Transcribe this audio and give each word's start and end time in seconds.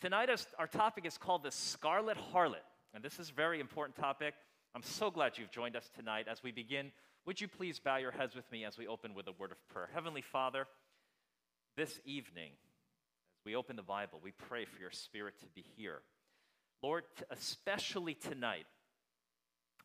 Tonight, 0.00 0.30
our 0.58 0.66
topic 0.66 1.04
is 1.04 1.18
called 1.18 1.42
the 1.42 1.50
Scarlet 1.50 2.16
Harlot. 2.32 2.64
And 2.94 3.04
this 3.04 3.18
is 3.18 3.28
a 3.28 3.34
very 3.34 3.60
important 3.60 3.96
topic. 3.96 4.32
I'm 4.74 4.82
so 4.82 5.10
glad 5.10 5.36
you've 5.36 5.50
joined 5.50 5.76
us 5.76 5.90
tonight. 5.94 6.26
As 6.26 6.42
we 6.42 6.52
begin, 6.52 6.90
would 7.26 7.38
you 7.38 7.48
please 7.48 7.78
bow 7.78 7.98
your 7.98 8.10
heads 8.10 8.34
with 8.34 8.50
me 8.50 8.64
as 8.64 8.78
we 8.78 8.86
open 8.86 9.12
with 9.12 9.28
a 9.28 9.32
word 9.32 9.52
of 9.52 9.68
prayer? 9.68 9.90
Heavenly 9.92 10.22
Father, 10.22 10.66
this 11.76 12.00
evening, 12.06 12.52
as 12.52 13.44
we 13.44 13.54
open 13.54 13.76
the 13.76 13.82
Bible, 13.82 14.20
we 14.24 14.30
pray 14.30 14.64
for 14.64 14.80
your 14.80 14.90
spirit 14.90 15.38
to 15.40 15.46
be 15.54 15.62
here. 15.76 16.00
Lord, 16.82 17.04
especially 17.30 18.14
tonight, 18.14 18.64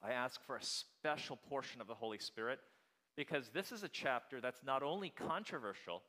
I 0.01 0.11
ask 0.13 0.41
for 0.45 0.55
a 0.55 0.63
special 0.63 1.35
portion 1.35 1.81
of 1.81 1.87
the 1.87 1.93
Holy 1.93 2.19
Spirit 2.19 2.59
because 3.17 3.49
this 3.49 3.73
is 3.73 3.83
a 3.83 3.89
chapter 3.89 4.39
that's 4.39 4.63
not 4.63 4.81
only 4.81 5.09
controversial, 5.09 6.03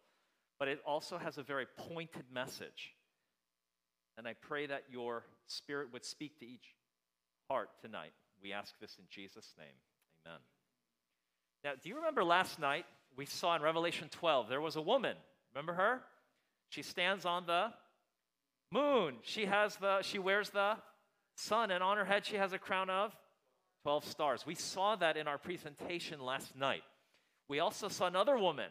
but 0.61 0.69
it 0.69 0.79
also 0.87 1.19
has 1.19 1.39
a 1.39 1.43
very 1.43 1.67
pointed 1.77 2.27
message. 2.33 2.93
And 4.19 4.27
I 4.27 4.35
pray 4.35 4.67
that 4.67 4.85
your 4.91 5.25
spirit 5.47 5.93
would 5.93 6.05
speak 6.05 6.39
to 6.41 6.47
each 6.47 6.75
heart 7.51 7.71
tonight. 7.81 8.13
We 8.43 8.53
ask 8.53 8.79
this 8.81 8.97
in 8.99 9.05
Jesus' 9.11 9.55
name. 9.59 9.67
Amen. 10.27 10.39
Now, 11.65 11.73
do 11.83 11.89
you 11.89 11.97
remember 11.97 12.25
last 12.25 12.59
night 12.59 12.87
we 13.17 13.27
saw 13.27 13.57
in 13.57 13.63
Revelation 13.63 14.09
12 14.11 14.49
there 14.49 14.61
was 14.61 14.77
a 14.77 14.83
woman. 14.83 15.17
Remember 15.55 15.75
her? 15.75 16.03
She 16.69 16.83
stands 16.83 17.25
on 17.25 17.47
the 17.47 17.73
moon. 18.73 19.17
She 19.23 19.47
has 19.47 19.77
the 19.77 20.03
she 20.03 20.19
wears 20.19 20.51
the 20.51 20.77
sun 21.37 21.71
and 21.71 21.83
on 21.83 21.97
her 21.97 22.05
head 22.05 22.25
she 22.25 22.37
has 22.37 22.53
a 22.53 22.59
crown 22.59 22.91
of 22.91 23.17
12 23.83 24.05
stars. 24.05 24.47
We 24.47 24.55
saw 24.55 24.97
that 24.97 25.17
in 25.17 25.29
our 25.29 25.39
presentation 25.39 26.21
last 26.21 26.57
night. 26.57 26.83
We 27.49 27.61
also 27.61 27.89
saw 27.89 28.07
another 28.07 28.39
woman. 28.39 28.71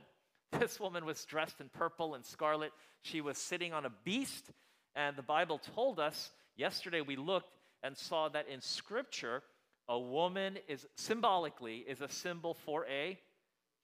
This 0.59 0.79
woman 0.79 1.05
was 1.05 1.25
dressed 1.25 1.59
in 1.59 1.69
purple 1.69 2.15
and 2.15 2.23
scarlet. 2.23 2.71
She 3.01 3.19
was 3.19 3.37
sitting 3.37 3.73
on 3.73 3.85
a 3.85 3.91
beast, 4.05 4.51
and 4.95 5.15
the 5.15 5.21
Bible 5.21 5.59
told 5.75 5.99
us 5.99 6.31
yesterday 6.55 7.01
we 7.01 7.15
looked 7.15 7.57
and 7.83 7.97
saw 7.97 8.29
that 8.29 8.47
in 8.47 8.61
Scripture, 8.61 9.43
a 9.87 9.99
woman 9.99 10.57
is 10.67 10.87
symbolically 10.95 11.85
is 11.87 12.01
a 12.01 12.09
symbol 12.09 12.53
for 12.53 12.85
a 12.87 13.19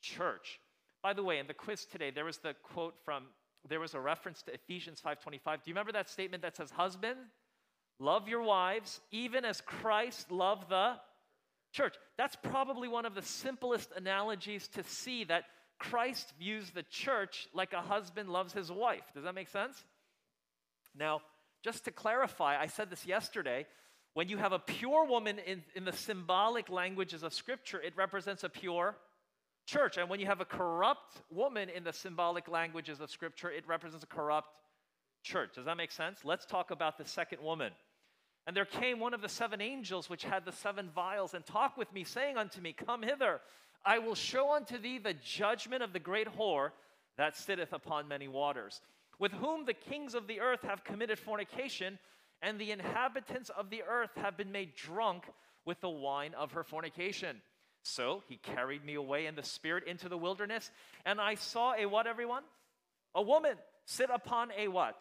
church. 0.01 0.59
By 1.03 1.13
the 1.13 1.23
way, 1.23 1.39
in 1.39 1.47
the 1.47 1.53
quiz 1.53 1.85
today, 1.85 2.11
there 2.11 2.25
was 2.25 2.37
the 2.37 2.55
quote 2.63 2.95
from 3.03 3.25
there 3.67 3.79
was 3.79 3.93
a 3.93 3.99
reference 3.99 4.41
to 4.43 4.53
Ephesians 4.53 4.99
5:25. 5.01 5.63
Do 5.63 5.69
you 5.69 5.75
remember 5.75 5.91
that 5.91 6.09
statement 6.09 6.41
that 6.41 6.55
says, 6.55 6.71
"Husband, 6.71 7.19
love 7.99 8.27
your 8.27 8.41
wives, 8.41 9.01
even 9.11 9.45
as 9.45 9.61
Christ 9.61 10.31
loved 10.31 10.69
the 10.69 10.99
church"? 11.71 11.95
That's 12.17 12.35
probably 12.35 12.87
one 12.87 13.05
of 13.05 13.13
the 13.13 13.21
simplest 13.21 13.91
analogies 13.91 14.67
to 14.69 14.83
see 14.83 15.25
that 15.25 15.45
Christ 15.77 16.31
views 16.39 16.71
the 16.71 16.83
church 16.83 17.47
like 17.53 17.73
a 17.73 17.81
husband 17.81 18.29
loves 18.29 18.53
his 18.53 18.71
wife. 18.71 19.11
Does 19.13 19.23
that 19.23 19.35
make 19.35 19.49
sense? 19.49 19.83
Now, 20.95 21.21
just 21.63 21.85
to 21.85 21.91
clarify, 21.91 22.59
I 22.59 22.67
said 22.67 22.89
this 22.89 23.05
yesterday. 23.05 23.65
When 24.13 24.27
you 24.27 24.37
have 24.37 24.51
a 24.51 24.59
pure 24.59 25.05
woman 25.05 25.39
in, 25.39 25.63
in 25.73 25.85
the 25.85 25.93
symbolic 25.93 26.69
languages 26.69 27.23
of 27.23 27.33
Scripture, 27.33 27.81
it 27.81 27.95
represents 27.95 28.43
a 28.43 28.49
pure 28.49 28.97
church. 29.65 29.97
And 29.97 30.09
when 30.09 30.19
you 30.19 30.25
have 30.25 30.41
a 30.41 30.45
corrupt 30.45 31.21
woman 31.29 31.69
in 31.69 31.83
the 31.85 31.93
symbolic 31.93 32.49
languages 32.49 32.99
of 32.99 33.09
Scripture, 33.09 33.49
it 33.49 33.65
represents 33.67 34.03
a 34.03 34.07
corrupt 34.07 34.49
church. 35.23 35.51
Does 35.55 35.65
that 35.65 35.77
make 35.77 35.91
sense? 35.91 36.19
Let's 36.25 36.45
talk 36.45 36.71
about 36.71 36.97
the 36.97 37.05
second 37.05 37.41
woman. 37.41 37.71
And 38.47 38.55
there 38.55 38.65
came 38.65 38.99
one 38.99 39.13
of 39.13 39.21
the 39.21 39.29
seven 39.29 39.61
angels 39.61 40.09
which 40.09 40.23
had 40.23 40.45
the 40.45 40.51
seven 40.51 40.89
vials, 40.93 41.33
and 41.33 41.45
talked 41.45 41.77
with 41.77 41.93
me, 41.93 42.03
saying 42.03 42.37
unto 42.37 42.59
me, 42.59 42.73
Come 42.73 43.03
hither. 43.03 43.39
I 43.85 43.99
will 43.99 44.15
show 44.15 44.51
unto 44.51 44.77
thee 44.77 44.97
the 44.97 45.13
judgment 45.13 45.83
of 45.83 45.93
the 45.93 45.99
great 45.99 46.27
whore 46.27 46.71
that 47.17 47.35
sitteth 47.35 47.73
upon 47.73 48.07
many 48.07 48.27
waters, 48.27 48.81
with 49.21 49.31
whom 49.33 49.65
the 49.65 49.73
kings 49.73 50.15
of 50.15 50.25
the 50.25 50.41
earth 50.41 50.63
have 50.63 50.83
committed 50.83 51.19
fornication, 51.19 51.99
and 52.41 52.57
the 52.57 52.71
inhabitants 52.71 53.51
of 53.51 53.69
the 53.69 53.83
earth 53.83 54.09
have 54.15 54.35
been 54.35 54.51
made 54.51 54.75
drunk 54.75 55.25
with 55.63 55.79
the 55.79 55.89
wine 55.89 56.33
of 56.33 56.53
her 56.53 56.63
fornication. 56.63 57.39
So 57.83 58.23
he 58.27 58.37
carried 58.37 58.83
me 58.83 58.95
away 58.95 59.27
in 59.27 59.35
the 59.35 59.43
spirit 59.43 59.83
into 59.85 60.09
the 60.09 60.17
wilderness, 60.17 60.71
and 61.05 61.21
I 61.21 61.35
saw 61.35 61.75
a 61.75 61.85
what, 61.85 62.07
everyone? 62.07 62.41
A 63.13 63.21
woman 63.21 63.57
sit 63.85 64.09
upon 64.11 64.49
a 64.57 64.67
what? 64.67 64.99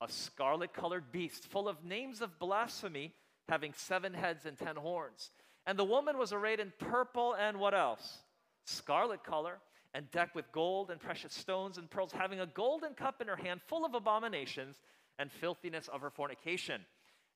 A 0.00 0.10
scarlet 0.10 0.72
colored 0.72 1.12
beast, 1.12 1.44
full 1.44 1.68
of 1.68 1.84
names 1.84 2.22
of 2.22 2.38
blasphemy, 2.38 3.12
having 3.50 3.74
seven 3.74 4.14
heads 4.14 4.46
and 4.46 4.58
ten 4.58 4.76
horns. 4.76 5.30
And 5.66 5.78
the 5.78 5.84
woman 5.84 6.16
was 6.16 6.32
arrayed 6.32 6.58
in 6.58 6.72
purple 6.78 7.34
and 7.34 7.60
what 7.60 7.74
else? 7.74 8.22
Scarlet 8.64 9.24
color, 9.24 9.58
and 9.94 10.10
decked 10.10 10.34
with 10.34 10.50
gold 10.52 10.90
and 10.90 11.00
precious 11.00 11.34
stones 11.34 11.78
and 11.78 11.90
pearls, 11.90 12.12
having 12.12 12.40
a 12.40 12.46
golden 12.46 12.94
cup 12.94 13.20
in 13.20 13.28
her 13.28 13.36
hand 13.36 13.60
full 13.66 13.84
of 13.84 13.94
abominations 13.94 14.80
and 15.18 15.30
filthiness 15.30 15.88
of 15.88 16.00
her 16.00 16.10
fornication. 16.10 16.82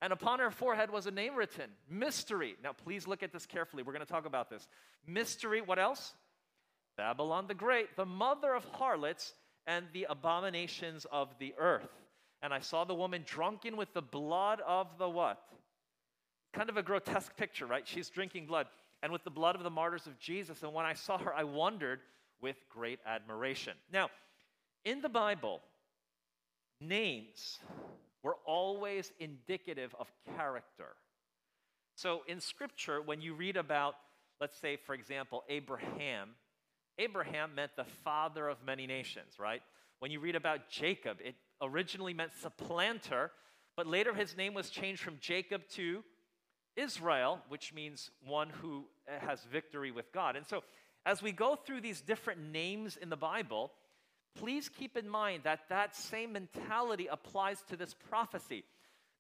And 0.01 0.13
upon 0.13 0.39
her 0.39 0.51
forehead 0.51 0.91
was 0.91 1.07
a 1.07 1.11
name 1.11 1.35
written 1.35 1.71
Mystery. 1.89 2.57
Now, 2.63 2.73
please 2.73 3.07
look 3.07 3.23
at 3.23 3.33
this 3.33 3.47
carefully. 3.47 3.83
We're 3.83 3.93
going 3.93 4.05
to 4.05 4.13
talk 4.13 4.27
about 4.27 4.51
this. 4.51 4.69
Mystery, 5.07 5.61
what 5.61 5.79
else? 5.79 6.15
Babylon 6.97 7.47
the 7.49 7.55
Great, 7.55 7.97
the 7.97 8.07
mother 8.07 8.55
of 8.55 8.65
harlots 8.67 9.35
and 9.67 9.87
the 9.93 10.07
abominations 10.09 11.07
of 11.11 11.29
the 11.39 11.55
earth. 11.59 11.89
And 12.43 12.53
I 12.53 12.61
saw 12.61 12.85
the 12.85 12.95
woman 12.95 13.23
drunken 13.27 13.77
with 13.77 13.93
the 13.95 14.03
blood 14.03 14.61
of 14.67 14.99
the 14.99 15.09
what? 15.09 15.41
kind 16.55 16.71
of 16.71 16.77
a 16.77 16.83
grotesque 16.83 17.37
picture, 17.37 17.67
right? 17.67 17.87
She's 17.87 18.09
drinking 18.09 18.47
blood 18.47 18.67
and 19.03 19.13
with 19.13 19.25
the 19.25 19.31
blood 19.31 19.57
of 19.57 19.63
the 19.63 19.71
martyrs 19.71 20.07
of 20.07 20.19
Jesus. 20.19 20.63
And 20.63 20.73
when 20.73 20.87
I 20.87 20.95
saw 20.95 21.19
her, 21.19 21.35
I 21.35 21.45
wondered 21.45 22.01
with 22.41 22.57
great 22.69 22.99
admiration. 23.07 23.75
Now, 23.93 24.11
in 24.85 25.01
the 25.01 25.09
Bible, 25.09 25.61
names 26.81 27.59
were 28.23 28.37
always 28.47 29.13
indicative 29.19 29.95
of 29.99 30.11
character. 30.37 30.97
So 31.95 32.23
in 32.27 32.41
scripture, 32.41 33.01
when 33.01 33.21
you 33.21 33.35
read 33.35 33.57
about, 33.57 33.95
let's 34.41 34.57
say, 34.59 34.77
for 34.77 34.95
example, 34.95 35.45
Abraham, 35.49 36.31
Abraham 36.99 37.55
meant 37.55 37.73
the 37.77 37.85
father 37.85 38.49
of 38.49 38.59
many 38.65 38.87
nations, 38.87 39.35
right? 39.39 39.63
When 40.01 40.11
you 40.11 40.21
read 40.21 40.37
about 40.37 40.69
Jacob, 40.69 41.19
it 41.25 41.35
originally 41.63 42.15
meant 42.15 42.33
supplanter, 42.41 43.31
but 43.77 43.87
later 43.87 44.15
his 44.15 44.37
name 44.37 44.55
was 44.55 44.71
changed 44.71 45.03
from 45.03 45.19
Jacob 45.21 45.63
to 45.71 46.03
Israel, 46.77 47.41
which 47.49 47.73
means 47.73 48.11
one 48.25 48.51
who 48.51 48.85
has 49.07 49.45
victory 49.45 49.91
with 49.91 50.13
God. 50.13 50.37
And 50.37 50.47
so, 50.47 50.63
as 51.07 51.23
we 51.23 51.33
go 51.33 51.57
through 51.57 51.81
these 51.81 52.01
different 52.01 52.53
names 52.53 52.97
in 52.97 53.11
the 53.11 53.17
Bible, 53.17 53.73
please 54.37 54.69
keep 54.69 54.97
in 54.97 55.09
mind 55.09 55.43
that 55.45 55.69
that 55.69 55.95
same 55.95 56.33
mentality 56.33 57.09
applies 57.11 57.63
to 57.69 57.77
this 57.77 57.95
prophecy. 58.09 58.65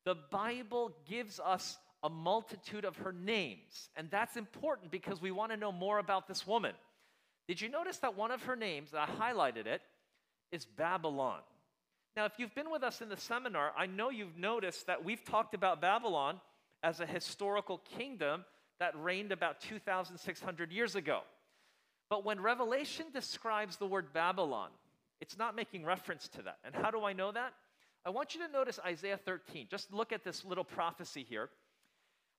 The 0.05 0.17
Bible 0.31 0.93
gives 1.09 1.41
us 1.41 1.79
a 2.03 2.11
multitude 2.11 2.85
of 2.85 2.97
her 2.99 3.13
names, 3.13 3.89
and 3.97 4.11
that's 4.11 4.37
important 4.37 4.91
because 4.91 5.21
we 5.23 5.31
want 5.31 5.53
to 5.53 5.57
know 5.57 5.73
more 5.73 5.99
about 5.99 6.29
this 6.29 6.47
woman. 6.47 6.75
Did 7.49 7.61
you 7.61 7.69
notice 7.69 7.99
that 7.99 8.17
one 8.17 8.31
of 8.31 8.43
her 8.45 8.57
names, 8.57 8.91
I 8.95 9.07
highlighted 9.07 9.67
it, 9.67 9.83
is 10.53 10.65
Babylon? 10.65 11.41
Now, 12.17 12.27
if 12.27 12.33
you've 12.39 12.55
been 12.55 12.71
with 12.71 12.83
us 12.83 13.01
in 13.01 13.09
the 13.09 13.17
seminar, 13.17 13.73
I 13.77 13.87
know 13.87 14.11
you've 14.11 14.39
noticed 14.39 14.87
that 14.87 15.05
we've 15.05 15.25
talked 15.25 15.55
about 15.55 15.81
Babylon 15.81 16.41
as 16.83 17.01
a 17.01 17.07
historical 17.07 17.79
kingdom 17.97 18.45
that 18.79 18.93
reigned 18.97 19.33
about 19.33 19.61
2,600 19.61 20.71
years 20.71 20.95
ago. 20.95 21.23
But 22.09 22.25
when 22.25 22.41
Revelation 22.41 23.07
describes 23.13 23.77
the 23.77 23.87
word 23.87 24.13
Babylon, 24.13 24.71
it's 25.21 25.39
not 25.39 25.57
making 25.57 25.85
reference 25.85 26.29
to 26.29 26.43
that. 26.43 26.59
And 26.65 26.75
how 26.75 26.91
do 26.91 27.05
I 27.05 27.13
know 27.13 27.33
that? 27.33 27.55
I 28.05 28.11
want 28.11 28.35
you 28.35 28.47
to 28.47 28.53
notice 28.53 28.79
Isaiah 28.85 29.17
13. 29.17 29.69
Just 29.71 29.93
look 29.93 30.13
at 30.13 30.25
this 30.25 30.45
little 30.45 30.65
prophecy 30.65 31.25
here. 31.27 31.49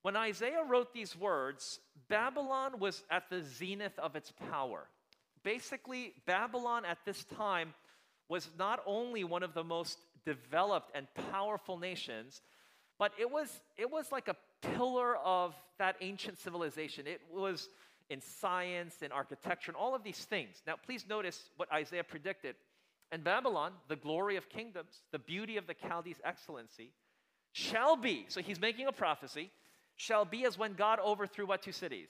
When 0.04 0.16
Isaiah 0.16 0.64
wrote 0.64 0.94
these 0.94 1.18
words, 1.18 1.80
Babylon 2.10 2.80
was 2.80 3.04
at 3.10 3.28
the 3.32 3.42
zenith 3.42 3.98
of 3.98 4.16
its 4.16 4.32
power. 4.52 4.88
Basically, 5.42 6.14
Babylon 6.28 6.86
at 6.86 7.00
this 7.06 7.24
time 7.24 7.74
was 8.30 8.50
not 8.58 8.82
only 8.86 9.24
one 9.24 9.42
of 9.42 9.56
the 9.56 9.64
most 9.64 9.98
developed 10.24 10.92
and 10.94 11.08
powerful 11.32 11.80
nations, 11.80 12.42
but 13.00 13.14
it 13.20 13.30
was, 13.30 13.62
it 13.78 13.90
was 13.90 14.12
like 14.12 14.28
a 14.28 14.36
pillar 14.62 15.16
of 15.18 15.56
that 15.80 15.96
ancient 16.02 16.38
civilization. 16.40 17.08
It 17.08 17.22
was 17.34 17.70
in 18.10 18.22
science, 18.22 19.02
in 19.02 19.12
architecture, 19.12 19.72
and 19.72 19.76
all 19.76 19.96
of 19.96 20.04
these 20.04 20.26
things. 20.26 20.62
Now, 20.68 20.76
please 20.86 21.06
notice 21.08 21.50
what 21.58 21.72
Isaiah 21.72 22.04
predicted. 22.04 22.56
And 23.12 23.24
Babylon, 23.24 23.74
the 23.88 23.96
glory 23.96 24.36
of 24.36 24.50
kingdoms, 24.50 25.02
the 25.12 25.20
beauty 25.20 25.58
of 25.58 25.68
the 25.68 25.76
Chaldees' 25.76 26.22
excellency, 26.24 26.92
shall 27.52 27.96
be, 27.96 28.26
so 28.28 28.42
he's 28.42 28.60
making 28.60 28.88
a 28.88 28.92
prophecy, 28.92 29.52
shall 29.96 30.26
be 30.26 30.46
as 30.46 30.58
when 30.58 30.74
God 30.74 31.00
overthrew 31.00 31.46
what 31.46 31.62
two 31.62 31.72
cities? 31.72 32.10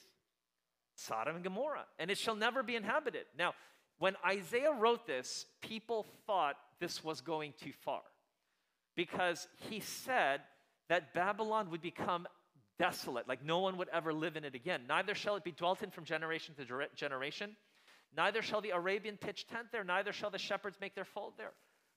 Sodom 0.96 1.36
and 1.36 1.44
Gomorrah, 1.44 1.86
and 2.00 2.10
it 2.10 2.18
shall 2.18 2.36
never 2.36 2.64
be 2.64 2.76
inhabited. 2.76 3.26
Now, 3.38 3.54
when 4.00 4.16
Isaiah 4.26 4.72
wrote 4.72 5.06
this, 5.06 5.46
people 5.62 6.06
thought 6.26 6.56
this 6.80 7.04
was 7.04 7.22
going 7.22 7.54
too 7.62 7.74
far 7.84 8.02
because 8.96 9.48
he 9.70 9.80
said 9.80 10.42
that 10.90 11.14
Babylon 11.14 11.70
would 11.72 11.82
become 11.82 12.28
desolate, 12.78 13.28
like 13.28 13.44
no 13.44 13.60
one 13.60 13.78
would 13.78 13.90
ever 13.90 14.14
live 14.14 14.36
in 14.36 14.44
it 14.44 14.56
again. 14.56 14.82
Neither 14.88 15.16
shall 15.16 15.36
it 15.36 15.44
be 15.44 15.52
dwelt 15.52 15.82
in 15.84 15.92
from 15.92 16.06
generation 16.06 16.56
to 16.56 16.88
generation. 16.96 17.56
Neither 18.16 18.42
shall 18.42 18.62
the 18.62 18.70
Arabian 18.70 19.18
pitch 19.18 19.48
tent 19.48 19.68
there, 19.72 19.84
neither 19.84 20.14
shall 20.14 20.30
the 20.30 20.38
shepherds 20.38 20.78
make 20.80 20.96
their 20.96 21.06
fold 21.06 21.34
there. 21.38 21.52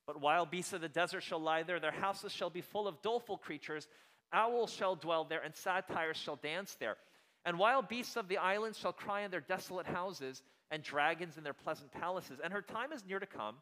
But 0.07 0.21
wild 0.21 0.51
beasts 0.51 0.73
of 0.73 0.81
the 0.81 0.89
desert 0.89 1.23
shall 1.23 1.41
lie 1.41 1.63
there, 1.63 1.81
their 1.81 1.91
houses 1.93 2.33
shall 2.33 2.51
be 2.51 2.61
full 2.61 2.89
of 2.89 3.03
doleful 3.03 3.39
creatures. 3.39 3.87
Owls 4.33 4.73
shall 4.73 4.97
dwell 4.97 5.25
there, 5.25 5.43
and 5.43 5.55
satyrs 5.55 6.17
shall 6.17 6.37
dance 6.37 6.77
there. 6.81 6.97
And 7.45 7.59
wild 7.59 7.89
beasts 7.89 8.17
of 8.17 8.29
the 8.29 8.39
islands 8.39 8.79
shall 8.79 8.93
cry 8.93 9.23
in 9.23 9.31
their 9.31 9.41
desolate 9.41 9.87
houses, 9.87 10.43
and 10.71 10.83
dragons 10.83 11.39
in 11.39 11.45
their 11.45 11.55
pleasant 11.55 11.93
palaces. 11.93 12.41
And 12.43 12.53
her 12.53 12.63
time 12.63 12.93
is 12.93 13.05
near 13.07 13.19
to 13.19 13.27
come, 13.27 13.57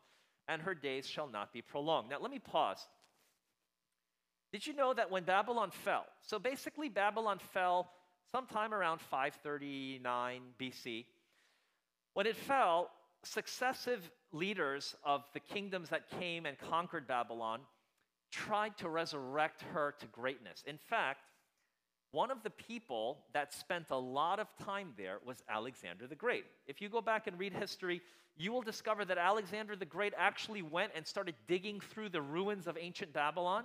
and 0.49 0.63
her 0.63 0.75
days 0.75 1.07
shall 1.07 1.29
not 1.29 1.53
be 1.53 1.63
prolonged. 1.63 2.11
Now, 2.11 2.19
let 2.21 2.31
me 2.31 2.39
pause. 2.39 2.87
Did 4.53 4.67
you 4.67 4.73
know 4.75 4.95
that 4.95 5.11
when 5.11 5.25
Babylon 5.25 5.71
fell, 5.71 6.07
so 6.23 6.39
basically 6.39 6.89
Babylon 6.89 7.39
fell 7.53 7.91
sometime 8.33 8.73
around 8.73 9.01
539 9.01 10.43
BC, 10.59 11.05
when 12.15 12.27
it 12.27 12.37
fell, 12.37 12.91
successive 13.23 14.11
leaders 14.33 14.95
of 15.05 15.25
the 15.35 15.41
kingdoms 15.41 15.89
that 15.91 16.09
came 16.19 16.47
and 16.47 16.57
conquered 16.59 17.07
Babylon 17.07 17.61
tried 18.31 18.77
to 18.79 18.89
resurrect 18.89 19.63
her 19.73 19.95
to 20.01 20.07
greatness. 20.07 20.63
In 20.67 20.79
fact, 20.79 21.31
one 22.13 22.31
of 22.31 22.43
the 22.43 22.51
people 22.51 23.19
that 23.33 23.53
spent 23.53 23.91
a 23.91 23.97
lot 23.97 24.39
of 24.39 24.49
time 24.65 24.93
there 24.97 25.19
was 25.25 25.43
Alexander 25.49 26.07
the 26.07 26.15
Great. 26.15 26.45
If 26.67 26.81
you 26.81 26.89
go 26.89 27.01
back 27.01 27.27
and 27.27 27.39
read 27.39 27.53
history, 27.53 28.01
you 28.37 28.53
will 28.53 28.63
discover 28.63 29.05
that 29.05 29.19
Alexander 29.19 29.77
the 29.77 29.85
Great 29.85 30.15
actually 30.17 30.63
went 30.63 30.93
and 30.95 31.07
started 31.07 31.35
digging 31.47 31.81
through 31.81 32.11
the 32.11 32.23
ruins 32.23 32.67
of 32.67 32.79
ancient 32.81 33.13
Babylon. 33.13 33.65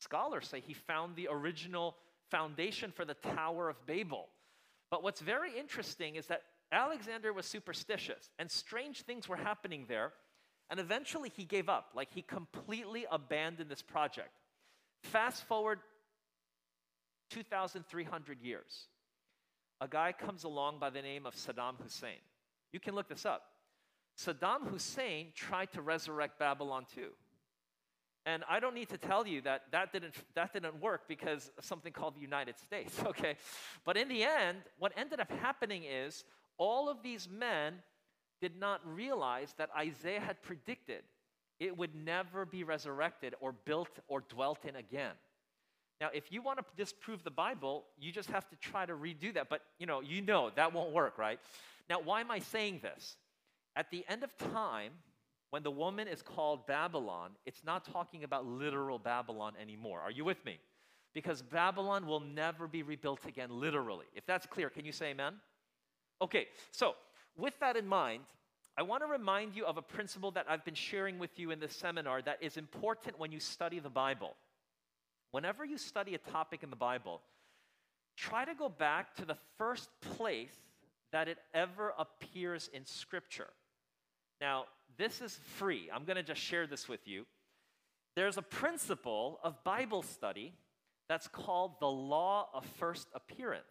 Scholars 0.00 0.48
say 0.48 0.60
he 0.60 0.74
found 0.74 1.14
the 1.14 1.28
original 1.30 1.96
foundation 2.30 2.90
for 2.90 3.04
the 3.04 3.14
Tower 3.14 3.68
of 3.68 3.86
Babel. 3.86 4.28
But 4.90 5.02
what's 5.02 5.20
very 5.20 5.58
interesting 5.58 6.16
is 6.16 6.26
that 6.26 6.42
Alexander 6.72 7.32
was 7.32 7.46
superstitious, 7.46 8.30
and 8.38 8.50
strange 8.50 9.02
things 9.02 9.28
were 9.28 9.36
happening 9.36 9.84
there. 9.88 10.12
And 10.70 10.80
eventually 10.80 11.30
he 11.36 11.44
gave 11.44 11.68
up, 11.68 11.90
like 11.94 12.08
he 12.12 12.22
completely 12.22 13.04
abandoned 13.10 13.68
this 13.68 13.82
project. 13.82 14.30
Fast 15.02 15.44
forward 15.44 15.80
2,300 17.30 18.40
years. 18.40 18.86
A 19.80 19.88
guy 19.88 20.12
comes 20.12 20.44
along 20.44 20.78
by 20.78 20.90
the 20.90 21.02
name 21.02 21.26
of 21.26 21.34
Saddam 21.34 21.74
Hussein. 21.82 22.20
You 22.72 22.80
can 22.80 22.94
look 22.94 23.08
this 23.08 23.26
up. 23.26 23.42
Saddam 24.18 24.68
Hussein 24.68 25.28
tried 25.34 25.72
to 25.72 25.82
resurrect 25.82 26.38
Babylon 26.38 26.86
too. 26.94 27.10
And 28.30 28.44
I 28.48 28.60
don't 28.60 28.76
need 28.76 28.88
to 28.90 28.98
tell 28.98 29.26
you 29.26 29.40
that 29.40 29.62
that 29.72 29.92
didn't, 29.92 30.14
that 30.36 30.52
didn't 30.52 30.80
work 30.80 31.08
because 31.08 31.50
of 31.58 31.64
something 31.64 31.92
called 31.92 32.14
the 32.14 32.20
United 32.20 32.60
States, 32.60 32.96
okay? 33.06 33.34
But 33.84 33.96
in 33.96 34.06
the 34.06 34.22
end, 34.22 34.58
what 34.78 34.92
ended 34.96 35.18
up 35.18 35.32
happening 35.40 35.82
is 35.82 36.24
all 36.56 36.88
of 36.88 37.02
these 37.02 37.28
men 37.28 37.82
did 38.40 38.56
not 38.56 38.80
realize 38.84 39.52
that 39.58 39.68
Isaiah 39.76 40.20
had 40.20 40.40
predicted 40.42 41.02
it 41.58 41.76
would 41.76 41.94
never 41.94 42.46
be 42.46 42.62
resurrected 42.62 43.34
or 43.40 43.52
built 43.52 43.98
or 44.06 44.20
dwelt 44.20 44.64
in 44.64 44.76
again. 44.76 45.12
Now, 46.00 46.08
if 46.14 46.30
you 46.30 46.40
want 46.40 46.58
to 46.58 46.64
disprove 46.76 47.24
the 47.24 47.30
Bible, 47.32 47.84
you 47.98 48.12
just 48.12 48.30
have 48.30 48.48
to 48.48 48.56
try 48.56 48.86
to 48.86 48.94
redo 48.94 49.34
that. 49.34 49.50
But 49.50 49.62
you 49.78 49.86
know, 49.86 50.00
you 50.00 50.22
know 50.22 50.50
that 50.54 50.72
won't 50.72 50.92
work, 50.92 51.18
right? 51.18 51.40
Now, 51.90 52.00
why 52.00 52.20
am 52.20 52.30
I 52.30 52.38
saying 52.38 52.78
this? 52.80 53.16
At 53.76 53.90
the 53.90 54.04
end 54.08 54.22
of 54.22 54.30
time, 54.38 54.92
when 55.50 55.62
the 55.62 55.70
woman 55.70 56.08
is 56.08 56.22
called 56.22 56.66
Babylon, 56.66 57.32
it's 57.44 57.62
not 57.64 57.84
talking 57.84 58.24
about 58.24 58.46
literal 58.46 58.98
Babylon 58.98 59.54
anymore. 59.60 60.00
Are 60.00 60.10
you 60.10 60.24
with 60.24 60.44
me? 60.44 60.58
Because 61.12 61.42
Babylon 61.42 62.06
will 62.06 62.20
never 62.20 62.68
be 62.68 62.82
rebuilt 62.84 63.26
again, 63.26 63.50
literally. 63.50 64.06
If 64.14 64.24
that's 64.26 64.46
clear, 64.46 64.70
can 64.70 64.84
you 64.84 64.92
say 64.92 65.10
amen? 65.10 65.34
Okay, 66.22 66.46
so 66.70 66.94
with 67.36 67.58
that 67.60 67.76
in 67.76 67.86
mind, 67.86 68.22
I 68.78 68.82
want 68.82 69.02
to 69.02 69.08
remind 69.08 69.56
you 69.56 69.66
of 69.66 69.76
a 69.76 69.82
principle 69.82 70.30
that 70.32 70.46
I've 70.48 70.64
been 70.64 70.74
sharing 70.74 71.18
with 71.18 71.38
you 71.38 71.50
in 71.50 71.58
this 71.58 71.74
seminar 71.74 72.22
that 72.22 72.38
is 72.40 72.56
important 72.56 73.18
when 73.18 73.32
you 73.32 73.40
study 73.40 73.80
the 73.80 73.90
Bible. 73.90 74.36
Whenever 75.32 75.64
you 75.64 75.78
study 75.78 76.14
a 76.14 76.18
topic 76.18 76.62
in 76.62 76.70
the 76.70 76.76
Bible, 76.76 77.20
try 78.16 78.44
to 78.44 78.54
go 78.54 78.68
back 78.68 79.14
to 79.16 79.24
the 79.24 79.36
first 79.58 79.90
place 80.00 80.54
that 81.12 81.26
it 81.26 81.38
ever 81.54 81.92
appears 81.98 82.70
in 82.72 82.86
Scripture. 82.86 83.48
Now, 84.40 84.66
this 85.00 85.22
is 85.22 85.40
free. 85.56 85.88
I'm 85.92 86.04
going 86.04 86.16
to 86.16 86.22
just 86.22 86.40
share 86.40 86.66
this 86.66 86.86
with 86.86 87.08
you. 87.08 87.24
There's 88.16 88.36
a 88.36 88.42
principle 88.42 89.40
of 89.42 89.64
Bible 89.64 90.02
study 90.02 90.52
that's 91.08 91.26
called 91.26 91.80
the 91.80 91.88
law 91.88 92.48
of 92.52 92.66
first 92.78 93.08
appearance. 93.14 93.64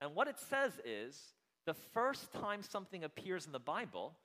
And 0.00 0.14
what 0.14 0.26
it 0.26 0.38
says 0.38 0.72
is 0.84 1.18
the 1.66 1.74
first 1.74 2.32
time 2.32 2.62
something 2.62 3.04
appears 3.04 3.46
in 3.46 3.52
the 3.52 3.60
Bible, 3.60 4.16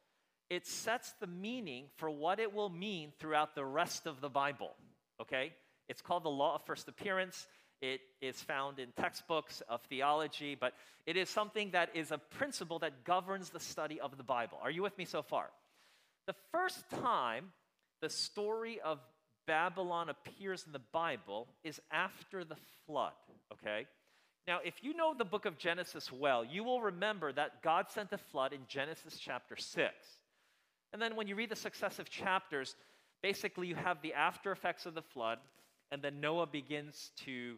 it 0.49 0.65
sets 0.65 1.13
the 1.19 1.27
meaning 1.27 1.85
for 1.97 2.09
what 2.09 2.39
it 2.39 2.53
will 2.53 2.69
mean 2.69 3.13
throughout 3.19 3.53
the 3.53 3.63
rest 3.63 4.07
of 4.07 4.19
the 4.19 4.29
Bible. 4.29 4.71
Okay? 5.21 5.53
It's 5.87 6.01
called 6.01 6.23
the 6.23 6.29
law 6.29 6.55
of 6.55 6.65
first 6.65 6.87
appearance. 6.87 7.45
It 7.81 8.01
is 8.19 8.41
found 8.41 8.79
in 8.79 8.89
textbooks 8.97 9.61
of 9.69 9.81
theology, 9.83 10.57
but 10.59 10.73
it 11.05 11.17
is 11.17 11.29
something 11.29 11.71
that 11.71 11.89
is 11.93 12.11
a 12.11 12.17
principle 12.17 12.79
that 12.79 13.03
governs 13.03 13.51
the 13.51 13.59
study 13.59 14.01
of 14.01 14.17
the 14.17 14.23
Bible. 14.23 14.57
Are 14.63 14.71
you 14.71 14.81
with 14.81 14.97
me 14.97 15.05
so 15.05 15.21
far? 15.21 15.51
The 16.29 16.35
first 16.51 16.87
time 16.91 17.45
the 18.03 18.09
story 18.09 18.79
of 18.85 18.99
Babylon 19.47 20.09
appears 20.09 20.63
in 20.67 20.71
the 20.71 20.81
Bible 20.93 21.47
is 21.63 21.81
after 21.91 22.43
the 22.43 22.55
flood, 22.85 23.13
okay? 23.51 23.87
Now, 24.45 24.59
if 24.63 24.83
you 24.83 24.93
know 24.93 25.15
the 25.17 25.25
book 25.25 25.45
of 25.47 25.57
Genesis 25.57 26.11
well, 26.11 26.45
you 26.45 26.63
will 26.63 26.83
remember 26.83 27.33
that 27.33 27.63
God 27.63 27.89
sent 27.89 28.13
a 28.13 28.19
flood 28.19 28.53
in 28.53 28.59
Genesis 28.67 29.17
chapter 29.17 29.55
6. 29.55 29.91
And 30.93 31.01
then 31.01 31.15
when 31.15 31.27
you 31.27 31.33
read 31.33 31.49
the 31.49 31.55
successive 31.55 32.11
chapters, 32.11 32.75
basically 33.23 33.65
you 33.65 33.73
have 33.73 33.99
the 34.03 34.13
after 34.13 34.51
effects 34.51 34.85
of 34.85 34.93
the 34.93 35.01
flood, 35.01 35.39
and 35.91 35.99
then 35.99 36.21
Noah 36.21 36.45
begins 36.45 37.09
to, 37.25 37.57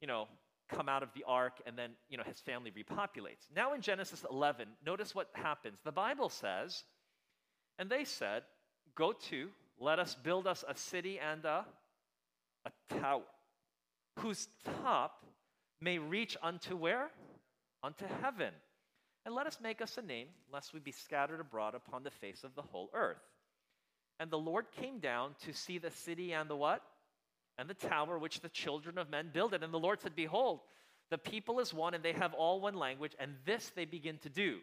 you 0.00 0.06
know, 0.06 0.28
come 0.68 0.88
out 0.88 1.02
of 1.02 1.08
the 1.16 1.24
ark, 1.26 1.54
and 1.66 1.76
then, 1.76 1.90
you 2.08 2.16
know, 2.16 2.22
his 2.24 2.38
family 2.38 2.70
repopulates. 2.70 3.48
Now 3.56 3.74
in 3.74 3.80
Genesis 3.80 4.24
11, 4.30 4.68
notice 4.86 5.16
what 5.16 5.30
happens. 5.32 5.80
The 5.84 5.90
Bible 5.90 6.28
says, 6.28 6.84
and 7.78 7.88
they 7.88 8.04
said, 8.04 8.42
Go 8.94 9.12
to, 9.30 9.48
let 9.78 9.98
us 9.98 10.16
build 10.16 10.46
us 10.46 10.64
a 10.68 10.74
city 10.74 11.18
and 11.20 11.44
a, 11.44 11.64
a 12.64 12.94
tower, 13.00 13.22
whose 14.18 14.48
top 14.82 15.24
may 15.80 15.98
reach 15.98 16.36
unto 16.42 16.76
where? 16.76 17.10
Unto 17.82 18.04
heaven. 18.20 18.52
And 19.24 19.34
let 19.34 19.46
us 19.46 19.58
make 19.62 19.80
us 19.80 19.98
a 19.98 20.02
name, 20.02 20.28
lest 20.52 20.74
we 20.74 20.80
be 20.80 20.90
scattered 20.90 21.40
abroad 21.40 21.74
upon 21.74 22.02
the 22.02 22.10
face 22.10 22.44
of 22.44 22.54
the 22.54 22.62
whole 22.62 22.90
earth. 22.94 23.22
And 24.18 24.30
the 24.30 24.38
Lord 24.38 24.66
came 24.80 24.98
down 24.98 25.36
to 25.44 25.52
see 25.52 25.78
the 25.78 25.90
city 25.90 26.32
and 26.32 26.50
the 26.50 26.56
what? 26.56 26.82
And 27.56 27.68
the 27.68 27.74
tower 27.74 28.18
which 28.18 28.40
the 28.40 28.48
children 28.48 28.98
of 28.98 29.10
men 29.10 29.30
builded. 29.32 29.62
And 29.62 29.72
the 29.72 29.78
Lord 29.78 30.00
said, 30.00 30.16
Behold, 30.16 30.60
the 31.10 31.18
people 31.18 31.60
is 31.60 31.72
one, 31.72 31.94
and 31.94 32.02
they 32.02 32.12
have 32.12 32.34
all 32.34 32.60
one 32.60 32.74
language, 32.74 33.14
and 33.18 33.34
this 33.44 33.70
they 33.74 33.84
begin 33.84 34.18
to 34.18 34.28
do. 34.28 34.58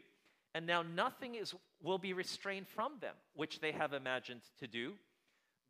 And 0.55 0.65
now 0.65 0.81
nothing 0.81 1.35
is, 1.35 1.53
will 1.83 1.97
be 1.97 2.13
restrained 2.13 2.67
from 2.69 2.93
them, 3.01 3.13
which 3.35 3.59
they 3.59 3.73
have 3.73 3.91
imagined 3.91 4.41
to 4.59 4.67
do. 4.67 4.93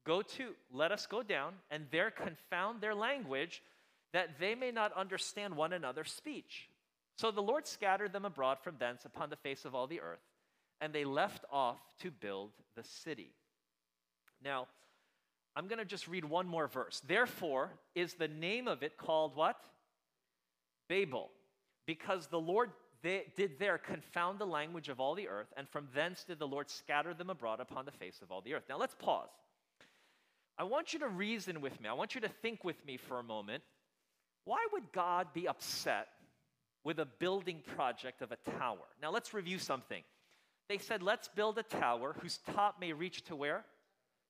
Go 0.06 0.22
to, 0.22 0.51
let 0.72 0.92
us 0.92 1.08
go 1.08 1.24
down, 1.24 1.54
and 1.72 1.88
there 1.92 2.12
confound 2.12 2.82
their 2.82 2.94
language, 2.94 3.63
that 4.13 4.39
they 4.39 4.54
may 4.54 4.70
not 4.70 4.94
understand 4.94 5.56
one 5.56 5.74
another's 5.74 6.12
speech. 6.12 6.70
So 7.18 7.32
the 7.32 7.42
Lord 7.42 7.65
scattered 7.65 8.13
them 8.13 8.25
abroad 8.25 8.60
from 8.62 8.75
thence 8.77 9.06
upon 9.06 9.32
the 9.32 9.36
face 9.36 9.65
of 9.65 9.74
all 9.74 9.88
the 9.88 10.01
earth, 10.01 10.22
and 10.80 10.94
they 10.94 11.04
left 11.04 11.46
off 11.51 11.80
to 12.01 12.12
build 12.12 12.51
the 12.75 12.84
city. 12.84 13.32
Now, 14.44 14.68
I'm 15.56 15.68
going 15.68 15.80
to 15.80 15.86
just 15.86 16.08
read 16.08 16.25
one 16.25 16.48
more 16.48 16.68
verse. 16.68 17.01
Therefore, 17.08 17.72
is 17.96 18.13
the 18.13 18.27
name 18.27 18.68
of 18.68 18.84
it 18.84 18.98
called 18.98 19.36
what? 19.36 19.58
Babel, 20.88 21.32
because 21.88 22.27
the 22.27 22.39
Lord 22.39 22.70
they 23.05 23.25
did 23.35 23.59
there 23.59 23.77
confound 23.77 24.39
the 24.39 24.47
language 24.47 24.89
of 24.89 25.00
all 25.00 25.13
the 25.13 25.27
earth, 25.27 25.53
and 25.55 25.69
from 25.69 25.88
thence 25.93 26.24
did 26.24 26.39
the 26.39 26.47
Lord 26.47 26.71
scatter 26.71 27.13
them 27.13 27.29
abroad 27.29 27.59
upon 27.59 27.85
the 27.85 27.91
face 27.91 28.19
of 28.24 28.31
all 28.31 28.41
the 28.41 28.55
earth. 28.55 28.63
Now 28.67 28.79
let's 28.79 28.95
pause. 28.95 29.29
I 30.57 30.63
want 30.63 30.91
you 30.91 31.00
to 31.00 31.07
reason 31.07 31.62
with 31.62 31.79
me. 31.79 31.88
I 31.88 31.93
want 31.93 32.15
you 32.15 32.21
to 32.21 32.27
think 32.27 32.63
with 32.63 32.83
me 32.83 32.97
for 32.97 33.19
a 33.19 33.24
moment 33.24 33.62
why 34.45 34.65
would 34.74 34.91
God 34.91 35.27
be 35.33 35.47
upset 35.47 36.07
with 36.83 37.00
a 37.00 37.05
building 37.05 37.62
project 37.75 38.21
of 38.21 38.31
a 38.31 38.38
tower? 38.59 38.85
Now 39.01 39.12
let's 39.12 39.33
review 39.33 39.59
something. 39.59 40.03
They 40.69 40.77
said, 40.77 41.03
let's 41.03 41.27
build 41.27 41.57
a 41.57 41.63
tower 41.63 42.15
whose 42.21 42.39
top 42.53 42.79
may 42.79 42.93
reach 42.93 43.24
to 43.25 43.35
where? 43.35 43.65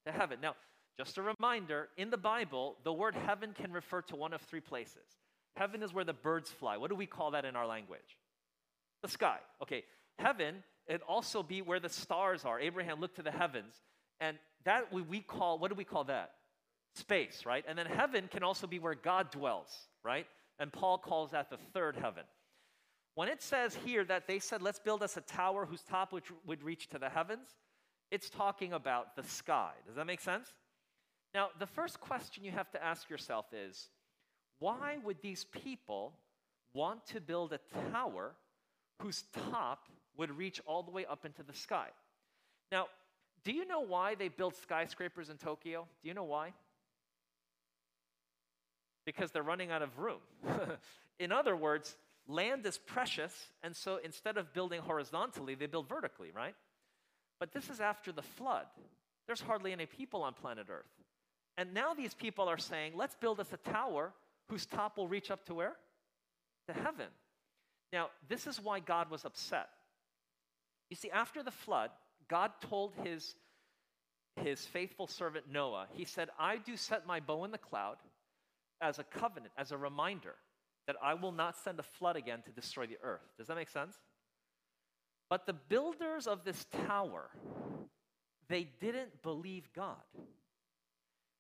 To 0.06 0.12
heaven. 0.12 0.40
Now, 0.42 0.56
just 0.98 1.18
a 1.18 1.22
reminder 1.22 1.90
in 1.98 2.10
the 2.10 2.18
Bible, 2.18 2.76
the 2.84 2.94
word 2.94 3.16
heaven 3.16 3.54
can 3.54 3.74
refer 3.74 4.02
to 4.04 4.16
one 4.16 4.34
of 4.34 4.42
three 4.42 4.62
places. 4.62 5.18
Heaven 5.58 5.84
is 5.84 5.94
where 5.94 6.06
the 6.06 6.14
birds 6.14 6.50
fly. 6.50 6.78
What 6.78 6.90
do 6.90 6.96
we 6.96 7.06
call 7.06 7.32
that 7.32 7.44
in 7.44 7.58
our 7.58 7.68
language? 7.68 8.18
The 9.06 9.12
sky. 9.12 9.38
Okay, 9.62 9.84
heaven, 10.18 10.64
it 10.88 11.02
also 11.08 11.44
be 11.44 11.62
where 11.62 11.80
the 11.80 11.90
stars 11.90 12.46
are. 12.46 12.60
Abraham 12.60 13.00
looked 13.00 13.18
to 13.18 13.24
the 13.24 13.32
heavens, 13.32 13.76
and 14.20 14.38
that 14.64 14.92
we, 14.92 15.02
we 15.02 15.20
call, 15.20 15.60
what 15.60 15.70
do 15.70 15.76
we 15.76 15.84
call 15.84 16.06
that? 16.06 16.32
Space, 16.96 17.44
right? 17.46 17.64
And 17.68 17.78
then 17.78 17.86
heaven 17.86 18.28
can 18.32 18.44
also 18.44 18.68
be 18.68 18.80
where 18.80 18.96
God 18.96 19.32
dwells 19.32 19.88
right? 20.06 20.28
And 20.60 20.72
Paul 20.72 21.00
calls 21.00 21.32
that 21.32 21.50
the 21.50 21.58
third 21.74 21.98
heaven. 21.98 22.24
When 23.16 23.28
it 23.28 23.42
says 23.42 23.76
here 23.84 24.06
that 24.06 24.28
they 24.28 24.40
said, 24.40 24.62
let's 24.62 24.80
build 24.80 25.02
us 25.02 25.18
a 25.18 25.22
tower 25.22 25.66
whose 25.66 25.82
top 25.82 26.14
which 26.14 26.32
would 26.46 26.64
reach 26.64 26.88
to 26.90 27.00
the 27.00 27.10
heavens, 27.10 27.50
it's 28.12 28.30
talking 28.30 28.72
about 28.72 29.16
the 29.16 29.24
sky. 29.24 29.72
Does 29.88 29.96
that 29.96 30.06
make 30.06 30.22
sense? 30.22 30.54
Now, 31.34 31.50
the 31.60 31.66
first 31.66 32.00
question 32.00 32.44
you 32.44 32.52
have 32.52 32.72
to 32.72 32.84
ask 32.84 33.10
yourself 33.10 33.48
is 33.52 33.90
why 34.60 34.98
would 35.04 35.22
these 35.22 35.46
people 35.46 36.14
want 36.74 37.06
to 37.08 37.20
build 37.20 37.52
a 37.52 37.60
tower 37.92 38.36
whose 39.00 39.24
top 39.52 39.88
would 40.18 40.36
reach 40.38 40.62
all 40.66 40.84
the 40.84 40.92
way 40.92 41.06
up 41.06 41.26
into 41.26 41.44
the 41.44 41.54
sky? 41.54 41.88
Now, 42.72 42.88
do 43.44 43.52
you 43.52 43.68
know 43.68 43.82
why 43.82 44.16
they 44.16 44.28
build 44.28 44.56
skyscrapers 44.56 45.30
in 45.30 45.38
Tokyo? 45.38 45.88
Do 46.02 46.08
you 46.08 46.16
know 46.16 46.24
why? 46.24 46.54
Because 49.06 49.32
they're 49.32 49.44
running 49.44 49.72
out 49.72 49.82
of 49.82 50.00
room. 50.00 50.20
in 51.20 51.32
other 51.32 51.56
words, 51.56 51.96
land 52.28 52.66
is 52.66 52.78
precious, 52.78 53.34
and 53.62 53.76
so 53.76 54.00
instead 54.04 54.38
of 54.38 54.52
building 54.54 54.82
horizontally, 54.82 55.54
they 55.54 55.68
build 55.68 55.88
vertically, 55.88 56.32
right? 56.36 56.56
But 57.40 57.52
this 57.52 57.70
is 57.70 57.80
after 57.80 58.12
the 58.12 58.24
flood. 58.24 58.66
There's 59.28 59.42
hardly 59.42 59.74
any 59.74 59.86
people 59.86 60.24
on 60.24 60.34
planet 60.34 60.68
Earth. 60.70 60.86
And 61.58 61.74
now 61.74 61.94
these 61.94 62.14
people 62.14 62.48
are 62.48 62.58
saying, 62.58 62.94
let's 62.96 63.16
build 63.16 63.40
us 63.40 63.52
a 63.54 63.58
tower 63.58 64.14
whose 64.50 64.66
top 64.66 64.98
will 64.98 65.08
reach 65.08 65.32
up 65.32 65.46
to 65.46 65.54
where? 65.54 65.76
To 66.68 66.74
heaven. 66.74 67.08
Now, 67.96 68.10
this 68.28 68.46
is 68.46 68.60
why 68.62 68.82
God 68.82 69.10
was 69.10 69.24
upset. 69.24 69.70
You 70.90 70.98
see, 70.98 71.10
after 71.12 71.42
the 71.42 71.50
flood, 71.50 71.92
God 72.28 72.52
told 72.60 72.92
his, 73.06 73.36
his 74.36 74.66
faithful 74.66 75.08
servant 75.08 75.46
Noah, 75.50 75.88
He 75.94 76.04
said, 76.04 76.28
I 76.38 76.58
do 76.58 76.76
set 76.76 77.08
my 77.08 77.22
bow 77.22 77.46
in 77.46 77.52
the 77.52 77.58
cloud 77.58 77.96
as 78.82 79.00
a 79.00 79.06
covenant, 79.06 79.54
as 79.58 79.72
a 79.72 79.78
reminder 79.78 80.36
that 80.88 80.98
I 81.02 81.14
will 81.14 81.32
not 81.32 81.56
send 81.56 81.80
a 81.80 81.84
flood 81.84 82.18
again 82.18 82.42
to 82.42 82.52
destroy 82.52 82.86
the 82.86 82.98
earth. 83.02 83.32
Does 83.38 83.48
that 83.48 83.56
make 83.56 83.70
sense? 83.70 83.96
But 85.30 85.46
the 85.46 85.54
builders 85.54 86.28
of 86.28 86.44
this 86.44 86.66
tower, 86.88 87.30
they 88.50 88.68
didn't 88.82 89.24
believe 89.24 89.70
God. 89.74 90.04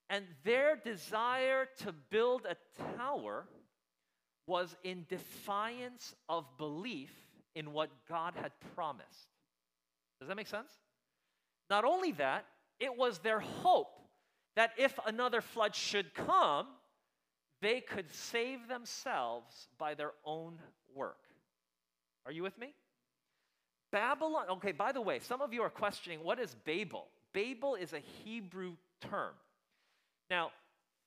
And 0.10 0.24
their 0.46 0.78
desire 0.78 1.68
to 1.80 1.92
build 1.92 2.44
a 2.46 2.56
tower 2.96 3.46
was 4.48 4.76
in 4.84 5.06
defiance 5.10 6.14
of 6.30 6.46
belief 6.58 7.12
in 7.56 7.74
what 7.74 7.90
God 8.08 8.34
had 8.36 8.52
promised. 8.76 9.30
Does 10.20 10.28
that 10.28 10.36
make 10.36 10.48
sense? 10.48 10.70
Not 11.70 11.84
only 11.84 12.12
that, 12.14 12.46
it 12.80 12.96
was 12.96 13.20
their 13.20 13.40
hope 13.40 14.00
that 14.56 14.72
if 14.78 14.98
another 15.06 15.42
flood 15.42 15.76
should 15.76 16.14
come, 16.14 16.68
they 17.62 17.82
could 17.82 18.14
save 18.14 18.68
themselves 18.68 19.68
by 19.78 19.94
their 19.94 20.12
own 20.26 20.60
work. 20.94 21.18
Are 22.26 22.32
you 22.32 22.44
with 22.44 22.58
me? 22.58 22.74
Babylon, 23.92 24.46
okay, 24.52 24.72
by 24.72 24.92
the 24.92 25.02
way, 25.02 25.20
some 25.20 25.42
of 25.42 25.54
you 25.54 25.62
are 25.62 25.70
questioning 25.70 26.24
what 26.24 26.40
is 26.40 26.56
Babel? 26.66 27.08
Babel 27.34 27.76
is 27.76 27.94
a 27.94 28.00
Hebrew 28.24 28.74
term. 29.02 29.34
Now, 30.30 30.52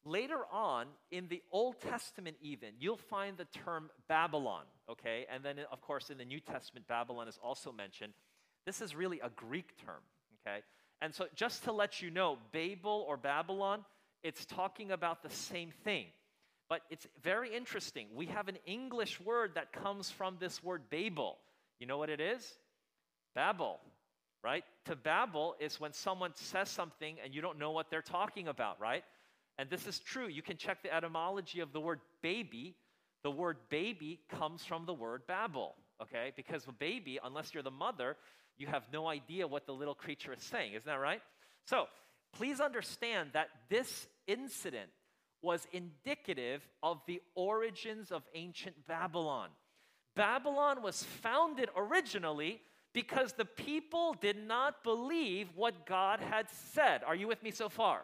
later 0.04 0.40
on 0.52 0.86
in 1.10 1.28
the 1.28 1.42
Old 1.50 1.80
Testament, 1.80 2.36
even, 2.40 2.70
you'll 2.78 2.96
find 2.96 3.36
the 3.36 3.46
term 3.46 3.90
Babylon, 4.08 4.64
okay? 4.90 5.26
And 5.32 5.44
then, 5.44 5.56
of 5.70 5.80
course, 5.80 6.10
in 6.10 6.18
the 6.18 6.24
New 6.24 6.40
Testament, 6.40 6.86
Babylon 6.86 7.28
is 7.28 7.38
also 7.42 7.72
mentioned. 7.72 8.12
This 8.66 8.80
is 8.80 8.94
really 8.94 9.20
a 9.20 9.30
Greek 9.30 9.76
term, 9.84 10.02
okay? 10.40 10.60
And 11.00 11.14
so, 11.14 11.26
just 11.34 11.64
to 11.64 11.72
let 11.72 12.02
you 12.02 12.10
know, 12.10 12.38
Babel 12.52 13.04
or 13.08 13.16
Babylon, 13.16 13.84
it's 14.22 14.44
talking 14.46 14.90
about 14.90 15.22
the 15.22 15.30
same 15.30 15.70
thing. 15.84 16.06
But 16.68 16.82
it's 16.90 17.06
very 17.22 17.54
interesting. 17.54 18.08
We 18.14 18.26
have 18.26 18.48
an 18.48 18.58
English 18.66 19.20
word 19.20 19.52
that 19.54 19.72
comes 19.72 20.10
from 20.10 20.36
this 20.38 20.62
word 20.62 20.82
Babel. 20.90 21.38
You 21.80 21.86
know 21.86 21.96
what 21.96 22.10
it 22.10 22.20
is? 22.20 22.58
Babel, 23.34 23.78
right? 24.42 24.64
To 24.86 24.96
babble 24.96 25.54
is 25.60 25.80
when 25.80 25.92
someone 25.92 26.32
says 26.34 26.68
something 26.68 27.16
and 27.24 27.34
you 27.34 27.40
don't 27.40 27.58
know 27.58 27.70
what 27.70 27.90
they're 27.90 28.02
talking 28.02 28.48
about, 28.48 28.80
right? 28.80 29.04
And 29.58 29.68
this 29.68 29.86
is 29.86 29.98
true. 29.98 30.28
You 30.28 30.42
can 30.42 30.56
check 30.56 30.82
the 30.82 30.94
etymology 30.94 31.60
of 31.60 31.72
the 31.72 31.80
word 31.80 32.00
baby. 32.22 32.76
The 33.24 33.30
word 33.30 33.56
baby 33.68 34.20
comes 34.30 34.64
from 34.64 34.86
the 34.86 34.94
word 34.94 35.22
babble, 35.26 35.74
okay? 36.00 36.32
Because 36.36 36.64
a 36.68 36.72
baby, 36.72 37.18
unless 37.22 37.52
you're 37.52 37.64
the 37.64 37.70
mother, 37.70 38.16
you 38.56 38.68
have 38.68 38.84
no 38.92 39.08
idea 39.08 39.46
what 39.46 39.66
the 39.66 39.72
little 39.72 39.94
creature 39.94 40.32
is 40.32 40.42
saying. 40.42 40.74
Isn't 40.74 40.86
that 40.86 41.00
right? 41.00 41.20
So 41.64 41.86
please 42.32 42.60
understand 42.60 43.30
that 43.32 43.48
this 43.68 44.06
incident 44.28 44.90
was 45.42 45.66
indicative 45.72 46.66
of 46.82 47.00
the 47.06 47.20
origins 47.34 48.12
of 48.12 48.22
ancient 48.34 48.86
Babylon. 48.86 49.48
Babylon 50.14 50.82
was 50.82 51.02
founded 51.02 51.68
originally 51.76 52.60
because 52.92 53.32
the 53.32 53.44
people 53.44 54.14
did 54.20 54.36
not 54.36 54.82
believe 54.82 55.48
what 55.54 55.86
God 55.86 56.20
had 56.20 56.46
said. 56.72 57.02
Are 57.04 57.14
you 57.14 57.28
with 57.28 57.42
me 57.42 57.50
so 57.50 57.68
far? 57.68 58.02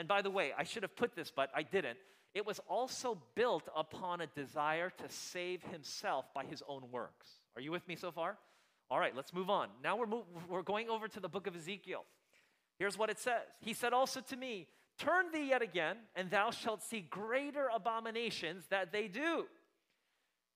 And 0.00 0.08
by 0.08 0.22
the 0.22 0.30
way, 0.30 0.52
I 0.56 0.64
should 0.64 0.82
have 0.82 0.96
put 0.96 1.14
this, 1.14 1.30
but 1.30 1.50
I 1.54 1.62
didn't. 1.62 1.98
It 2.34 2.46
was 2.46 2.58
also 2.70 3.18
built 3.34 3.68
upon 3.76 4.22
a 4.22 4.26
desire 4.28 4.88
to 4.88 5.04
save 5.10 5.62
himself 5.64 6.24
by 6.34 6.46
his 6.46 6.62
own 6.66 6.84
works. 6.90 7.26
Are 7.54 7.60
you 7.60 7.70
with 7.70 7.86
me 7.86 7.96
so 7.96 8.10
far? 8.10 8.38
All 8.90 8.98
right, 8.98 9.14
let's 9.14 9.34
move 9.34 9.50
on. 9.50 9.68
Now 9.84 9.98
we're, 9.98 10.06
move, 10.06 10.24
we're 10.48 10.62
going 10.62 10.88
over 10.88 11.06
to 11.06 11.20
the 11.20 11.28
book 11.28 11.46
of 11.46 11.54
Ezekiel. 11.54 12.06
Here's 12.78 12.96
what 12.96 13.10
it 13.10 13.18
says 13.18 13.42
He 13.60 13.74
said 13.74 13.92
also 13.92 14.22
to 14.22 14.36
me, 14.36 14.68
Turn 14.96 15.32
thee 15.34 15.50
yet 15.50 15.60
again, 15.60 15.98
and 16.16 16.30
thou 16.30 16.50
shalt 16.50 16.82
see 16.82 17.02
greater 17.02 17.68
abominations 17.74 18.64
that 18.70 18.92
they 18.92 19.06
do. 19.06 19.44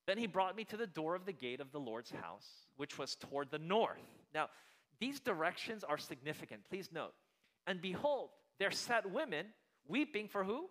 Then 0.07 0.17
he 0.17 0.27
brought 0.27 0.57
me 0.57 0.65
to 0.65 0.79
the 0.79 0.87
door 0.87 1.15
of 1.15 1.27
the 1.27 1.33
gate 1.35 1.61
of 1.61 1.71
the 1.71 1.81
Lord's 1.81 2.13
house, 2.13 2.49
which 2.79 2.97
was 2.97 3.15
toward 3.15 3.51
the 3.51 3.59
north. 3.59 4.01
Now, 4.33 4.49
these 5.01 5.21
directions 5.21 5.85
are 5.85 5.99
significant. 5.99 6.63
Please 6.71 6.89
note. 6.91 7.13
And 7.67 7.83
behold, 7.83 8.31
there 8.59 8.71
sat 8.71 9.11
women 9.11 9.47
weeping 9.89 10.29
for 10.29 10.45
who? 10.45 10.67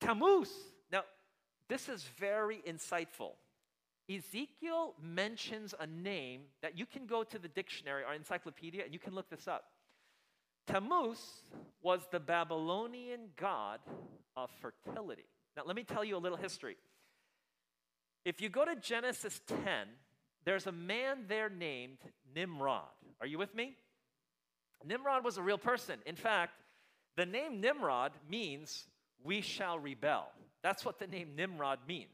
Tammuz. 0.00 0.50
Now, 0.92 1.02
this 1.68 1.88
is 1.88 2.04
very 2.18 2.60
insightful. 2.66 3.32
Ezekiel 4.08 4.94
mentions 5.02 5.74
a 5.78 5.86
name 5.86 6.42
that 6.62 6.78
you 6.78 6.86
can 6.86 7.06
go 7.06 7.24
to 7.24 7.38
the 7.38 7.48
dictionary 7.48 8.04
or 8.04 8.14
encyclopedia 8.14 8.84
and 8.84 8.92
you 8.92 9.00
can 9.00 9.14
look 9.14 9.28
this 9.28 9.48
up. 9.48 9.64
Tammuz 10.66 11.18
was 11.82 12.06
the 12.10 12.20
Babylonian 12.20 13.30
god 13.36 13.80
of 14.36 14.50
fertility. 14.60 15.26
Now, 15.56 15.62
let 15.64 15.76
me 15.76 15.84
tell 15.84 16.04
you 16.04 16.16
a 16.16 16.18
little 16.18 16.38
history. 16.38 16.76
If 18.24 18.40
you 18.40 18.48
go 18.48 18.64
to 18.64 18.76
Genesis 18.76 19.40
10, 19.46 19.58
there's 20.44 20.66
a 20.66 20.72
man 20.72 21.24
there 21.28 21.48
named 21.48 21.98
Nimrod. 22.34 22.82
Are 23.20 23.26
you 23.26 23.38
with 23.38 23.54
me? 23.54 23.76
Nimrod 24.84 25.24
was 25.24 25.38
a 25.38 25.42
real 25.42 25.58
person. 25.58 25.98
In 26.06 26.16
fact, 26.16 26.52
the 27.16 27.26
name 27.26 27.60
Nimrod 27.60 28.12
means 28.30 28.86
we 29.24 29.40
shall 29.40 29.78
rebel. 29.78 30.26
That's 30.62 30.84
what 30.84 30.98
the 30.98 31.06
name 31.06 31.30
Nimrod 31.36 31.78
means. 31.88 32.10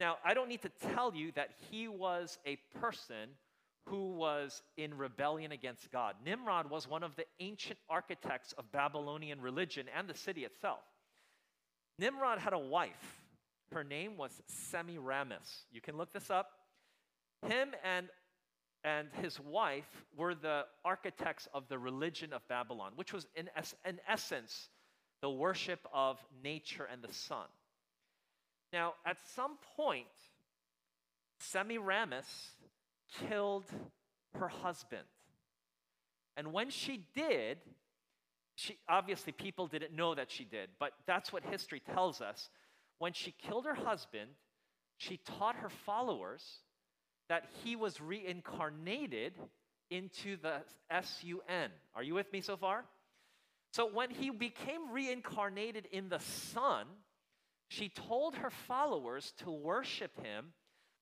Now, 0.00 0.16
I 0.24 0.34
don't 0.34 0.48
need 0.48 0.62
to 0.62 0.70
tell 0.94 1.14
you 1.14 1.32
that 1.32 1.50
he 1.70 1.88
was 1.88 2.38
a 2.46 2.56
person 2.80 3.30
who 3.86 4.12
was 4.12 4.62
in 4.76 4.96
rebellion 4.96 5.52
against 5.52 5.90
God. 5.90 6.14
Nimrod 6.24 6.70
was 6.70 6.88
one 6.88 7.02
of 7.02 7.16
the 7.16 7.24
ancient 7.40 7.78
architects 7.88 8.52
of 8.58 8.70
Babylonian 8.72 9.40
religion 9.40 9.86
and 9.96 10.08
the 10.08 10.14
city 10.14 10.44
itself. 10.44 10.80
Nimrod 11.98 12.38
had 12.38 12.52
a 12.52 12.58
wife. 12.58 13.22
Her 13.72 13.84
name 13.84 14.16
was 14.16 14.40
Semiramis. 14.46 15.64
You 15.72 15.80
can 15.80 15.96
look 15.96 16.12
this 16.12 16.30
up. 16.30 16.50
Him 17.46 17.70
and 17.84 18.08
and 18.84 19.08
his 19.20 19.38
wife 19.38 20.04
were 20.16 20.34
the 20.34 20.64
architects 20.84 21.48
of 21.54 21.68
the 21.68 21.78
religion 21.78 22.32
of 22.32 22.46
Babylon, 22.48 22.92
which 22.96 23.12
was 23.12 23.26
in, 23.36 23.48
es- 23.56 23.74
in 23.86 24.00
essence 24.08 24.68
the 25.20 25.30
worship 25.30 25.86
of 25.92 26.18
nature 26.42 26.88
and 26.90 27.02
the 27.02 27.12
sun. 27.12 27.46
Now, 28.72 28.94
at 29.06 29.18
some 29.36 29.56
point, 29.76 30.06
Semiramis 31.38 32.52
killed 33.28 33.64
her 34.34 34.48
husband. 34.48 35.04
And 36.36 36.52
when 36.52 36.70
she 36.70 37.06
did, 37.14 37.58
she 38.56 38.78
obviously 38.88 39.32
people 39.32 39.66
didn't 39.66 39.94
know 39.94 40.14
that 40.14 40.30
she 40.30 40.44
did, 40.44 40.70
but 40.80 40.92
that's 41.06 41.32
what 41.32 41.44
history 41.44 41.80
tells 41.94 42.20
us. 42.20 42.48
When 42.98 43.12
she 43.12 43.32
killed 43.32 43.66
her 43.66 43.74
husband, 43.74 44.30
she 44.96 45.18
taught 45.18 45.56
her 45.56 45.68
followers 45.68 46.42
that 47.32 47.46
he 47.64 47.76
was 47.76 47.98
reincarnated 47.98 49.32
into 49.90 50.36
the 50.42 50.56
S-U-N. 50.90 51.70
Are 51.94 52.02
you 52.02 52.12
with 52.12 52.30
me 52.30 52.42
so 52.42 52.58
far? 52.58 52.84
So 53.72 53.88
when 53.90 54.10
he 54.10 54.28
became 54.28 54.92
reincarnated 54.92 55.88
in 55.92 56.10
the 56.10 56.18
sun, 56.18 56.84
she 57.68 57.88
told 57.88 58.34
her 58.34 58.50
followers 58.50 59.32
to 59.44 59.50
worship 59.50 60.10
him 60.22 60.52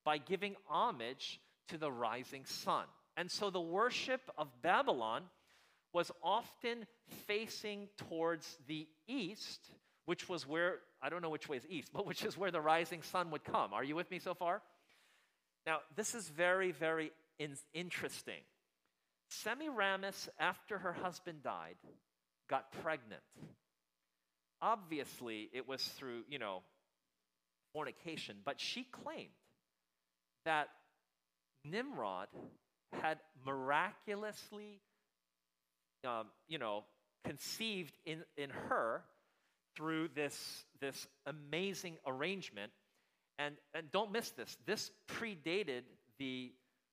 by 0.05 0.19
giving 0.19 0.55
homage 0.69 1.41
to 1.67 1.77
the 1.77 1.91
rising 1.91 2.45
sun. 2.45 2.85
And 3.17 3.29
so 3.29 3.49
the 3.49 3.59
worship 3.59 4.21
of 4.37 4.47
Babylon 4.61 5.23
was 5.91 6.13
often 6.23 6.85
facing 7.27 7.89
towards 8.07 8.57
the 8.69 8.87
east, 9.05 9.59
which 10.05 10.29
was 10.29 10.47
where, 10.47 10.77
I 11.01 11.09
don't 11.09 11.21
know 11.21 11.29
which 11.29 11.49
way 11.49 11.57
is 11.57 11.67
east, 11.67 11.91
but 11.93 12.05
which 12.07 12.23
is 12.23 12.37
where 12.37 12.51
the 12.51 12.61
rising 12.61 13.01
sun 13.01 13.31
would 13.31 13.43
come. 13.43 13.73
Are 13.73 13.83
you 13.83 13.97
with 13.97 14.09
me 14.09 14.19
so 14.19 14.33
far? 14.33 14.61
Now, 15.65 15.79
this 15.95 16.15
is 16.15 16.27
very, 16.29 16.71
very 16.71 17.11
in- 17.39 17.57
interesting. 17.73 18.41
Semiramis, 19.29 20.29
after 20.39 20.77
her 20.77 20.93
husband 20.93 21.43
died, 21.43 21.75
got 22.49 22.71
pregnant. 22.83 23.21
Obviously, 24.61 25.49
it 25.53 25.67
was 25.67 25.81
through, 25.83 26.23
you 26.29 26.39
know, 26.39 26.61
fornication, 27.73 28.37
but 28.43 28.59
she 28.59 28.83
claimed 28.83 29.29
that 30.45 30.69
Nimrod 31.63 32.27
had 33.01 33.19
miraculously, 33.45 34.81
um, 36.05 36.27
you 36.47 36.57
know, 36.57 36.83
conceived 37.23 37.93
in, 38.05 38.23
in 38.37 38.49
her 38.49 39.03
through 39.75 40.09
this, 40.15 40.65
this 40.81 41.07
amazing 41.25 41.97
arrangement. 42.05 42.71
And, 43.41 43.55
and 43.73 43.91
don't 43.91 44.11
miss 44.11 44.29
this. 44.31 44.55
This 44.65 44.91
predated 45.07 45.81
the, 46.19 46.51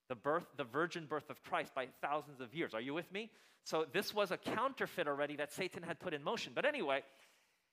the 0.08 0.14
birth, 0.14 0.46
the 0.56 0.64
virgin 0.64 1.04
birth 1.04 1.28
of 1.28 1.42
Christ 1.42 1.74
by 1.74 1.88
thousands 2.00 2.40
of 2.40 2.54
years. 2.54 2.72
Are 2.72 2.80
you 2.80 2.94
with 2.94 3.10
me? 3.12 3.30
So 3.64 3.84
this 3.92 4.14
was 4.14 4.30
a 4.30 4.38
counterfeit 4.38 5.06
already 5.06 5.36
that 5.36 5.52
Satan 5.52 5.82
had 5.82 6.00
put 6.00 6.14
in 6.14 6.22
motion. 6.22 6.52
But 6.54 6.64
anyway, 6.64 7.02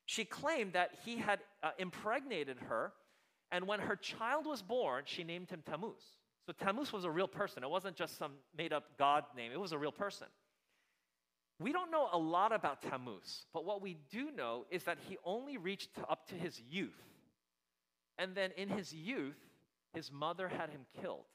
she 0.05 0.25
claimed 0.25 0.73
that 0.73 0.91
he 1.05 1.15
had 1.15 1.39
uh, 1.63 1.71
impregnated 1.77 2.57
her, 2.67 2.91
and 3.51 3.65
when 3.65 3.79
her 3.79 3.95
child 3.95 4.45
was 4.45 4.61
born, 4.61 5.03
she 5.05 5.23
named 5.23 5.49
him 5.49 5.63
Tammuz. 5.65 6.03
So 6.45 6.53
Tammuz 6.53 6.91
was 6.91 7.05
a 7.05 7.09
real 7.09 7.29
person. 7.29 7.63
It 7.63 7.69
wasn't 7.69 7.95
just 7.95 8.17
some 8.17 8.33
made 8.57 8.73
up 8.73 8.97
God 8.99 9.23
name, 9.37 9.51
it 9.53 9.59
was 9.59 9.71
a 9.71 9.77
real 9.77 9.91
person. 9.91 10.27
We 11.59 11.71
don't 11.71 11.89
know 11.89 12.09
a 12.11 12.17
lot 12.17 12.51
about 12.51 12.81
Tammuz, 12.81 13.45
but 13.53 13.63
what 13.63 13.81
we 13.81 13.95
do 14.11 14.31
know 14.31 14.65
is 14.69 14.83
that 14.83 14.97
he 15.07 15.17
only 15.23 15.55
reached 15.57 15.89
up 16.09 16.27
to 16.27 16.35
his 16.35 16.61
youth. 16.69 17.01
And 18.17 18.35
then 18.35 18.51
in 18.57 18.69
his 18.69 18.93
youth, 18.93 19.37
his 19.93 20.11
mother 20.11 20.47
had 20.47 20.69
him 20.69 20.85
killed. 21.01 21.25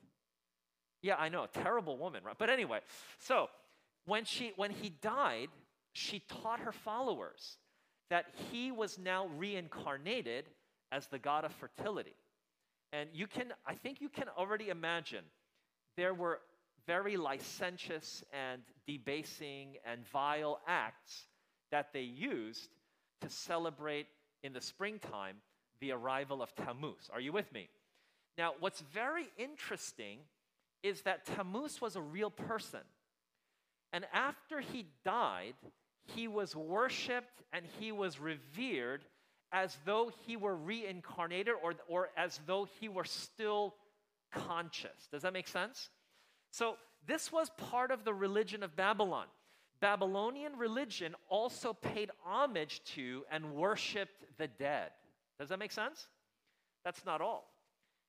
Yeah, 1.03 1.17
I 1.17 1.29
know, 1.29 1.47
terrible 1.53 1.97
woman, 1.97 2.23
right? 2.25 2.37
But 2.39 2.51
anyway, 2.51 2.81
so 3.19 3.49
when 4.05 4.25
she 4.25 4.53
when 4.57 4.71
he 4.71 4.91
died, 4.91 5.49
she 5.93 6.21
taught 6.21 6.61
her 6.61 6.73
followers 6.73 7.59
that 8.11 8.27
he 8.51 8.71
was 8.71 8.99
now 8.99 9.29
reincarnated 9.37 10.47
as 10.93 11.07
the 11.07 11.19
god 11.19 11.45
of 11.45 11.53
fertility. 11.53 12.17
And 12.93 13.09
you 13.13 13.27
can 13.27 13.53
I 13.67 13.75
think 13.75 14.01
you 14.01 14.09
can 14.09 14.29
already 14.37 14.69
imagine 14.69 15.25
there 15.97 16.15
were 16.15 16.41
very 16.87 17.17
licentious 17.17 18.25
and 18.33 18.63
debasing 18.87 19.77
and 19.85 20.07
vile 20.09 20.61
acts 20.67 21.27
that 21.71 21.93
they 21.93 22.03
used 22.03 22.69
to 23.21 23.29
celebrate 23.29 24.07
in 24.43 24.53
the 24.53 24.61
springtime 24.61 25.37
the 25.81 25.93
arrival 25.93 26.43
of 26.43 26.55
Tammuz. 26.55 27.11
Are 27.13 27.21
you 27.21 27.33
with 27.33 27.53
me? 27.53 27.69
Now, 28.39 28.53
what's 28.61 28.81
very 28.93 29.29
interesting 29.37 30.19
is 30.83 31.03
that 31.03 31.27
Tammuz 31.27 31.81
was 31.81 31.97
a 31.97 32.01
real 32.01 32.31
person. 32.31 32.81
And 33.93 34.07
after 34.13 34.61
he 34.61 34.87
died, 35.05 35.55
he 36.15 36.29
was 36.29 36.55
worshiped 36.55 37.43
and 37.53 37.65
he 37.79 37.93
was 37.93 38.21
revered 38.21 39.05
as 39.53 39.77
though 39.85 40.11
he 40.27 40.37
were 40.37 40.55
reincarnated 40.55 41.55
or, 41.63 41.75
or 41.89 42.11
as 42.17 42.41
though 42.47 42.69
he 42.81 42.89
were 42.89 43.05
still 43.05 43.75
conscious. 44.33 45.09
Does 45.11 45.23
that 45.23 45.33
make 45.33 45.49
sense? 45.49 45.91
So, 46.51 46.77
this 47.07 47.33
was 47.33 47.51
part 47.57 47.91
of 47.91 48.05
the 48.05 48.13
religion 48.13 48.63
of 48.63 48.77
Babylon. 48.77 49.27
Babylonian 49.81 50.59
religion 50.59 51.15
also 51.29 51.73
paid 51.73 52.11
homage 52.25 52.83
to 52.95 53.25
and 53.31 53.55
worshiped 53.55 54.25
the 54.37 54.47
dead. 54.47 54.91
Does 55.41 55.49
that 55.49 55.59
make 55.59 55.73
sense? 55.73 56.07
That's 56.85 57.05
not 57.07 57.21
all. 57.21 57.51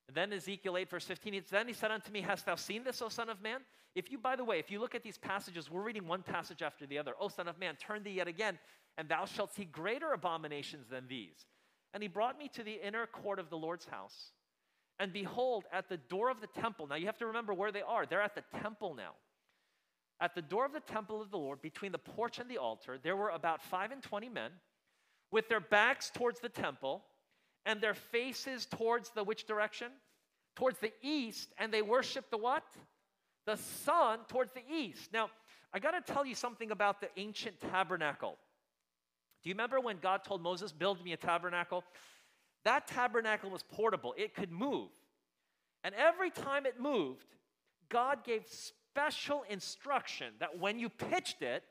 And 0.08 0.16
then 0.16 0.34
Ezekiel 0.34 0.76
8, 0.78 0.90
verse 0.90 1.06
15, 1.06 1.42
then 1.50 1.68
he 1.68 1.74
said 1.74 1.90
unto 1.90 2.12
me, 2.12 2.20
Hast 2.22 2.46
thou 2.46 2.56
seen 2.56 2.84
this, 2.84 3.02
O 3.02 3.08
Son 3.08 3.30
of 3.30 3.42
Man? 3.42 3.62
If 3.96 4.12
you, 4.12 4.18
by 4.18 4.36
the 4.36 4.44
way, 4.44 4.60
if 4.60 4.70
you 4.70 4.80
look 4.80 4.96
at 4.96 5.04
these 5.04 5.18
passages, 5.18 5.72
we're 5.72 5.82
reading 5.82 6.08
one 6.08 6.24
passage 6.24 6.62
after 6.62 6.86
the 6.86 6.98
other. 6.98 7.14
O 7.20 7.30
Son 7.30 7.48
of 7.48 7.58
Man, 7.58 7.76
turn 7.78 8.04
thee 8.04 8.12
yet 8.12 8.28
again, 8.28 8.60
and 8.98 9.08
thou 9.08 9.26
shalt 9.26 9.54
see 9.54 9.64
greater 9.64 10.12
abominations 10.12 10.88
than 10.90 11.08
these. 11.08 11.46
And 11.94 12.04
he 12.04 12.10
brought 12.10 12.38
me 12.38 12.50
to 12.50 12.64
the 12.64 12.86
inner 12.86 13.06
court 13.06 13.40
of 13.40 13.50
the 13.50 13.58
Lord's 13.58 13.86
house. 13.86 14.32
And 15.00 15.14
behold, 15.14 15.64
at 15.72 15.88
the 15.88 15.98
door 15.98 16.30
of 16.30 16.42
the 16.42 16.48
temple, 16.48 16.88
now 16.88 16.96
you 16.96 17.06
have 17.06 17.18
to 17.20 17.28
remember 17.28 17.54
where 17.54 17.72
they 17.72 17.82
are. 17.82 18.06
They're 18.06 18.22
at 18.22 18.36
the 18.36 18.44
temple 18.62 18.94
now. 18.96 19.14
At 20.20 20.36
the 20.36 20.42
door 20.42 20.66
of 20.66 20.74
the 20.74 20.82
temple 20.82 21.22
of 21.22 21.32
the 21.32 21.38
Lord, 21.38 21.62
between 21.62 21.92
the 21.92 21.98
porch 21.98 22.40
and 22.40 22.50
the 22.50 22.58
altar, 22.58 23.00
there 23.02 23.16
were 23.16 23.30
about 23.30 23.64
five 23.64 23.92
and 23.92 24.04
twenty 24.04 24.30
men 24.30 24.52
with 25.32 25.50
their 25.50 25.60
backs 25.60 26.12
towards 26.14 26.40
the 26.40 26.50
temple 26.50 27.04
and 27.66 27.82
their 27.82 27.94
faces 27.94 28.66
towards 28.66 29.12
the 29.12 29.24
which 29.24 29.46
direction? 29.46 29.92
Towards 30.56 30.80
the 30.80 30.92
east, 31.02 31.54
and 31.58 31.74
they 31.74 31.82
worship 31.82 32.30
the 32.30 32.38
what? 32.38 32.64
The 33.46 33.58
sun 33.58 34.20
towards 34.28 34.52
the 34.54 34.64
east. 34.72 35.14
Now, 35.14 35.30
I 35.74 35.80
got 35.80 35.92
to 35.92 36.14
tell 36.14 36.26
you 36.26 36.36
something 36.36 36.72
about 36.72 37.02
the 37.02 37.10
ancient 37.18 37.60
tabernacle. 37.62 38.38
Do 39.44 39.50
you 39.50 39.56
remember 39.56 39.80
when 39.80 39.98
God 39.98 40.24
told 40.24 40.42
Moses, 40.42 40.72
Build 40.72 41.04
me 41.04 41.14
a 41.14 41.18
tabernacle? 41.18 41.84
That 42.64 42.88
tabernacle 42.88 43.50
was 43.50 43.64
portable, 43.64 44.14
it 44.18 44.36
could 44.36 44.52
move. 44.52 44.90
And 45.84 45.96
every 45.96 46.30
time 46.30 46.66
it 46.66 46.80
moved, 46.80 47.26
God 47.90 48.24
gave 48.24 48.46
special 48.94 49.44
instruction 49.50 50.34
that 50.40 50.60
when 50.60 50.78
you 50.78 50.90
pitched 50.90 51.42
it, 51.42 51.64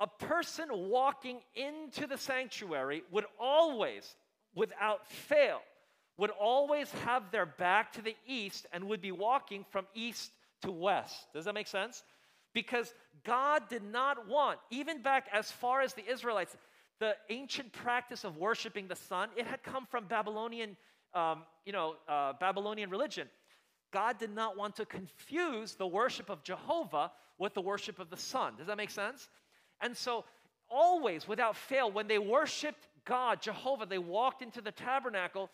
a 0.00 0.06
person 0.06 0.68
walking 0.72 1.40
into 1.54 2.06
the 2.06 2.16
sanctuary 2.16 3.02
would 3.10 3.26
always, 3.38 4.16
without 4.54 5.06
fail, 5.06 5.60
would 6.18 6.30
always 6.30 6.90
have 7.04 7.30
their 7.30 7.46
back 7.46 7.92
to 7.92 8.02
the 8.02 8.14
east 8.26 8.66
and 8.72 8.84
would 8.84 9.00
be 9.00 9.12
walking 9.12 9.64
from 9.70 9.86
east 9.94 10.30
to 10.62 10.70
west. 10.70 11.26
Does 11.32 11.46
that 11.46 11.54
make 11.54 11.66
sense? 11.66 12.02
Because 12.52 12.92
God 13.24 13.68
did 13.68 13.82
not 13.82 14.28
want, 14.28 14.58
even 14.70 15.02
back 15.02 15.26
as 15.32 15.50
far 15.50 15.80
as 15.80 15.94
the 15.94 16.06
Israelites, 16.08 16.56
the 16.98 17.16
ancient 17.30 17.72
practice 17.72 18.24
of 18.24 18.36
worshiping 18.36 18.88
the 18.88 18.96
sun, 18.96 19.30
it 19.36 19.46
had 19.46 19.62
come 19.62 19.86
from 19.86 20.04
Babylonian, 20.04 20.76
um, 21.14 21.42
you 21.64 21.72
know, 21.72 21.96
uh, 22.08 22.34
Babylonian 22.38 22.90
religion. 22.90 23.28
God 23.92 24.18
did 24.18 24.34
not 24.34 24.56
want 24.56 24.76
to 24.76 24.86
confuse 24.86 25.74
the 25.74 25.86
worship 25.86 26.30
of 26.30 26.42
Jehovah 26.42 27.10
with 27.38 27.54
the 27.54 27.60
worship 27.60 27.98
of 27.98 28.10
the 28.10 28.16
sun. 28.16 28.54
Does 28.56 28.66
that 28.66 28.76
make 28.76 28.90
sense? 28.90 29.28
And 29.80 29.96
so, 29.96 30.24
always, 30.70 31.26
without 31.26 31.56
fail, 31.56 31.90
when 31.90 32.06
they 32.06 32.18
worshiped 32.18 32.86
God, 33.04 33.42
Jehovah, 33.42 33.86
they 33.86 33.98
walked 33.98 34.42
into 34.42 34.60
the 34.60 34.72
tabernacle. 34.72 35.50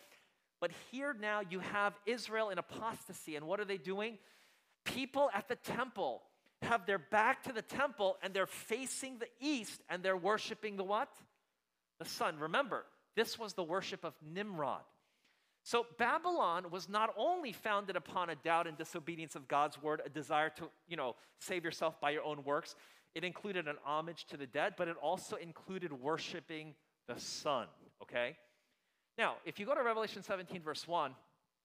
But 0.61 0.71
here 0.91 1.15
now 1.19 1.41
you 1.49 1.59
have 1.59 1.93
Israel 2.05 2.49
in 2.49 2.57
apostasy. 2.57 3.35
And 3.35 3.47
what 3.47 3.59
are 3.59 3.65
they 3.65 3.77
doing? 3.77 4.17
People 4.83 5.29
at 5.33 5.47
the 5.47 5.55
temple 5.55 6.21
have 6.61 6.85
their 6.85 6.99
back 6.99 7.43
to 7.43 7.53
the 7.53 7.61
temple 7.61 8.17
and 8.21 8.33
they're 8.33 8.45
facing 8.45 9.17
the 9.17 9.27
east 9.39 9.81
and 9.89 10.03
they're 10.03 10.17
worshiping 10.17 10.75
the 10.75 10.83
what? 10.83 11.09
the 11.99 12.05
sun. 12.05 12.39
Remember, 12.39 12.85
this 13.15 13.37
was 13.37 13.53
the 13.53 13.63
worship 13.63 14.03
of 14.03 14.13
Nimrod. 14.25 14.81
So 15.63 15.85
Babylon 15.97 16.71
was 16.71 16.89
not 16.89 17.13
only 17.17 17.51
founded 17.51 17.95
upon 17.95 18.29
a 18.29 18.35
doubt 18.35 18.65
and 18.65 18.77
disobedience 18.77 19.35
of 19.35 19.47
God's 19.47 19.81
word, 19.81 20.01
a 20.05 20.09
desire 20.09 20.49
to, 20.51 20.69
you 20.87 20.95
know, 20.95 21.15
save 21.37 21.63
yourself 21.63 21.99
by 21.99 22.11
your 22.11 22.23
own 22.23 22.43
works. 22.43 22.75
It 23.13 23.23
included 23.23 23.67
an 23.67 23.75
homage 23.83 24.25
to 24.27 24.37
the 24.37 24.47
dead, 24.47 24.75
but 24.77 24.87
it 24.87 24.95
also 25.01 25.35
included 25.35 25.91
worshiping 25.91 26.75
the 27.09 27.19
sun, 27.19 27.67
okay? 28.01 28.37
Now, 29.17 29.35
if 29.43 29.59
you 29.59 29.65
go 29.65 29.73
to 29.73 29.83
Revelation 29.83 30.23
17, 30.23 30.61
verse 30.61 30.87
1, 30.87 31.13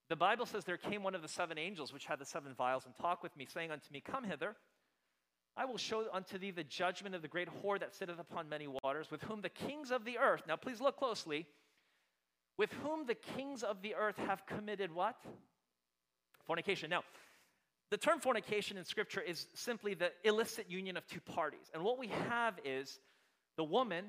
the 0.09 0.17
Bible 0.17 0.47
says, 0.47 0.65
There 0.65 0.77
came 0.77 1.03
one 1.03 1.15
of 1.15 1.23
the 1.23 1.29
seven 1.29 1.59
angels 1.59 1.93
which 1.93 2.07
had 2.07 2.19
the 2.19 2.25
seven 2.25 2.55
vials 2.55 2.87
and 2.87 2.95
talked 2.97 3.23
with 3.23 3.37
me, 3.37 3.47
saying 3.47 3.71
unto 3.71 3.93
me, 3.93 4.01
Come 4.01 4.25
hither. 4.25 4.57
I 5.57 5.67
will 5.67 5.79
show 5.79 6.07
unto 6.13 6.37
thee 6.37 6.51
the 6.51 6.65
judgment 6.65 7.15
of 7.15 7.23
the 7.23 7.29
great 7.29 7.49
whore 7.63 7.79
that 7.79 7.95
sitteth 7.95 8.19
upon 8.19 8.49
many 8.49 8.67
waters, 8.83 9.11
with 9.11 9.23
whom 9.23 9.41
the 9.41 9.49
kings 9.49 9.93
of 9.93 10.05
the 10.05 10.19
earth, 10.19 10.43
now 10.49 10.57
please 10.57 10.81
look 10.81 10.97
closely, 10.97 11.47
with 12.59 12.73
whom 12.83 13.07
the 13.07 13.15
kings 13.15 13.63
of 13.63 13.81
the 13.83 13.95
earth 13.95 14.17
have 14.17 14.45
committed 14.47 14.93
what? 14.93 15.17
Fornication. 16.45 16.91
Now, 16.91 17.03
the 17.91 17.97
term 17.97 18.19
fornication 18.19 18.77
in 18.77 18.85
scripture 18.85 19.21
is 19.21 19.47
simply 19.55 19.95
the 19.95 20.11
illicit 20.25 20.69
union 20.69 20.97
of 20.97 21.07
two 21.07 21.21
parties. 21.21 21.71
And 21.73 21.85
what 21.85 21.99
we 21.99 22.09
have 22.09 22.59
is 22.65 22.99
the 23.57 23.65
woman 23.65 24.07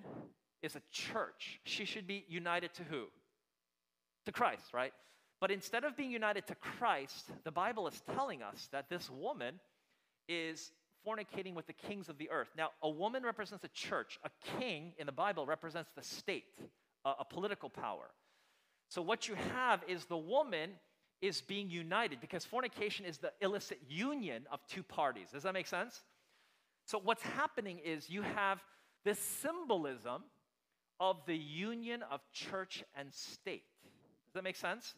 is 0.65 0.75
a 0.75 0.82
church. 0.91 1.60
She 1.63 1.86
should 1.86 2.08
be 2.08 2.25
united 2.28 2.73
to 2.75 2.84
who? 2.84 3.06
To 4.25 4.32
Christ, 4.32 4.73
right? 4.73 4.93
But 5.39 5.51
instead 5.51 5.84
of 5.84 5.95
being 5.95 6.12
united 6.12 6.47
to 6.47 6.56
Christ, 6.56 7.30
the 7.43 7.51
Bible 7.51 7.88
is 7.88 8.01
telling 8.15 8.41
us 8.41 8.69
that 8.71 8.89
this 8.89 9.10
woman 9.10 9.60
is 10.28 10.71
fornicating 11.08 11.54
with 11.54 11.67
the 11.67 11.73
kings 11.73 12.10
of 12.10 12.17
the 12.17 12.30
earth. 12.32 12.49
Now, 12.58 12.69
a 12.82 12.89
woman 12.89 13.23
represents 13.23 13.63
a 13.63 13.67
church, 13.69 14.17
a 14.23 14.30
king 14.60 14.93
in 14.97 15.06
the 15.06 15.12
Bible 15.12 15.45
represents 15.45 15.91
the 15.95 16.01
state, 16.01 16.58
a, 17.06 17.12
a 17.19 17.25
political 17.25 17.69
power. 17.69 18.10
So, 18.89 19.01
what 19.01 19.28
you 19.28 19.36
have 19.54 19.84
is 19.88 20.06
the 20.06 20.17
woman 20.17 20.71
is 21.21 21.41
being 21.41 21.69
united 21.69 22.21
because 22.21 22.45
fornication 22.45 23.06
is 23.06 23.17
the 23.17 23.32
illicit 23.41 23.80
union 23.88 24.45
of 24.51 24.60
two 24.67 24.84
parties. 24.84 25.28
Does 25.32 25.43
that 25.43 25.54
make 25.54 25.67
sense? 25.67 26.04
So, 26.86 26.99
what's 27.04 27.23
happening 27.23 27.80
is 27.84 28.10
you 28.10 28.21
have 28.21 28.63
this 29.04 29.19
symbolism 29.19 30.23
of 30.99 31.17
the 31.25 31.36
union 31.36 32.03
of 32.12 32.21
church 32.31 32.84
and 32.97 33.13
state. 33.13 33.63
Does 34.27 34.34
that 34.34 34.43
make 34.43 34.55
sense? 34.55 34.95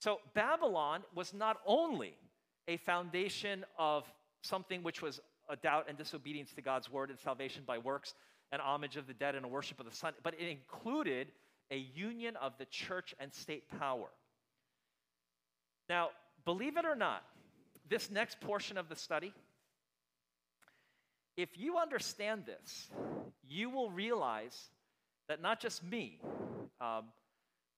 So, 0.00 0.18
Babylon 0.34 1.02
was 1.14 1.34
not 1.34 1.58
only 1.66 2.14
a 2.68 2.76
foundation 2.78 3.64
of 3.78 4.04
something 4.42 4.82
which 4.82 5.02
was 5.02 5.20
a 5.48 5.56
doubt 5.56 5.86
and 5.88 5.98
disobedience 5.98 6.52
to 6.54 6.62
God's 6.62 6.90
word 6.90 7.10
and 7.10 7.18
salvation 7.18 7.64
by 7.66 7.78
works 7.78 8.14
and 8.52 8.62
homage 8.62 8.96
of 8.96 9.06
the 9.06 9.14
dead 9.14 9.34
and 9.34 9.44
a 9.44 9.48
worship 9.48 9.78
of 9.80 9.86
the 9.86 9.94
sun, 9.94 10.14
but 10.22 10.34
it 10.34 10.48
included 10.48 11.28
a 11.70 11.76
union 11.76 12.36
of 12.36 12.52
the 12.58 12.64
church 12.66 13.14
and 13.20 13.32
state 13.32 13.64
power. 13.78 14.08
Now, 15.88 16.10
believe 16.44 16.76
it 16.76 16.84
or 16.84 16.94
not, 16.94 17.22
this 17.88 18.10
next 18.10 18.40
portion 18.40 18.78
of 18.78 18.88
the 18.88 18.96
study, 18.96 19.34
if 21.36 21.58
you 21.58 21.78
understand 21.78 22.44
this, 22.46 22.88
you 23.48 23.70
will 23.70 23.90
realize 23.90 24.70
that 25.30 25.40
not 25.40 25.60
just 25.60 25.84
me, 25.84 26.18
um, 26.80 27.04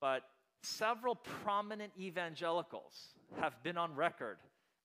but 0.00 0.22
several 0.62 1.16
prominent 1.44 1.92
evangelicals 2.00 3.14
have 3.38 3.62
been 3.62 3.76
on 3.76 3.94
record 3.94 4.38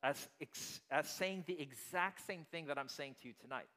as, 0.04 0.28
as 0.92 1.08
saying 1.10 1.46
the 1.48 1.60
exact 1.62 2.28
same 2.28 2.46
thing 2.52 2.68
that 2.68 2.78
I'm 2.78 2.90
saying 2.90 3.16
to 3.22 3.30
you 3.30 3.34
tonight. 3.42 3.68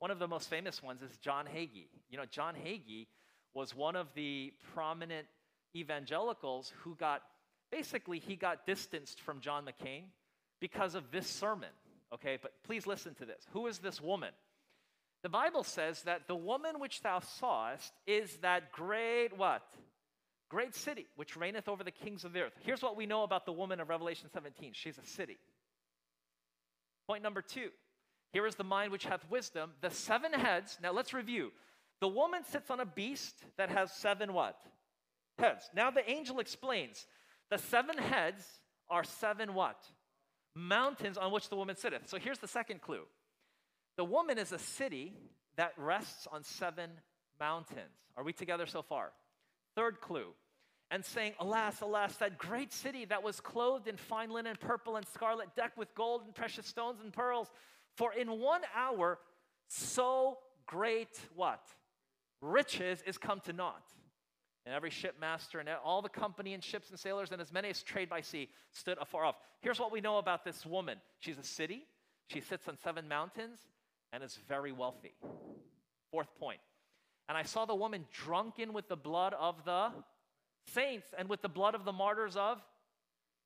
One 0.00 0.10
of 0.10 0.18
the 0.18 0.28
most 0.28 0.50
famous 0.50 0.82
ones 0.82 1.00
is 1.00 1.16
John 1.16 1.46
Hagee. 1.46 1.88
You 2.10 2.18
know, 2.18 2.26
John 2.30 2.54
Hagee 2.54 3.06
was 3.54 3.74
one 3.74 3.96
of 3.96 4.08
the 4.14 4.52
prominent 4.74 5.26
evangelicals 5.74 6.74
who 6.82 6.96
got 6.96 7.22
basically 7.72 8.18
he 8.18 8.36
got 8.36 8.66
distanced 8.66 9.22
from 9.22 9.40
John 9.40 9.64
McCain 9.64 10.02
because 10.60 10.94
of 10.94 11.10
this 11.10 11.26
sermon. 11.26 11.70
Okay, 12.12 12.38
but 12.42 12.52
please 12.64 12.86
listen 12.86 13.14
to 13.14 13.24
this. 13.24 13.46
Who 13.54 13.66
is 13.66 13.78
this 13.78 13.98
woman? 13.98 14.30
The 15.22 15.28
Bible 15.28 15.64
says 15.64 16.02
that 16.02 16.26
the 16.26 16.36
woman 16.36 16.80
which 16.80 17.02
thou 17.02 17.20
sawest 17.20 17.92
is 18.06 18.36
that 18.38 18.72
great 18.72 19.36
what? 19.36 19.62
Great 20.48 20.74
city 20.74 21.06
which 21.16 21.36
reigneth 21.36 21.68
over 21.68 21.84
the 21.84 21.90
kings 21.90 22.24
of 22.24 22.32
the 22.32 22.40
earth. 22.40 22.54
Here's 22.62 22.82
what 22.82 22.96
we 22.96 23.06
know 23.06 23.22
about 23.22 23.44
the 23.44 23.52
woman 23.52 23.80
of 23.80 23.88
Revelation 23.88 24.28
17 24.32 24.72
she's 24.74 24.98
a 24.98 25.06
city. 25.06 25.38
Point 27.06 27.22
number 27.22 27.42
two 27.42 27.70
here 28.32 28.46
is 28.46 28.54
the 28.54 28.64
mind 28.64 28.92
which 28.92 29.04
hath 29.04 29.28
wisdom. 29.28 29.72
The 29.80 29.90
seven 29.90 30.32
heads, 30.32 30.78
now 30.82 30.92
let's 30.92 31.12
review. 31.12 31.50
The 32.00 32.08
woman 32.08 32.44
sits 32.44 32.70
on 32.70 32.80
a 32.80 32.86
beast 32.86 33.34
that 33.58 33.70
has 33.70 33.92
seven 33.92 34.32
what? 34.32 34.60
Heads. 35.38 35.68
Now 35.74 35.90
the 35.90 36.08
angel 36.08 36.38
explains 36.38 37.06
the 37.50 37.58
seven 37.58 37.98
heads 37.98 38.44
are 38.88 39.04
seven 39.04 39.54
what? 39.54 39.84
Mountains 40.54 41.18
on 41.18 41.32
which 41.32 41.48
the 41.48 41.56
woman 41.56 41.76
sitteth. 41.76 42.08
So 42.08 42.18
here's 42.18 42.38
the 42.38 42.48
second 42.48 42.80
clue 42.80 43.02
the 43.96 44.04
woman 44.04 44.38
is 44.38 44.52
a 44.52 44.58
city 44.58 45.14
that 45.56 45.72
rests 45.76 46.26
on 46.30 46.42
seven 46.42 46.90
mountains. 47.38 47.96
Are 48.16 48.24
we 48.24 48.32
together 48.32 48.66
so 48.66 48.82
far? 48.82 49.12
Third 49.74 50.00
clue. 50.00 50.28
And 50.90 51.04
saying, 51.04 51.34
Alas, 51.38 51.82
alas, 51.82 52.16
that 52.16 52.36
great 52.36 52.72
city 52.72 53.04
that 53.04 53.22
was 53.22 53.40
clothed 53.40 53.86
in 53.86 53.96
fine 53.96 54.30
linen, 54.30 54.56
purple 54.58 54.96
and 54.96 55.06
scarlet, 55.06 55.48
decked 55.54 55.78
with 55.78 55.94
gold 55.94 56.22
and 56.24 56.34
precious 56.34 56.66
stones 56.66 57.00
and 57.00 57.12
pearls. 57.12 57.48
For 57.96 58.12
in 58.12 58.40
one 58.40 58.62
hour, 58.74 59.18
so 59.68 60.38
great 60.66 61.18
what? 61.34 61.62
Riches 62.40 63.02
is 63.06 63.18
come 63.18 63.40
to 63.40 63.52
naught. 63.52 63.84
And 64.66 64.74
every 64.74 64.90
shipmaster 64.90 65.60
and 65.60 65.68
all 65.84 66.02
the 66.02 66.08
company 66.08 66.54
and 66.54 66.62
ships 66.62 66.90
and 66.90 66.98
sailors 66.98 67.30
and 67.32 67.40
as 67.40 67.52
many 67.52 67.70
as 67.70 67.82
trade 67.82 68.08
by 68.08 68.20
sea 68.20 68.48
stood 68.72 68.98
afar 68.98 69.24
off. 69.24 69.36
Here's 69.60 69.78
what 69.78 69.92
we 69.92 70.00
know 70.00 70.18
about 70.18 70.44
this 70.44 70.66
woman 70.66 70.98
she's 71.18 71.38
a 71.38 71.44
city, 71.44 71.84
she 72.26 72.40
sits 72.40 72.68
on 72.68 72.76
seven 72.82 73.08
mountains, 73.08 73.60
and 74.12 74.22
is 74.22 74.38
very 74.48 74.72
wealthy. 74.72 75.14
Fourth 76.10 76.34
point. 76.38 76.60
And 77.28 77.38
I 77.38 77.42
saw 77.42 77.64
the 77.64 77.74
woman 77.74 78.06
drunken 78.12 78.72
with 78.72 78.88
the 78.88 78.96
blood 78.96 79.34
of 79.38 79.64
the 79.64 79.90
saints 80.66 81.08
and 81.16 81.28
with 81.28 81.42
the 81.42 81.48
blood 81.48 81.74
of 81.74 81.84
the 81.84 81.92
martyrs 81.92 82.36
of. 82.36 82.60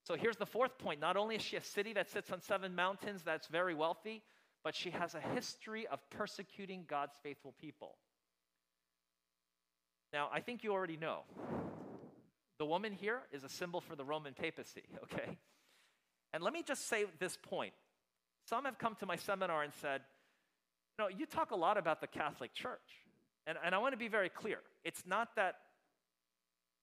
So 0.05 0.15
here's 0.15 0.37
the 0.37 0.47
fourth 0.47 0.79
point. 0.79 1.01
Not 1.01 1.17
only 1.17 1.37
is 1.37 1.43
she 1.43 1.57
a 1.57 1.63
city 1.63 1.93
that 1.95 2.11
sits 2.11 2.31
on 2.31 2.41
seven 2.41 2.75
mountains 2.75 3.23
that's 3.23 3.47
very 3.47 3.75
wealthy, 3.75 4.23
but 4.63 4.75
she 4.75 4.91
has 4.91 5.15
a 5.15 5.21
history 5.21 5.87
of 5.87 5.99
persecuting 6.11 6.85
God's 6.89 7.15
faithful 7.23 7.55
people. 7.61 7.97
Now, 10.13 10.31
I 10.33 10.41
think 10.41 10.63
you 10.63 10.73
already 10.73 10.97
know. 10.97 11.21
The 12.59 12.65
woman 12.65 12.93
here 12.93 13.21
is 13.33 13.45
a 13.45 13.49
symbol 13.49 13.81
for 13.81 13.97
the 13.97 14.05
Roman 14.05 14.33
papacy, 14.33 14.85
okay? 15.05 15.39
And 16.33 16.43
let 16.43 16.53
me 16.53 16.63
just 16.67 16.89
say 16.89 17.05
this 17.19 17.37
point. 17.37 17.75
Some 18.49 18.65
have 18.65 18.79
come 18.79 18.95
to 18.97 19.07
my 19.07 19.17
seminar 19.17 19.63
and 19.63 19.73
said, 19.81 20.03
no, 20.99 21.09
you 21.09 21.27
talk 21.27 21.51
a 21.51 21.57
lot 21.57 21.77
about 21.77 22.01
the 22.01 22.07
Catholic 22.07 22.55
Church. 22.55 23.05
And, 23.47 23.59
and 23.65 23.75
I 23.75 23.79
want 23.79 23.93
to 23.93 23.99
be 23.99 24.09
very 24.09 24.29
clear. 24.29 24.59
It's 24.85 25.03
not 25.07 25.37
that 25.37 25.57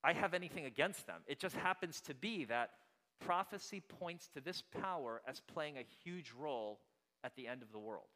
I 0.04 0.14
have 0.14 0.34
anything 0.34 0.66
against 0.66 1.06
them, 1.08 1.22
it 1.28 1.40
just 1.40 1.56
happens 1.56 2.02
to 2.02 2.14
be 2.14 2.46
that 2.46 2.72
prophecy 3.20 3.82
points 3.82 4.28
to 4.34 4.42
this 4.42 4.64
power 4.82 5.22
as 5.28 5.40
playing 5.40 5.78
a 5.78 5.86
huge 6.04 6.32
role 6.38 6.80
at 7.24 7.36
the 7.36 7.48
end 7.48 7.62
of 7.62 7.72
the 7.72 7.80
world. 7.80 8.08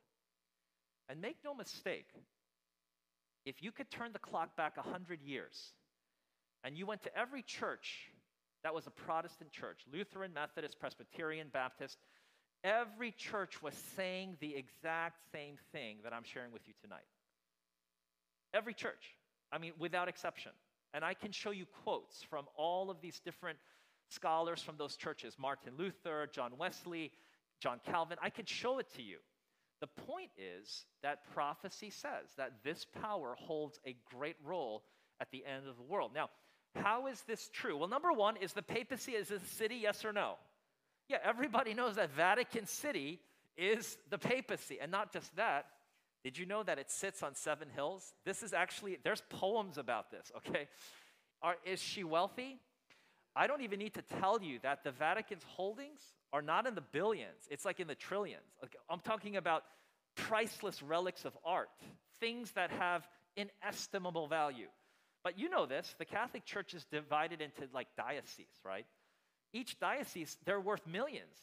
And 1.07 1.21
make 1.21 1.37
no 1.45 1.53
mistake, 1.53 2.07
if 3.45 3.61
you 3.61 3.71
could 3.71 3.91
turn 3.91 4.11
the 4.13 4.19
clock 4.19 4.57
back 4.57 4.77
100 4.77 5.21
years 5.21 5.73
and 6.63 6.75
you 6.75 6.87
went 6.87 7.03
to 7.03 7.15
every 7.15 7.43
church 7.43 8.09
that 8.63 8.73
was 8.73 8.87
a 8.87 8.89
Protestant 8.91 9.51
church 9.51 9.81
Lutheran, 9.93 10.33
Methodist, 10.33 10.79
Presbyterian, 10.79 11.49
Baptist 11.53 11.99
every 12.65 13.11
church 13.11 13.61
was 13.61 13.75
saying 13.95 14.35
the 14.39 14.55
exact 14.55 15.19
same 15.31 15.55
thing 15.71 15.97
that 16.03 16.11
I'm 16.11 16.23
sharing 16.23 16.51
with 16.51 16.67
you 16.67 16.73
tonight. 16.81 17.05
Every 18.53 18.73
church, 18.73 19.15
I 19.51 19.59
mean, 19.59 19.73
without 19.77 20.07
exception. 20.07 20.51
And 20.93 21.05
I 21.05 21.13
can 21.13 21.31
show 21.31 21.51
you 21.51 21.65
quotes 21.83 22.23
from 22.23 22.45
all 22.57 22.89
of 22.89 23.01
these 23.01 23.19
different 23.19 23.59
scholars 24.09 24.61
from 24.61 24.75
those 24.77 24.95
churches 24.95 25.35
Martin 25.39 25.73
Luther, 25.77 26.27
John 26.31 26.53
Wesley, 26.57 27.11
John 27.59 27.79
Calvin. 27.85 28.17
I 28.21 28.29
could 28.29 28.49
show 28.49 28.79
it 28.79 28.87
to 28.95 29.03
you. 29.03 29.17
The 29.81 29.87
point 29.87 30.31
is 30.37 30.85
that 31.03 31.31
prophecy 31.33 31.89
says 31.89 32.31
that 32.37 32.63
this 32.63 32.85
power 33.01 33.35
holds 33.37 33.79
a 33.85 33.95
great 34.09 34.37
role 34.43 34.83
at 35.21 35.29
the 35.31 35.43
end 35.45 35.67
of 35.67 35.75
the 35.75 35.83
world. 35.83 36.11
Now, 36.15 36.29
how 36.75 37.07
is 37.07 37.21
this 37.27 37.49
true? 37.53 37.77
Well, 37.77 37.89
number 37.89 38.11
one, 38.11 38.37
is 38.37 38.53
the 38.53 38.61
papacy 38.61 39.11
is 39.11 39.31
a 39.31 39.39
city, 39.39 39.75
yes 39.75 40.03
or 40.03 40.13
no? 40.13 40.35
Yeah, 41.07 41.17
everybody 41.23 41.73
knows 41.73 41.95
that 41.95 42.11
Vatican 42.11 42.65
City 42.65 43.19
is 43.57 43.97
the 44.09 44.17
papacy. 44.17 44.79
And 44.81 44.91
not 44.91 45.13
just 45.13 45.35
that, 45.35 45.67
did 46.23 46.37
you 46.37 46.45
know 46.45 46.63
that 46.63 46.79
it 46.79 46.89
sits 46.89 47.21
on 47.21 47.35
seven 47.35 47.67
hills? 47.73 48.13
This 48.25 48.41
is 48.41 48.53
actually, 48.53 48.97
there's 49.03 49.21
poems 49.29 49.77
about 49.77 50.09
this, 50.09 50.31
okay? 50.37 50.67
Are, 51.41 51.55
is 51.63 51.81
she 51.81 52.03
wealthy? 52.03 52.59
I 53.35 53.47
don't 53.47 53.61
even 53.61 53.79
need 53.79 53.93
to 53.93 54.01
tell 54.01 54.41
you 54.41 54.59
that 54.63 54.83
the 54.83 54.91
Vatican's 54.91 55.43
holdings 55.43 56.01
are 56.33 56.41
not 56.41 56.65
in 56.65 56.73
the 56.73 56.81
billions, 56.81 57.47
it's 57.49 57.65
like 57.65 57.79
in 57.79 57.87
the 57.87 57.95
trillions. 57.95 58.43
I'm 58.89 58.99
talking 59.01 59.37
about 59.37 59.63
priceless 60.15 60.81
relics 60.81 61.25
of 61.25 61.37
art, 61.45 61.69
things 62.19 62.51
that 62.53 62.71
have 62.71 63.07
inestimable 63.35 64.27
value. 64.27 64.67
But 65.23 65.37
you 65.37 65.49
know 65.49 65.65
this 65.65 65.95
the 65.99 66.05
Catholic 66.05 66.45
Church 66.45 66.73
is 66.73 66.85
divided 66.85 67.41
into 67.41 67.71
like 67.73 67.87
dioceses, 67.97 68.47
right? 68.63 68.85
Each 69.53 69.79
diocese, 69.79 70.37
they're 70.45 70.59
worth 70.59 70.85
millions. 70.87 71.35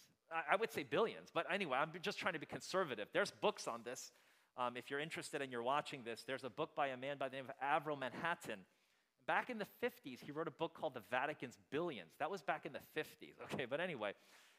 I, 0.50 0.56
would 0.56 0.72
say 0.72 0.82
billions, 0.82 1.28
but 1.32 1.44
anyway, 1.52 1.76
I'm 1.76 1.90
just 2.00 2.18
trying 2.18 2.32
to 2.32 2.38
be 2.38 2.46
conservative. 2.46 3.06
There's 3.12 3.30
books 3.42 3.68
on 3.68 3.82
this. 3.84 4.12
Um, 4.56 4.78
if 4.78 4.90
you're 4.90 5.00
interested 5.00 5.42
and 5.42 5.52
you're 5.52 5.62
watching 5.62 6.04
this, 6.04 6.24
there's 6.26 6.44
a 6.44 6.48
book 6.48 6.70
by 6.74 6.88
a 6.88 6.96
man 6.96 7.18
by 7.18 7.28
the 7.28 7.36
name 7.36 7.44
of 7.44 7.84
Avro 7.84 7.98
Manhattan 7.98 8.60
Back 9.26 9.50
in 9.50 9.58
the 9.58 9.66
50s, 9.82 10.18
he 10.20 10.32
wrote 10.32 10.48
a 10.48 10.52
book 10.52 10.74
called 10.74 10.94
The 10.94 11.02
Vatican's 11.10 11.56
Billions. 11.70 12.12
That 12.18 12.30
was 12.30 12.42
back 12.42 12.66
in 12.66 12.72
the 12.72 12.80
50s, 13.00 13.34
okay? 13.52 13.66
But 13.66 13.80
anyway, 13.80 14.12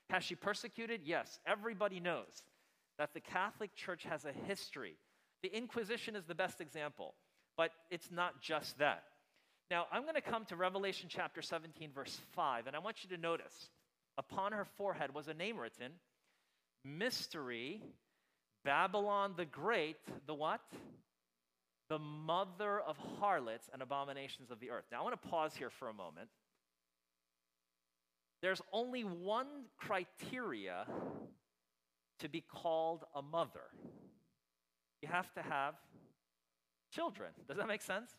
has 0.10 0.24
she 0.24 0.36
persecuted? 0.36 1.02
Yes. 1.04 1.40
Everybody 1.46 2.00
knows 2.00 2.44
that 2.98 3.14
the 3.14 3.20
Catholic 3.20 3.76
Church 3.76 4.04
has 4.04 4.26
a 4.26 4.32
history. 4.32 4.96
The 5.42 5.56
Inquisition 5.56 6.16
is 6.16 6.26
the 6.26 6.36
best 6.36 6.62
example, 6.62 7.16
but 7.58 7.72
it's 7.90 8.12
not 8.12 8.42
just 8.42 8.78
that. 8.80 9.04
Now, 9.74 9.88
I'm 9.92 10.04
going 10.04 10.14
to 10.14 10.22
come 10.22 10.46
to 10.46 10.56
Revelation 10.56 11.10
chapter 11.10 11.42
17, 11.42 11.90
verse 11.96 12.22
5, 12.36 12.68
and 12.68 12.76
I 12.76 12.80
want 12.80 12.98
you 13.04 13.10
to 13.16 13.20
notice 13.20 13.72
upon 14.20 14.52
her 14.52 14.66
forehead 14.78 15.16
was 15.16 15.30
a 15.30 15.34
name 15.34 15.58
written 15.58 15.94
Mystery, 16.86 17.82
Babylon 18.64 19.34
the 19.36 19.46
Great, 19.46 19.98
the 20.28 20.36
what? 20.36 20.62
the 21.90 21.98
mother 21.98 22.82
of 22.82 22.98
harlots 23.20 23.68
and 23.74 23.82
abominations 23.82 24.52
of 24.52 24.60
the 24.60 24.70
earth. 24.70 24.86
Now, 24.92 25.00
I 25.00 25.04
want 25.04 25.20
to 25.20 25.28
pause 25.28 25.56
here 25.56 25.72
for 25.72 25.90
a 25.90 25.94
moment. 25.94 26.30
There's 28.44 28.62
only 28.72 29.02
one 29.02 29.48
criteria 29.78 30.86
to 32.20 32.30
be 32.30 32.42
called 32.42 33.06
a 33.16 33.24
mother 33.24 33.72
you 35.02 35.10
have 35.10 35.34
to 35.34 35.42
have 35.42 35.74
children. 36.94 37.32
Does 37.48 37.58
that 37.58 37.68
make 37.68 37.82
sense? 37.82 38.12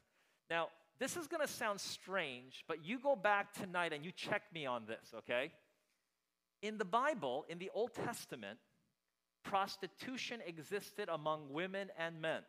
Now, 0.50 0.68
this 0.98 1.16
is 1.16 1.26
going 1.26 1.40
to 1.40 1.52
sound 1.52 1.80
strange, 1.80 2.64
but 2.68 2.85
you 2.85 2.98
go 2.98 3.16
back 3.16 3.52
tonight 3.52 3.92
and 3.92 4.04
you 4.04 4.12
check 4.12 4.42
me 4.52 4.66
on 4.66 4.87
this, 4.87 5.12
okay? 5.18 5.50
In 6.62 6.78
the 6.78 6.85
Bible, 6.85 7.44
in 7.48 7.59
the 7.59 7.70
Old 7.74 7.94
Testament, 7.94 8.59
prostitution 9.42 10.40
existed 10.46 11.09
among 11.09 11.52
women 11.52 11.88
and 11.98 12.20
men. 12.20 12.42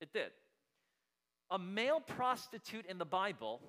It 0.00 0.12
did. 0.12 0.30
A 1.50 1.58
male 1.58 2.00
prostitute 2.00 2.86
in 2.86 2.98
the 2.98 3.04
Bible 3.04 3.60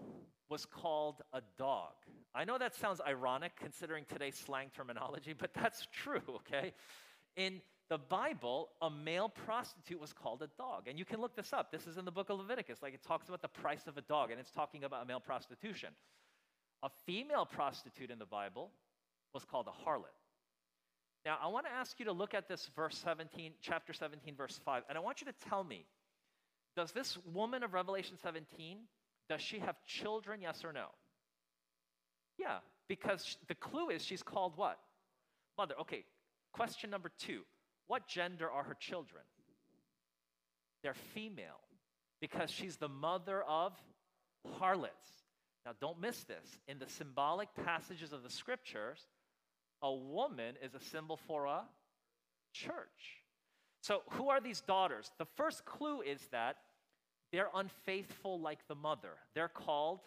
was 0.50 0.66
called 0.66 1.22
a 1.34 1.42
dog. 1.58 1.94
I 2.36 2.46
know 2.46 2.58
that 2.58 2.76
sounds 2.76 3.02
ironic 3.06 3.54
considering 3.60 4.06
today's 4.08 4.38
slang 4.38 4.70
terminology, 4.76 5.34
but 5.34 5.54
that's 5.56 5.88
true, 5.92 6.22
okay? 6.30 6.74
In 7.36 7.62
the 7.92 7.98
Bible, 7.98 8.70
a 8.82 8.90
male 8.90 9.28
prostitute 9.28 10.00
was 10.00 10.14
called 10.14 10.42
a 10.42 10.48
dog. 10.58 10.88
And 10.88 10.98
you 10.98 11.04
can 11.04 11.20
look 11.20 11.36
this 11.36 11.52
up. 11.52 11.74
This 11.74 11.88
is 11.88 11.98
in 11.98 12.06
the 12.06 12.12
book 12.12 12.30
of 12.30 12.40
Leviticus. 12.40 12.82
Like 12.82 12.94
it 12.94 13.04
talks 13.06 13.28
about 13.28 13.42
the 13.42 13.50
price 13.50 13.86
of 13.86 13.98
a 13.98 14.02
dog, 14.04 14.32
and 14.32 14.40
it's 14.40 14.50
talking 14.50 14.86
about 14.86 15.06
male 15.10 15.20
prostitution. 15.20 15.90
A 16.84 16.90
female 17.06 17.46
prostitute 17.46 18.10
in 18.10 18.18
the 18.18 18.26
Bible 18.26 18.72
was 19.34 19.44
called 19.44 19.68
a 19.68 19.90
harlot. 19.90 20.16
Now, 21.26 21.38
I 21.44 21.48
want 21.50 21.66
to 21.66 21.72
ask 21.74 22.00
you 22.00 22.06
to 22.06 22.14
look 22.14 22.34
at 22.34 22.48
this 22.48 22.70
verse 22.78 22.98
17, 22.98 23.52
chapter 23.62 23.92
17, 23.92 24.36
verse 24.38 24.58
5, 24.64 24.84
and 24.88 24.98
I 24.98 25.02
want 25.02 25.20
you 25.20 25.28
to 25.28 25.50
tell 25.50 25.66
me 25.66 25.86
does 26.78 26.94
this 26.94 27.18
woman 27.34 27.62
of 27.62 27.74
Revelation 27.74 28.16
17, 28.24 28.78
does 29.28 29.42
she 29.42 29.60
have 29.60 29.76
children, 29.86 30.40
yes 30.42 30.64
or 30.64 30.72
no? 30.72 30.86
Yeah, 32.38 32.60
because 32.88 33.36
the 33.50 33.56
clue 33.56 33.90
is 33.90 34.06
she's 34.06 34.24
called 34.24 34.54
what? 34.56 34.80
Mother. 35.58 35.76
Okay, 35.82 36.06
question 36.54 36.90
number 36.90 37.12
two 37.20 37.42
What 37.92 38.08
gender 38.08 38.50
are 38.50 38.64
her 38.64 38.78
children? 38.80 39.22
They're 40.82 40.94
female 40.94 41.60
because 42.22 42.50
she's 42.50 42.78
the 42.78 42.88
mother 42.88 43.44
of 43.44 43.74
harlots. 44.60 45.10
Now, 45.66 45.74
don't 45.82 46.00
miss 46.00 46.24
this. 46.24 46.58
In 46.70 46.80
the 46.80 46.88
symbolic 46.88 47.50
passages 47.66 48.14
of 48.14 48.24
the 48.24 48.30
scriptures, 48.30 49.06
a 49.82 49.94
woman 49.94 50.56
is 50.64 50.74
a 50.74 50.80
symbol 50.80 51.18
for 51.28 51.48
a 51.48 51.64
church. 52.54 53.26
So, 53.82 54.04
who 54.12 54.30
are 54.30 54.40
these 54.40 54.62
daughters? 54.62 55.12
The 55.18 55.28
first 55.36 55.66
clue 55.66 56.00
is 56.00 56.22
that 56.32 56.56
they're 57.34 57.50
unfaithful 57.54 58.40
like 58.40 58.66
the 58.70 58.76
mother. 58.76 59.18
They're 59.36 59.50
called 59.50 60.00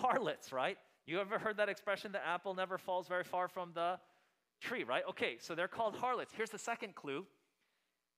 harlots, 0.00 0.52
right? 0.52 0.78
You 1.08 1.18
ever 1.18 1.40
heard 1.40 1.56
that 1.56 1.68
expression, 1.68 2.12
the 2.12 2.24
apple 2.24 2.54
never 2.54 2.78
falls 2.78 3.08
very 3.08 3.24
far 3.24 3.48
from 3.48 3.72
the 3.74 3.98
tree, 4.60 4.84
right? 4.84 5.02
Okay, 5.10 5.36
so 5.40 5.54
they're 5.54 5.68
called 5.68 5.96
harlots. 5.96 6.32
Here's 6.36 6.50
the 6.50 6.58
second 6.58 6.94
clue 6.94 7.26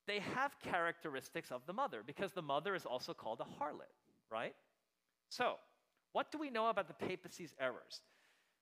they 0.07 0.21
have 0.35 0.59
characteristics 0.61 1.53
of 1.53 1.61
the 1.67 1.73
mother 1.75 2.03
because 2.05 2.33
the 2.33 2.43
mother 2.43 2.75
is 2.75 2.87
also 2.87 3.13
called 3.13 3.41
a 3.41 3.63
harlot, 3.63 3.93
right? 4.33 4.55
So, 5.29 5.57
what 6.13 6.33
do 6.33 6.39
we 6.39 6.49
know 6.49 6.71
about 6.71 6.89
the 6.89 7.07
papacy's 7.07 7.55
errors? 7.61 8.01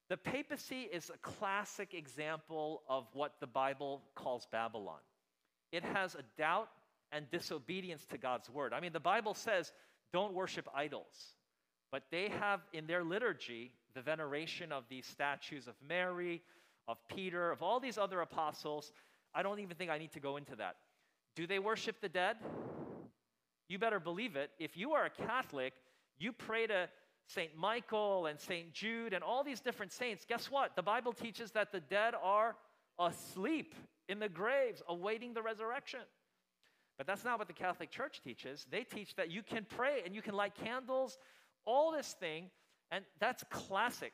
The 0.08 0.16
papacy 0.16 0.82
is 0.92 1.10
a 1.10 1.18
classic 1.18 1.94
example 1.94 2.82
of 2.88 3.06
what 3.12 3.34
the 3.40 3.46
Bible 3.46 4.02
calls 4.16 4.46
Babylon. 4.50 4.98
It 5.70 5.84
has 5.84 6.16
a 6.16 6.22
doubt 6.36 6.68
and 7.12 7.30
disobedience 7.30 8.04
to 8.06 8.18
God's 8.18 8.50
word. 8.50 8.72
I 8.72 8.80
mean, 8.80 8.92
the 8.92 9.00
Bible 9.00 9.34
says, 9.34 9.72
don't 10.12 10.34
worship 10.34 10.68
idols. 10.74 11.34
But 11.92 12.04
they 12.10 12.28
have 12.40 12.60
in 12.72 12.86
their 12.86 13.04
liturgy 13.04 13.72
the 13.94 14.02
veneration 14.02 14.72
of 14.72 14.84
these 14.88 15.06
statues 15.06 15.68
of 15.68 15.74
Mary, 15.88 16.42
of 16.88 16.98
Peter, 17.08 17.50
of 17.50 17.62
all 17.62 17.80
these 17.80 17.98
other 17.98 18.20
apostles. 18.20 18.92
I 19.34 19.42
don't 19.42 19.60
even 19.60 19.76
think 19.76 19.90
I 19.90 19.98
need 19.98 20.12
to 20.12 20.20
go 20.20 20.36
into 20.36 20.56
that. 20.56 20.76
Do 21.34 21.46
they 21.46 21.58
worship 21.58 22.00
the 22.00 22.08
dead? 22.08 22.36
You 23.68 23.78
better 23.78 24.00
believe 24.00 24.36
it. 24.36 24.50
If 24.58 24.76
you 24.76 24.92
are 24.92 25.04
a 25.04 25.10
Catholic, 25.10 25.74
you 26.18 26.32
pray 26.32 26.66
to 26.66 26.88
St. 27.26 27.56
Michael 27.56 28.26
and 28.26 28.40
St. 28.40 28.72
Jude 28.72 29.12
and 29.12 29.24
all 29.24 29.42
these 29.42 29.60
different 29.60 29.92
saints. 29.92 30.24
Guess 30.26 30.50
what? 30.50 30.76
The 30.76 30.82
Bible 30.82 31.12
teaches 31.12 31.50
that 31.52 31.72
the 31.72 31.80
dead 31.80 32.14
are 32.22 32.56
asleep 32.98 33.74
in 34.08 34.18
the 34.18 34.28
graves, 34.28 34.82
awaiting 34.88 35.34
the 35.34 35.42
resurrection. 35.42 36.00
But 36.96 37.06
that's 37.06 37.24
not 37.24 37.38
what 37.38 37.48
the 37.48 37.54
Catholic 37.54 37.90
Church 37.90 38.20
teaches. 38.22 38.66
They 38.70 38.84
teach 38.84 39.14
that 39.16 39.30
you 39.30 39.42
can 39.42 39.66
pray 39.68 40.02
and 40.04 40.14
you 40.14 40.22
can 40.22 40.34
light 40.34 40.54
candles, 40.54 41.18
all 41.66 41.92
this 41.92 42.14
thing, 42.18 42.50
and 42.90 43.04
that's 43.18 43.44
classic. 43.50 44.12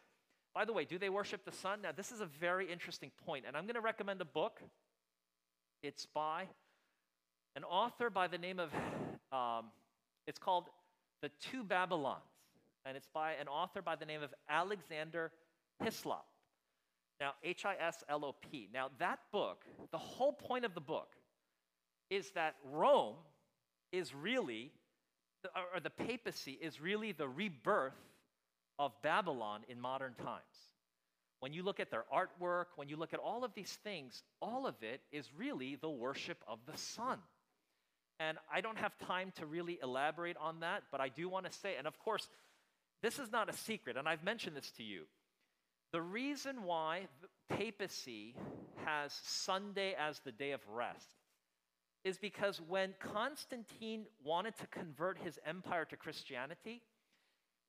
By 0.54 0.64
the 0.66 0.72
way, 0.72 0.84
do 0.84 0.98
they 0.98 1.08
worship 1.08 1.44
the 1.44 1.52
sun? 1.52 1.80
Now, 1.82 1.92
this 1.92 2.12
is 2.12 2.20
a 2.20 2.26
very 2.26 2.70
interesting 2.70 3.10
point, 3.24 3.44
and 3.46 3.56
I'm 3.56 3.64
going 3.64 3.74
to 3.74 3.80
recommend 3.80 4.20
a 4.20 4.26
book. 4.26 4.60
It's 5.82 6.06
by 6.06 6.46
an 7.56 7.64
author 7.64 8.10
by 8.10 8.28
the 8.28 8.38
name 8.38 8.58
of, 8.58 8.70
um, 9.32 9.66
it's 10.26 10.38
called 10.38 10.66
The 11.22 11.30
Two 11.40 11.64
Babylons, 11.64 12.20
and 12.84 12.96
it's 12.96 13.08
by 13.12 13.32
an 13.32 13.48
author 13.48 13.80
by 13.80 13.96
the 13.96 14.04
name 14.04 14.22
of 14.22 14.34
Alexander 14.48 15.32
Hislop. 15.82 16.26
Now, 17.18 17.32
H 17.42 17.64
I 17.64 17.76
S 17.80 18.04
L 18.08 18.24
O 18.24 18.34
P. 18.50 18.68
Now, 18.74 18.90
that 18.98 19.20
book, 19.32 19.64
the 19.90 19.98
whole 19.98 20.32
point 20.32 20.64
of 20.64 20.74
the 20.74 20.80
book 20.80 21.14
is 22.10 22.30
that 22.32 22.56
Rome 22.70 23.14
is 23.90 24.14
really, 24.14 24.72
or 25.74 25.80
the 25.80 25.90
papacy 25.90 26.58
is 26.60 26.80
really 26.80 27.12
the 27.12 27.28
rebirth 27.28 27.94
of 28.78 28.92
Babylon 29.02 29.62
in 29.68 29.80
modern 29.80 30.14
times. 30.14 30.42
When 31.40 31.52
you 31.52 31.62
look 31.62 31.80
at 31.80 31.90
their 31.90 32.04
artwork, 32.14 32.66
when 32.76 32.88
you 32.88 32.96
look 32.96 33.12
at 33.12 33.20
all 33.20 33.44
of 33.44 33.52
these 33.54 33.78
things, 33.82 34.22
all 34.40 34.66
of 34.66 34.74
it 34.82 35.00
is 35.10 35.28
really 35.36 35.76
the 35.76 35.90
worship 35.90 36.38
of 36.46 36.60
the 36.70 36.78
sun. 36.78 37.18
And 38.20 38.38
I 38.52 38.60
don't 38.60 38.78
have 38.78 38.96
time 38.98 39.32
to 39.36 39.46
really 39.46 39.78
elaborate 39.82 40.36
on 40.36 40.60
that, 40.60 40.84
but 40.92 41.00
I 41.00 41.08
do 41.08 41.28
want 41.28 41.46
to 41.46 41.52
say, 41.52 41.74
and 41.76 41.86
of 41.86 41.98
course, 41.98 42.28
this 43.02 43.18
is 43.18 43.32
not 43.32 43.48
a 43.48 43.52
secret, 43.52 43.96
and 43.96 44.08
I've 44.08 44.22
mentioned 44.22 44.56
this 44.56 44.70
to 44.76 44.84
you. 44.84 45.06
The 45.92 46.00
reason 46.00 46.62
why 46.62 47.08
the 47.20 47.56
papacy 47.56 48.36
has 48.84 49.12
Sunday 49.24 49.94
as 49.98 50.20
the 50.20 50.32
day 50.32 50.52
of 50.52 50.60
rest 50.68 51.08
is 52.04 52.18
because 52.18 52.60
when 52.60 52.94
Constantine 53.00 54.06
wanted 54.24 54.56
to 54.58 54.66
convert 54.68 55.18
his 55.18 55.38
empire 55.44 55.84
to 55.84 55.96
Christianity, 55.96 56.82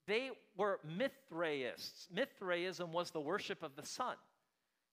they 0.07 0.31
were 0.57 0.79
Mithraists. 0.83 2.07
Mithraism 2.11 2.91
was 2.91 3.11
the 3.11 3.21
worship 3.21 3.63
of 3.63 3.75
the 3.75 3.85
sun. 3.85 4.15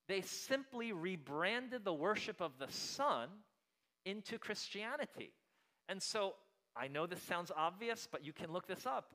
They 0.08 0.20
simply 0.22 0.92
rebranded 0.92 1.84
the 1.84 1.92
worship 1.92 2.40
of 2.40 2.52
the 2.58 2.70
sun 2.72 3.28
into 4.04 4.38
Christianity. 4.38 5.32
And 5.88 6.02
so 6.02 6.34
I 6.76 6.88
know 6.88 7.06
this 7.06 7.22
sounds 7.22 7.50
obvious, 7.56 8.08
but 8.10 8.24
you 8.24 8.32
can 8.32 8.52
look 8.52 8.66
this 8.66 8.86
up. 8.86 9.14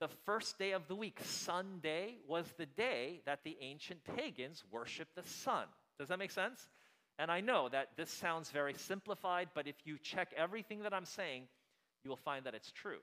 The 0.00 0.08
first 0.08 0.58
day 0.58 0.72
of 0.72 0.88
the 0.88 0.94
week, 0.94 1.18
Sunday, 1.22 2.16
was 2.26 2.46
the 2.56 2.66
day 2.66 3.20
that 3.26 3.40
the 3.44 3.56
ancient 3.60 4.00
pagans 4.16 4.64
worshiped 4.70 5.14
the 5.14 5.28
sun. 5.28 5.66
Does 5.98 6.08
that 6.08 6.18
make 6.18 6.30
sense? 6.30 6.68
And 7.18 7.30
I 7.30 7.42
know 7.42 7.68
that 7.68 7.88
this 7.98 8.10
sounds 8.10 8.50
very 8.50 8.72
simplified, 8.72 9.50
but 9.54 9.66
if 9.66 9.76
you 9.84 9.98
check 9.98 10.32
everything 10.34 10.84
that 10.84 10.94
I'm 10.94 11.04
saying, 11.04 11.48
you 12.02 12.08
will 12.08 12.16
find 12.16 12.46
that 12.46 12.54
it's 12.54 12.72
true. 12.72 13.00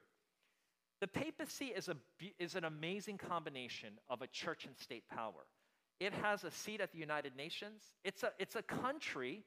The 1.00 1.08
papacy 1.08 1.66
is, 1.66 1.90
a, 1.90 1.96
is 2.40 2.56
an 2.56 2.64
amazing 2.64 3.18
combination 3.18 3.90
of 4.10 4.22
a 4.22 4.28
church 4.28 4.66
and 4.66 4.76
state 4.78 5.04
power. 5.10 5.46
It 6.00 6.14
has 6.14 6.44
a 6.44 6.52
seat 6.52 6.82
at 6.82 6.92
the 6.92 6.98
United 6.98 7.36
Nations. 7.36 7.82
It's 8.04 8.24
a, 8.24 8.32
it's 8.40 8.56
a 8.56 8.62
country, 8.62 9.44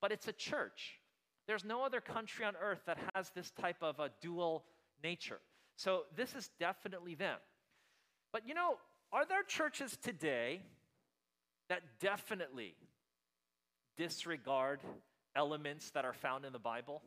but 0.00 0.12
it's 0.12 0.28
a 0.28 0.32
church. 0.32 1.00
There's 1.46 1.64
no 1.64 1.84
other 1.84 2.00
country 2.00 2.44
on 2.44 2.54
earth 2.60 2.80
that 2.86 2.98
has 3.14 3.30
this 3.30 3.50
type 3.50 3.82
of 3.82 3.98
a 3.98 4.10
dual 4.20 4.64
nature. 5.02 5.40
So 5.76 6.02
this 6.16 6.34
is 6.34 6.50
definitely 6.58 7.14
them. 7.14 7.38
But 8.32 8.46
you 8.46 8.54
know, 8.54 8.76
are 9.12 9.24
there 9.24 9.42
churches 9.42 9.96
today 10.02 10.60
that 11.68 11.82
definitely 12.00 12.74
disregard 13.96 14.80
elements 15.34 15.90
that 15.90 16.04
are 16.04 16.12
found 16.12 16.44
in 16.44 16.52
the 16.52 16.58
Bible? 16.58 17.02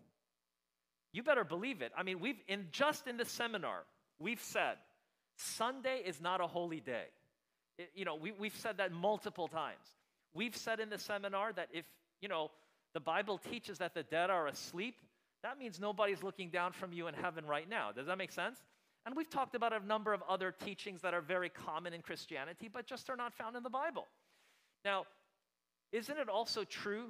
You 1.13 1.23
better 1.23 1.43
believe 1.43 1.81
it. 1.81 1.91
I 1.95 2.03
mean, 2.03 2.19
we've 2.19 2.41
in 2.47 2.67
just 2.71 3.07
in 3.07 3.17
the 3.17 3.25
seminar, 3.25 3.83
we've 4.19 4.41
said 4.41 4.77
Sunday 5.37 6.01
is 6.05 6.19
not 6.19 6.41
a 6.41 6.47
holy 6.47 6.79
day. 6.79 7.05
It, 7.77 7.91
you 7.95 8.05
know, 8.05 8.15
we, 8.15 8.31
we've 8.31 8.55
said 8.55 8.77
that 8.77 8.91
multiple 8.91 9.47
times. 9.47 9.85
We've 10.33 10.55
said 10.55 10.79
in 10.79 10.89
the 10.89 10.97
seminar 10.97 11.53
that 11.53 11.69
if, 11.71 11.85
you 12.21 12.27
know, 12.27 12.51
the 12.93 12.99
Bible 12.99 13.37
teaches 13.37 13.77
that 13.79 13.93
the 13.93 14.03
dead 14.03 14.29
are 14.29 14.47
asleep, 14.47 14.95
that 15.43 15.59
means 15.59 15.79
nobody's 15.79 16.23
looking 16.23 16.49
down 16.49 16.71
from 16.71 16.93
you 16.93 17.07
in 17.07 17.13
heaven 17.13 17.45
right 17.45 17.69
now. 17.69 17.91
Does 17.91 18.07
that 18.07 18.17
make 18.17 18.31
sense? 18.31 18.59
And 19.05 19.15
we've 19.15 19.29
talked 19.29 19.55
about 19.55 19.73
a 19.73 19.85
number 19.85 20.13
of 20.13 20.23
other 20.29 20.51
teachings 20.51 21.01
that 21.01 21.13
are 21.13 21.21
very 21.21 21.49
common 21.49 21.93
in 21.93 22.01
Christianity, 22.01 22.69
but 22.71 22.85
just 22.85 23.09
are 23.09 23.17
not 23.17 23.33
found 23.33 23.55
in 23.55 23.63
the 23.63 23.69
Bible. 23.69 24.07
Now, 24.85 25.05
isn't 25.91 26.17
it 26.17 26.29
also 26.29 26.63
true 26.63 27.07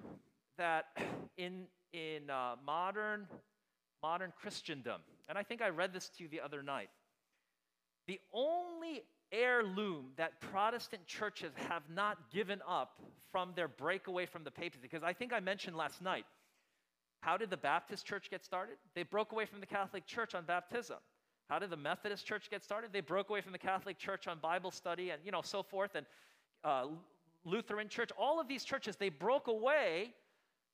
that 0.58 0.86
in, 1.38 1.66
in 1.94 2.30
uh, 2.30 2.56
modern, 2.66 3.28
modern 4.04 4.34
Christendom, 4.40 5.02
and 5.30 5.38
I 5.38 5.44
think 5.44 5.62
I 5.62 5.70
read 5.70 5.94
this 5.94 6.10
to 6.10 6.24
you 6.24 6.30
the 6.30 6.42
other 6.42 6.62
night, 6.62 6.90
the 8.06 8.20
only 8.34 9.04
heirloom 9.32 10.12
that 10.18 10.40
Protestant 10.42 11.08
churches 11.08 11.54
have 11.70 11.84
not 11.90 12.18
given 12.32 12.62
up 12.68 13.02
from 13.32 13.54
their 13.56 13.70
breakaway 13.70 14.28
from 14.28 14.44
the 14.44 14.52
papacy, 14.52 14.82
because 14.82 15.02
I 15.02 15.14
think 15.14 15.34
I 15.34 15.40
mentioned 15.40 15.76
last 15.76 16.02
night, 16.02 16.26
how 17.22 17.38
did 17.38 17.50
the 17.50 17.58
Baptist 17.58 18.06
church 18.06 18.30
get 18.30 18.44
started? 18.44 18.76
They 18.94 19.04
broke 19.04 19.32
away 19.32 19.46
from 19.46 19.62
the 19.62 19.66
Catholic 19.66 20.06
church 20.06 20.36
on 20.36 20.44
baptism. 20.44 20.98
How 21.50 21.58
did 21.58 21.70
the 21.70 21.78
Methodist 21.78 22.26
church 22.26 22.50
get 22.50 22.64
started? 22.64 22.92
They 22.92 23.02
broke 23.02 23.30
away 23.30 23.40
from 23.40 23.54
the 23.54 23.58
Catholic 23.58 23.98
church 23.98 24.28
on 24.28 24.40
Bible 24.40 24.72
study 24.72 25.12
and, 25.12 25.22
you 25.24 25.32
know, 25.32 25.42
so 25.42 25.64
forth. 25.64 25.96
And 25.96 26.06
uh, 26.66 26.88
Lutheran 27.46 27.88
church, 27.88 28.10
all 28.18 28.42
of 28.42 28.48
these 28.50 28.66
churches, 28.66 28.98
they 28.98 29.10
broke 29.10 29.48
away, 29.48 30.14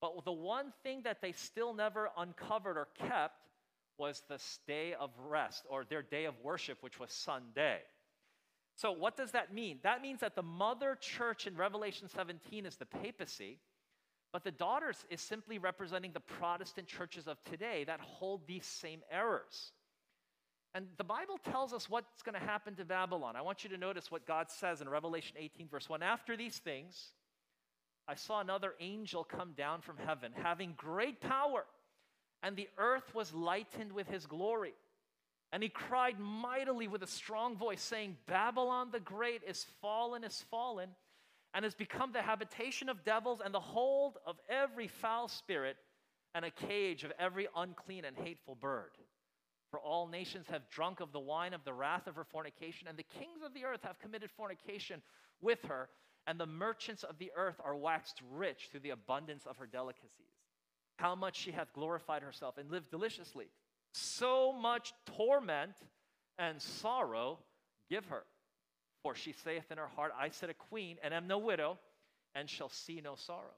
but 0.02 0.24
the 0.26 0.32
one 0.32 0.72
thing 0.84 1.02
that 1.04 1.22
they 1.22 1.32
still 1.34 1.74
never 1.74 2.10
uncovered 2.18 2.78
or 2.78 2.88
kept 3.08 3.36
was 3.98 4.24
the 4.30 4.40
day 4.66 4.94
of 4.94 5.12
rest 5.28 5.66
or 5.70 5.84
their 5.84 6.02
day 6.02 6.26
of 6.26 6.34
worship, 6.42 6.78
which 6.82 7.00
was 7.00 7.12
Sunday. 7.12 7.80
So, 8.76 8.94
what 8.94 9.18
does 9.18 9.32
that 9.32 9.54
mean? 9.54 9.80
That 9.84 10.02
means 10.02 10.22
that 10.22 10.36
the 10.36 10.42
mother 10.44 10.98
church 11.00 11.48
in 11.48 11.58
Revelation 11.58 12.08
17 12.08 12.66
is 12.66 12.78
the 12.78 12.86
papacy, 12.86 13.60
But 14.32 14.44
the 14.44 14.52
daughters 14.52 15.06
is 15.10 15.22
simply 15.22 15.58
representing 15.58 16.14
the 16.14 16.20
Protestant 16.20 16.88
churches 16.88 17.28
of 17.28 17.44
today 17.44 17.84
that 17.86 18.00
hold 18.00 18.48
these 18.48 18.66
same 18.66 19.02
errors. 19.12 19.74
And 20.76 20.88
the 20.98 21.04
Bible 21.04 21.40
tells 21.52 21.74
us 21.74 21.90
what's 21.90 22.22
going 22.22 22.40
to 22.40 22.46
happen 22.46 22.76
to 22.76 22.86
Babylon. 22.86 23.36
I 23.36 23.42
want 23.42 23.64
you 23.64 23.72
to 23.72 23.78
notice 23.78 24.12
what 24.12 24.28
God 24.28 24.52
says 24.52 24.82
in 24.82 24.88
Revelation 24.88 25.36
18, 25.38 25.68
verse 25.68 25.90
1. 25.90 26.04
After 26.04 26.38
these 26.38 26.60
things, 26.60 27.14
I 28.10 28.16
saw 28.16 28.42
another 28.42 28.74
angel 28.80 29.24
come 29.24 29.54
down 29.56 29.82
from 29.82 29.98
heaven, 29.98 30.32
having 30.36 30.74
great 30.76 31.22
power, 31.22 31.64
and 32.42 32.56
the 32.56 32.68
earth 32.80 33.14
was 33.14 33.36
lightened 33.36 33.92
with 33.92 34.08
his 34.08 34.26
glory. 34.26 34.74
And 35.52 35.62
he 35.62 35.70
cried 35.70 36.20
mightily 36.20 36.88
with 36.88 37.04
a 37.04 37.08
strong 37.08 37.56
voice, 37.56 37.82
saying, 37.82 38.18
Babylon 38.26 38.90
the 38.92 39.00
Great 39.00 39.44
is 39.48 39.68
fallen, 39.80 40.24
is 40.24 40.44
fallen, 40.50 40.90
and 41.54 41.64
has 41.64 41.76
become 41.76 42.12
the 42.12 42.24
habitation 42.24 42.90
of 42.90 43.04
devils 43.04 43.42
and 43.46 43.54
the 43.54 43.60
hold 43.60 44.18
of 44.26 44.38
every 44.50 44.88
foul 44.88 45.28
spirit 45.28 45.78
and 46.34 46.44
a 46.44 46.50
cage 46.50 47.04
of 47.04 47.12
every 47.20 47.48
unclean 47.56 48.06
and 48.06 48.18
hateful 48.18 48.56
bird. 48.56 48.92
For 49.70 49.80
all 49.80 50.08
nations 50.08 50.48
have 50.50 50.68
drunk 50.70 51.00
of 51.00 51.12
the 51.12 51.20
wine 51.20 51.54
of 51.54 51.64
the 51.64 51.74
wrath 51.74 52.08
of 52.08 52.16
her 52.16 52.24
fornication, 52.24 52.88
and 52.88 52.98
the 52.98 53.04
kings 53.04 53.44
of 53.46 53.54
the 53.54 53.66
earth 53.66 53.82
have 53.84 54.00
committed 54.00 54.32
fornication 54.32 55.04
with 55.42 55.64
her, 55.66 55.90
and 56.30 56.40
the 56.40 56.46
merchants 56.46 57.04
of 57.04 57.18
the 57.18 57.32
earth 57.36 57.60
are 57.66 57.76
waxed 57.76 58.22
rich 58.32 58.70
through 58.70 58.82
the 58.82 58.92
abundance 58.92 59.48
of 59.48 59.58
her 59.58 59.66
delicacies. 59.66 60.12
How 60.98 61.16
much 61.16 61.36
she 61.36 61.52
hath 61.52 61.74
glorified 61.74 62.22
herself 62.22 62.60
and 62.60 62.70
lived 62.70 62.92
deliciously. 62.92 63.48
So 63.94 64.54
much 64.54 64.94
torment 65.18 65.74
and 66.38 66.62
sorrow 66.62 67.40
give 67.90 68.06
her. 68.06 68.26
For 69.02 69.16
she 69.16 69.34
saith 69.44 69.72
in 69.72 69.80
her 69.80 69.88
heart, 69.88 70.12
I 70.16 70.30
sit 70.30 70.52
a 70.52 70.54
queen 70.54 70.98
and 71.02 71.16
am 71.16 71.26
no 71.26 71.40
widow, 71.40 71.80
and 72.36 72.48
shall 72.48 72.70
see 72.70 73.02
no 73.04 73.16
sorrow. 73.16 73.58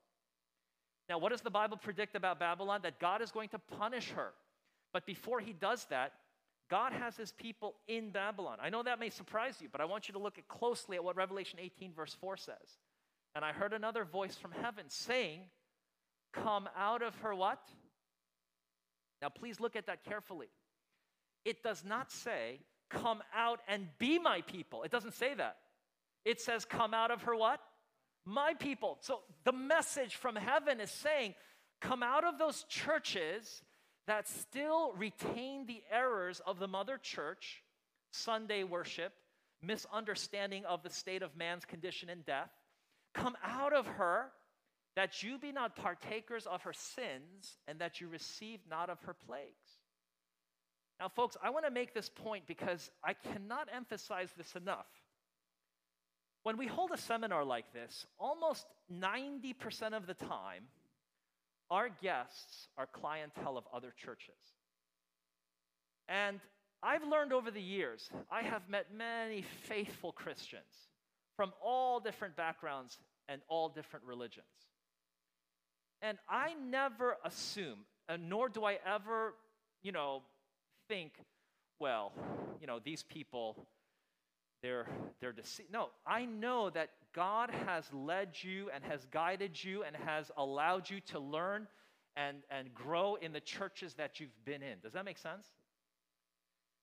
Now, 1.09 1.17
what 1.17 1.33
does 1.33 1.41
the 1.41 1.49
Bible 1.49 1.75
predict 1.75 2.15
about 2.15 2.39
Babylon? 2.39 2.79
That 2.83 2.99
God 2.99 3.21
is 3.21 3.31
going 3.31 3.49
to 3.49 3.59
punish 3.59 4.11
her. 4.11 4.31
But 4.93 5.05
before 5.05 5.41
he 5.41 5.51
does 5.51 5.83
that, 5.89 6.13
God 6.71 6.93
has 6.93 7.17
his 7.17 7.33
people 7.33 7.75
in 7.89 8.11
Babylon. 8.11 8.57
I 8.63 8.69
know 8.69 8.81
that 8.81 8.97
may 8.97 9.09
surprise 9.09 9.55
you, 9.59 9.67
but 9.69 9.81
I 9.81 9.85
want 9.85 10.07
you 10.07 10.13
to 10.13 10.19
look 10.19 10.37
at 10.37 10.47
closely 10.47 10.95
at 10.95 11.03
what 11.03 11.17
Revelation 11.17 11.59
18, 11.61 11.91
verse 11.93 12.15
4 12.21 12.37
says. 12.37 12.55
And 13.35 13.43
I 13.43 13.51
heard 13.51 13.73
another 13.73 14.05
voice 14.05 14.37
from 14.37 14.51
heaven 14.51 14.85
saying, 14.87 15.41
Come 16.31 16.69
out 16.77 17.01
of 17.01 17.13
her 17.17 17.35
what? 17.35 17.59
Now, 19.21 19.27
please 19.27 19.59
look 19.59 19.75
at 19.75 19.87
that 19.87 20.05
carefully. 20.05 20.47
It 21.43 21.61
does 21.61 21.83
not 21.83 22.09
say, 22.09 22.61
Come 22.89 23.21
out 23.35 23.59
and 23.67 23.87
be 23.99 24.17
my 24.17 24.39
people. 24.39 24.83
It 24.83 24.91
doesn't 24.91 25.13
say 25.15 25.33
that. 25.33 25.57
It 26.23 26.39
says, 26.39 26.63
Come 26.63 26.93
out 26.93 27.11
of 27.11 27.23
her 27.23 27.35
what? 27.35 27.59
My 28.25 28.53
people. 28.53 28.97
So 29.01 29.19
the 29.43 29.51
message 29.51 30.15
from 30.15 30.37
heaven 30.37 30.79
is 30.79 30.89
saying, 30.89 31.35
Come 31.81 32.01
out 32.01 32.23
of 32.23 32.39
those 32.39 32.63
churches 32.69 33.61
that 34.07 34.27
still 34.27 34.93
retain 34.93 35.65
the 35.65 35.83
errors 35.91 36.41
of 36.45 36.59
the 36.59 36.67
mother 36.67 36.97
church, 36.97 37.63
Sunday 38.11 38.63
worship, 38.63 39.13
misunderstanding 39.61 40.65
of 40.65 40.83
the 40.83 40.89
state 40.89 41.21
of 41.21 41.35
man's 41.35 41.65
condition 41.65 42.09
and 42.09 42.25
death. 42.25 42.49
Come 43.13 43.35
out 43.43 43.73
of 43.73 43.85
her, 43.85 44.31
that 44.95 45.23
you 45.23 45.37
be 45.37 45.51
not 45.51 45.75
partakers 45.75 46.45
of 46.45 46.63
her 46.63 46.73
sins, 46.73 47.57
and 47.67 47.79
that 47.79 48.01
you 48.01 48.07
receive 48.07 48.59
not 48.69 48.89
of 48.89 48.99
her 49.01 49.13
plagues. 49.13 49.79
Now, 50.99 51.09
folks, 51.09 51.37
I 51.41 51.49
want 51.49 51.65
to 51.65 51.71
make 51.71 51.93
this 51.93 52.09
point 52.09 52.45
because 52.47 52.91
I 53.03 53.13
cannot 53.13 53.69
emphasize 53.73 54.31
this 54.37 54.55
enough. 54.55 54.87
When 56.43 56.57
we 56.57 56.67
hold 56.67 56.91
a 56.91 56.97
seminar 56.97 57.43
like 57.43 57.71
this, 57.73 58.05
almost 58.19 58.65
90% 58.91 59.93
of 59.93 60.07
the 60.07 60.13
time, 60.13 60.65
our 61.71 61.89
guests 62.01 62.67
are 62.77 62.85
clientele 62.85 63.57
of 63.57 63.63
other 63.73 63.93
churches. 63.97 64.35
And 66.09 66.41
I've 66.83 67.03
learned 67.03 67.31
over 67.31 67.49
the 67.49 67.61
years, 67.61 68.09
I 68.29 68.43
have 68.43 68.69
met 68.69 68.87
many 68.95 69.45
faithful 69.63 70.11
Christians 70.11 70.89
from 71.37 71.53
all 71.63 72.01
different 72.01 72.35
backgrounds 72.35 72.99
and 73.29 73.41
all 73.47 73.69
different 73.69 74.05
religions. 74.05 74.45
And 76.01 76.17
I 76.29 76.53
never 76.55 77.15
assume, 77.23 77.79
and 78.09 78.29
nor 78.29 78.49
do 78.49 78.65
I 78.65 78.79
ever, 78.85 79.35
you 79.81 79.91
know, 79.91 80.23
think, 80.89 81.13
well, 81.79 82.11
you 82.59 82.67
know, 82.67 82.79
these 82.83 83.03
people, 83.03 83.67
they're, 84.61 84.87
they're 85.21 85.31
deceived. 85.31 85.71
No, 85.71 85.89
I 86.05 86.25
know 86.25 86.69
that 86.71 86.89
God 87.13 87.49
has 87.65 87.85
led 87.93 88.29
you 88.41 88.69
and 88.73 88.83
has 88.85 89.05
guided 89.11 89.61
you 89.61 89.83
and 89.83 89.95
has 89.95 90.31
allowed 90.37 90.89
you 90.89 90.99
to 91.11 91.19
learn 91.19 91.67
and, 92.15 92.37
and 92.49 92.73
grow 92.73 93.15
in 93.15 93.33
the 93.33 93.39
churches 93.39 93.93
that 93.95 94.19
you've 94.19 94.45
been 94.45 94.61
in. 94.61 94.79
Does 94.81 94.93
that 94.93 95.05
make 95.05 95.17
sense? 95.17 95.45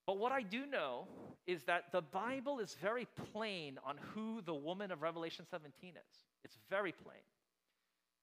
But 0.06 0.18
what 0.18 0.32
I 0.32 0.42
do 0.42 0.64
know 0.66 1.06
is 1.46 1.64
that 1.64 1.92
the 1.92 2.00
Bible 2.00 2.60
is 2.60 2.76
very 2.80 3.06
plain 3.32 3.78
on 3.84 3.96
who 4.14 4.40
the 4.42 4.54
woman 4.54 4.90
of 4.90 5.02
Revelation 5.02 5.44
17 5.50 5.90
is. 5.90 6.24
It's 6.44 6.56
very 6.70 6.92
plain. 6.92 7.20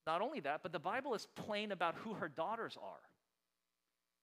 Not 0.07 0.21
only 0.21 0.39
that, 0.41 0.61
but 0.63 0.71
the 0.71 0.79
Bible 0.79 1.13
is 1.13 1.27
plain 1.35 1.71
about 1.71 1.95
who 1.95 2.13
her 2.13 2.27
daughters 2.27 2.77
are. 2.81 3.01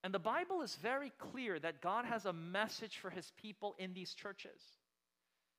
And 0.04 0.12
the 0.12 0.18
Bible 0.18 0.62
is 0.62 0.74
very 0.76 1.12
clear 1.18 1.58
that 1.60 1.80
God 1.80 2.04
has 2.04 2.26
a 2.26 2.32
message 2.32 2.98
for 2.98 3.10
his 3.10 3.32
people 3.40 3.74
in 3.78 3.94
these 3.94 4.14
churches. 4.14 4.60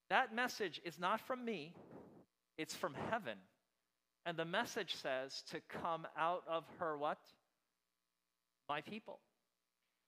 That 0.10 0.36
message 0.36 0.82
is 0.84 1.00
not 1.00 1.22
from 1.22 1.46
me, 1.46 1.74
it's 2.58 2.76
from 2.76 2.94
heaven. 3.10 3.38
And 4.26 4.38
the 4.38 4.46
message 4.46 4.96
says 4.96 5.44
to 5.52 5.60
come 5.82 6.08
out 6.18 6.44
of 6.48 6.64
her 6.80 6.98
what? 6.98 7.20
My 8.70 8.82
people. 8.82 9.20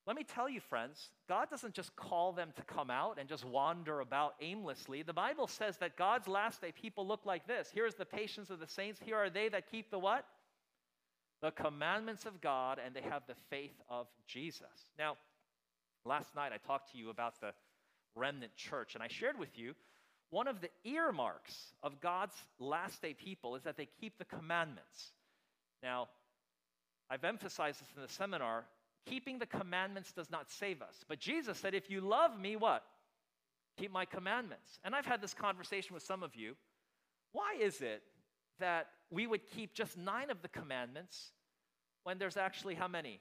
Let 0.08 0.16
me 0.16 0.24
tell 0.24 0.48
you, 0.48 0.60
friends, 0.60 1.10
God 1.28 1.50
doesn't 1.50 1.74
just 1.74 1.96
call 1.96 2.32
them 2.32 2.52
to 2.56 2.62
come 2.64 2.92
out 2.92 3.18
and 3.20 3.28
just 3.28 3.44
wander 3.44 4.02
about 4.02 4.36
aimlessly. 4.40 5.02
The 5.02 5.14
Bible 5.14 5.48
says 5.48 5.78
that 5.78 5.98
God's 5.98 6.28
last 6.28 6.62
day 6.62 6.72
people 6.72 7.08
look 7.08 7.26
like 7.26 7.48
this. 7.48 7.72
Here's 7.74 7.96
the 7.96 8.06
patience 8.06 8.52
of 8.52 8.60
the 8.60 8.68
saints. 8.68 9.02
Here 9.04 9.18
are 9.18 9.32
they 9.32 9.50
that 9.50 9.70
keep 9.70 9.90
the 9.90 9.98
what? 9.98 10.26
The 11.42 11.52
commandments 11.52 12.26
of 12.26 12.40
God, 12.40 12.80
and 12.84 12.96
they 12.96 13.02
have 13.02 13.24
the 13.28 13.36
faith 13.50 13.74
of 13.90 14.08
Jesus. 14.28 14.88
Now, 14.98 15.18
last 16.06 16.36
night 16.36 16.52
I 16.54 16.58
talked 16.66 16.92
to 16.92 17.00
you 17.00 17.10
about 17.10 17.42
the 17.42 17.52
remnant 18.16 18.56
church, 18.56 18.94
and 18.94 19.04
I 19.04 19.08
shared 19.08 19.40
with 19.40 19.58
you 19.58 19.74
one 20.30 20.48
of 20.48 20.62
the 20.62 20.70
earmarks 20.84 21.74
of 21.84 22.02
God's 22.02 22.36
last 22.60 23.02
day 23.02 23.14
people 23.14 23.56
is 23.56 23.64
that 23.64 23.78
they 23.78 23.88
keep 24.02 24.18
the 24.18 24.26
commandments. 24.26 25.12
Now, 25.84 26.10
I've 27.10 27.24
emphasized 27.24 27.82
this 27.82 27.88
in 27.96 28.02
the 28.02 28.08
seminar. 28.08 28.66
Keeping 29.06 29.38
the 29.38 29.46
commandments 29.46 30.12
does 30.12 30.32
not 30.32 30.50
save 30.50 30.82
us. 30.82 31.06
But 31.08 31.20
Jesus 31.20 31.58
said, 31.60 31.76
if 31.76 31.90
you 31.90 32.02
love 32.02 32.40
me, 32.40 32.56
what? 32.56 32.84
Keep 33.78 33.92
my 33.92 34.06
commandments. 34.06 34.80
And 34.84 34.96
I've 34.96 35.06
had 35.06 35.22
this 35.22 35.34
conversation 35.34 35.94
with 35.94 36.04
some 36.04 36.24
of 36.24 36.36
you. 36.36 36.56
Why 37.32 37.56
is 37.60 37.82
it 37.82 38.02
that 38.60 38.88
we 39.12 39.28
would 39.28 39.46
keep 39.46 39.74
just 39.74 39.98
nine 39.98 40.32
of 40.32 40.42
the 40.42 40.48
commandments 40.48 41.32
when 42.04 42.18
there's 42.18 42.38
actually 42.38 42.74
how 42.76 42.88
many? 42.88 43.20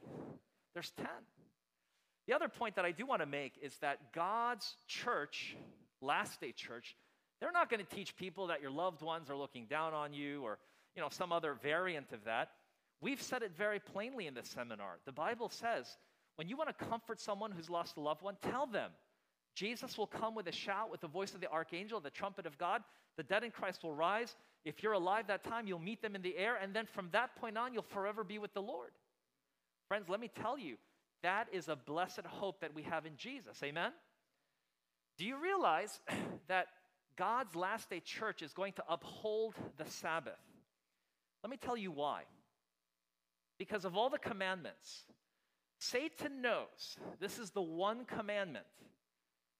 There's 0.72 0.92
10. 0.96 1.06
The 2.26 2.32
other 2.32 2.48
point 2.48 2.76
that 2.76 2.84
I 2.84 2.92
do 2.92 3.04
want 3.04 3.20
to 3.20 3.26
make 3.26 3.58
is 3.60 3.76
that 3.82 4.12
God's 4.12 4.76
church 4.86 5.56
last 6.04 6.40
day 6.40 6.52
church, 6.52 6.96
they're 7.40 7.52
not 7.52 7.70
going 7.70 7.84
to 7.84 7.94
teach 7.94 8.16
people 8.16 8.46
that 8.48 8.62
your 8.62 8.70
loved 8.70 9.02
ones 9.02 9.30
are 9.30 9.36
looking 9.36 9.66
down 9.66 9.92
on 9.92 10.12
you 10.12 10.42
or 10.42 10.58
you 10.94 11.02
know 11.02 11.08
some 11.10 11.32
other 11.32 11.54
variant 11.54 12.12
of 12.12 12.24
that. 12.24 12.50
We've 13.00 13.20
said 13.20 13.42
it 13.42 13.52
very 13.56 13.80
plainly 13.80 14.26
in 14.26 14.34
this 14.34 14.48
seminar. 14.48 14.98
The 15.04 15.12
Bible 15.12 15.48
says 15.48 15.96
when 16.36 16.48
you 16.48 16.56
want 16.56 16.76
to 16.76 16.84
comfort 16.84 17.20
someone 17.20 17.50
who's 17.50 17.70
lost 17.70 17.96
a 17.96 18.00
loved 18.00 18.22
one, 18.22 18.36
tell 18.42 18.66
them 18.66 18.90
Jesus 19.54 19.96
will 19.96 20.06
come 20.06 20.34
with 20.34 20.48
a 20.48 20.52
shout, 20.52 20.90
with 20.90 21.00
the 21.00 21.08
voice 21.08 21.34
of 21.34 21.40
the 21.40 21.50
archangel, 21.50 22.00
the 22.00 22.10
trumpet 22.10 22.46
of 22.46 22.58
God. 22.58 22.82
The 23.16 23.22
dead 23.22 23.44
in 23.44 23.50
Christ 23.50 23.84
will 23.84 23.94
rise. 23.94 24.34
If 24.64 24.82
you're 24.82 24.92
alive 24.92 25.28
that 25.28 25.44
time, 25.44 25.68
you'll 25.68 25.78
meet 25.78 26.02
them 26.02 26.16
in 26.16 26.22
the 26.22 26.36
air. 26.36 26.56
And 26.60 26.74
then 26.74 26.86
from 26.86 27.08
that 27.12 27.36
point 27.36 27.56
on, 27.56 27.72
you'll 27.72 27.82
forever 27.82 28.24
be 28.24 28.38
with 28.38 28.52
the 28.54 28.62
Lord. 28.62 28.90
Friends, 29.86 30.08
let 30.08 30.18
me 30.18 30.30
tell 30.42 30.58
you, 30.58 30.76
that 31.22 31.46
is 31.52 31.68
a 31.68 31.76
blessed 31.76 32.26
hope 32.26 32.60
that 32.60 32.74
we 32.74 32.82
have 32.82 33.06
in 33.06 33.16
Jesus. 33.16 33.62
Amen? 33.62 33.92
Do 35.18 35.24
you 35.24 35.40
realize 35.40 36.00
that 36.48 36.66
God's 37.16 37.54
last 37.54 37.90
day 37.90 38.00
church 38.00 38.42
is 38.42 38.52
going 38.52 38.72
to 38.74 38.84
uphold 38.88 39.54
the 39.76 39.86
Sabbath? 39.86 40.34
Let 41.42 41.50
me 41.50 41.56
tell 41.56 41.76
you 41.76 41.90
why. 41.90 42.22
Because 43.58 43.84
of 43.84 43.96
all 43.96 44.10
the 44.10 44.18
commandments, 44.18 45.04
Satan 45.78 46.42
knows 46.42 46.96
this 47.20 47.38
is 47.38 47.50
the 47.50 47.62
one 47.62 48.04
commandment 48.04 48.66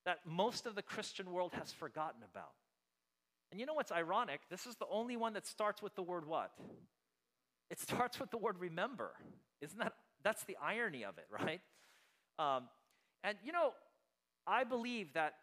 that 0.05 0.21
most 0.27 0.67
of 0.67 0.75
the 0.75 0.83
Christian 0.83 1.31
world 1.31 1.53
has 1.53 1.73
forgotten 1.73 2.23
about. 2.31 2.53
And 3.51 3.61
you 3.61 3.67
know 3.67 3.75
what's 3.75 3.93
ironic? 3.93 4.41
This 4.51 4.67
is 4.67 4.77
the 4.77 4.87
only 4.91 5.17
one 5.17 5.35
that 5.35 5.47
starts 5.47 5.81
with 5.81 5.95
the 5.95 6.03
word 6.03 6.27
what? 6.27 6.51
It 7.71 7.79
starts 7.79 8.19
with 8.19 8.31
the 8.31 8.37
word 8.37 8.59
remember. 8.59 9.13
Isn't 9.61 9.79
that 9.79 9.95
that's 10.23 10.45
the 10.45 10.57
irony 10.63 11.05
of 11.05 11.19
it, 11.19 11.27
right? 11.45 11.61
Um, 12.39 12.65
and 13.23 13.37
you 13.45 13.53
know, 13.53 13.73
I 14.47 14.65
believe 14.65 15.13
that 15.15 15.35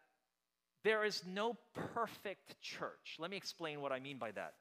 there 0.84 1.04
is 1.04 1.24
no 1.28 1.58
perfect 1.94 2.60
church. 2.62 3.18
Let 3.20 3.30
me 3.30 3.38
explain 3.38 3.82
what 3.82 3.92
I 3.92 4.00
mean 4.00 4.18
by 4.18 4.32
that. 4.32 4.54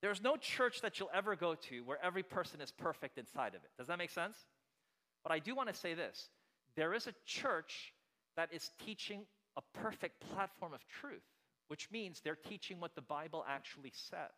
There's 0.00 0.20
no 0.20 0.36
church 0.36 0.80
that 0.80 0.98
you'll 0.98 1.10
ever 1.14 1.36
go 1.36 1.54
to 1.54 1.80
where 1.84 2.04
every 2.04 2.24
person 2.24 2.60
is 2.60 2.72
perfect 2.72 3.18
inside 3.18 3.54
of 3.54 3.62
it. 3.62 3.70
Does 3.78 3.86
that 3.86 3.98
make 3.98 4.10
sense? 4.10 4.36
But 5.22 5.32
I 5.32 5.38
do 5.38 5.54
want 5.54 5.68
to 5.68 5.74
say 5.74 5.94
this 5.94 6.28
there 6.74 6.94
is 6.94 7.06
a 7.06 7.14
church 7.26 7.92
that 8.36 8.52
is 8.52 8.70
teaching 8.84 9.22
a 9.56 9.62
perfect 9.78 10.20
platform 10.32 10.72
of 10.72 10.80
truth, 10.88 11.22
which 11.68 11.90
means 11.90 12.20
they're 12.20 12.34
teaching 12.34 12.80
what 12.80 12.94
the 12.94 13.02
Bible 13.02 13.44
actually 13.48 13.92
says. 13.94 14.30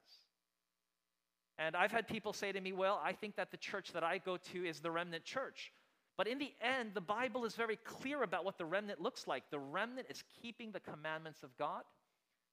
And 1.57 1.77
I've 1.77 1.93
had 1.93 2.09
people 2.09 2.33
say 2.33 2.53
to 2.53 2.61
me, 2.61 2.73
Well, 2.73 3.01
I 3.03 3.13
think 3.13 3.37
that 3.37 3.51
the 3.51 3.57
church 3.57 3.93
that 3.93 4.03
I 4.03 4.19
go 4.19 4.37
to 4.53 4.65
is 4.65 4.81
the 4.81 4.91
remnant 4.91 5.25
church. 5.25 5.73
But 6.17 6.29
in 6.29 6.39
the 6.39 6.53
end, 6.61 6.93
the 6.95 7.01
Bible 7.01 7.45
is 7.45 7.55
very 7.55 7.77
clear 7.77 8.23
about 8.23 8.45
what 8.45 8.57
the 8.59 8.65
remnant 8.65 9.01
looks 9.01 9.27
like. 9.27 9.45
The 9.51 9.59
remnant 9.59 10.07
is 10.09 10.23
keeping 10.43 10.71
the 10.71 10.81
commandments 10.81 11.43
of 11.43 11.57
God, 11.57 11.83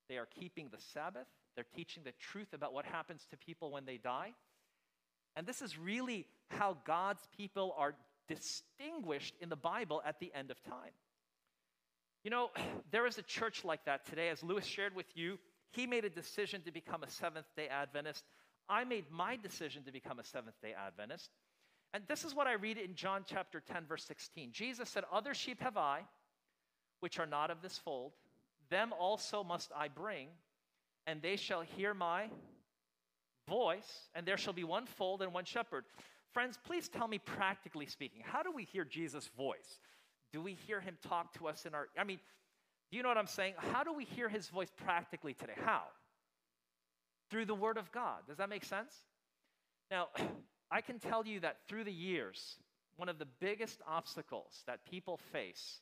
they 0.09 0.17
are 0.17 0.27
keeping 0.27 0.69
the 0.71 0.79
Sabbath, 0.93 1.27
they're 1.55 1.65
teaching 1.75 2.03
the 2.03 2.13
truth 2.13 2.53
about 2.53 2.73
what 2.73 2.85
happens 2.85 3.27
to 3.29 3.37
people 3.37 3.71
when 3.71 3.85
they 3.85 3.97
die. 3.97 4.33
And 5.35 5.45
this 5.45 5.61
is 5.61 5.77
really 5.77 6.25
how 6.49 6.77
God's 6.85 7.27
people 7.37 7.73
are 7.77 7.95
distinguished 8.27 9.35
in 9.39 9.49
the 9.49 9.55
Bible 9.55 10.01
at 10.05 10.19
the 10.19 10.31
end 10.33 10.51
of 10.51 10.61
time. 10.63 10.91
You 12.23 12.31
know, 12.31 12.49
there 12.91 13.05
is 13.05 13.17
a 13.17 13.23
church 13.23 13.63
like 13.63 13.85
that 13.85 14.05
today. 14.05 14.29
As 14.29 14.43
Lewis 14.43 14.65
shared 14.65 14.95
with 14.95 15.15
you, 15.15 15.37
he 15.71 15.87
made 15.87 16.05
a 16.05 16.09
decision 16.09 16.61
to 16.63 16.71
become 16.71 17.03
a 17.03 17.09
Seventh 17.09 17.47
day 17.55 17.67
Adventist. 17.67 18.25
I 18.69 18.83
made 18.83 19.05
my 19.09 19.37
decision 19.37 19.83
to 19.83 19.91
become 19.91 20.19
a 20.19 20.23
Seventh 20.23 20.55
day 20.61 20.73
Adventist. 20.73 21.29
And 21.93 22.03
this 22.07 22.23
is 22.23 22.33
what 22.33 22.47
I 22.47 22.53
read 22.53 22.77
in 22.77 22.95
John 22.95 23.23
chapter 23.25 23.59
10, 23.59 23.85
verse 23.85 24.05
16. 24.05 24.51
Jesus 24.51 24.89
said, 24.89 25.03
Other 25.11 25.33
sheep 25.33 25.61
have 25.61 25.77
I, 25.77 26.01
which 27.01 27.19
are 27.19 27.25
not 27.25 27.51
of 27.51 27.61
this 27.61 27.77
fold. 27.77 28.13
Them 28.69 28.93
also 28.97 29.43
must 29.43 29.71
I 29.75 29.89
bring, 29.89 30.29
and 31.05 31.21
they 31.21 31.35
shall 31.35 31.61
hear 31.61 31.93
my 31.93 32.29
voice, 33.49 34.09
and 34.15 34.25
there 34.25 34.37
shall 34.37 34.53
be 34.53 34.63
one 34.63 34.85
fold 34.85 35.21
and 35.21 35.33
one 35.33 35.43
shepherd. 35.43 35.83
Friends, 36.33 36.57
please 36.65 36.87
tell 36.87 37.07
me, 37.09 37.19
practically 37.19 37.85
speaking, 37.85 38.21
how 38.23 38.41
do 38.41 38.51
we 38.51 38.63
hear 38.63 38.85
Jesus' 38.85 39.29
voice? 39.35 39.79
Do 40.31 40.41
we 40.41 40.53
hear 40.53 40.79
him 40.79 40.97
talk 41.05 41.33
to 41.39 41.47
us 41.47 41.65
in 41.65 41.75
our. 41.75 41.89
I 41.99 42.05
mean, 42.05 42.19
do 42.89 42.97
you 42.97 43.03
know 43.03 43.09
what 43.09 43.17
I'm 43.17 43.27
saying? 43.27 43.55
How 43.57 43.83
do 43.83 43.93
we 43.93 44.05
hear 44.05 44.29
his 44.29 44.47
voice 44.47 44.69
practically 44.83 45.33
today? 45.33 45.55
How? 45.65 45.83
Through 47.29 47.45
the 47.45 47.55
Word 47.55 47.77
of 47.77 47.91
God. 47.91 48.19
Does 48.27 48.37
that 48.37 48.49
make 48.49 48.63
sense? 48.63 48.93
Now, 49.89 50.07
I 50.71 50.81
can 50.81 50.99
tell 50.99 51.25
you 51.27 51.41
that 51.41 51.57
through 51.67 51.83
the 51.83 51.91
years, 51.91 52.55
one 52.95 53.09
of 53.09 53.19
the 53.19 53.27
biggest 53.39 53.81
obstacles 53.87 54.63
that 54.67 54.85
people 54.85 55.17
face 55.31 55.81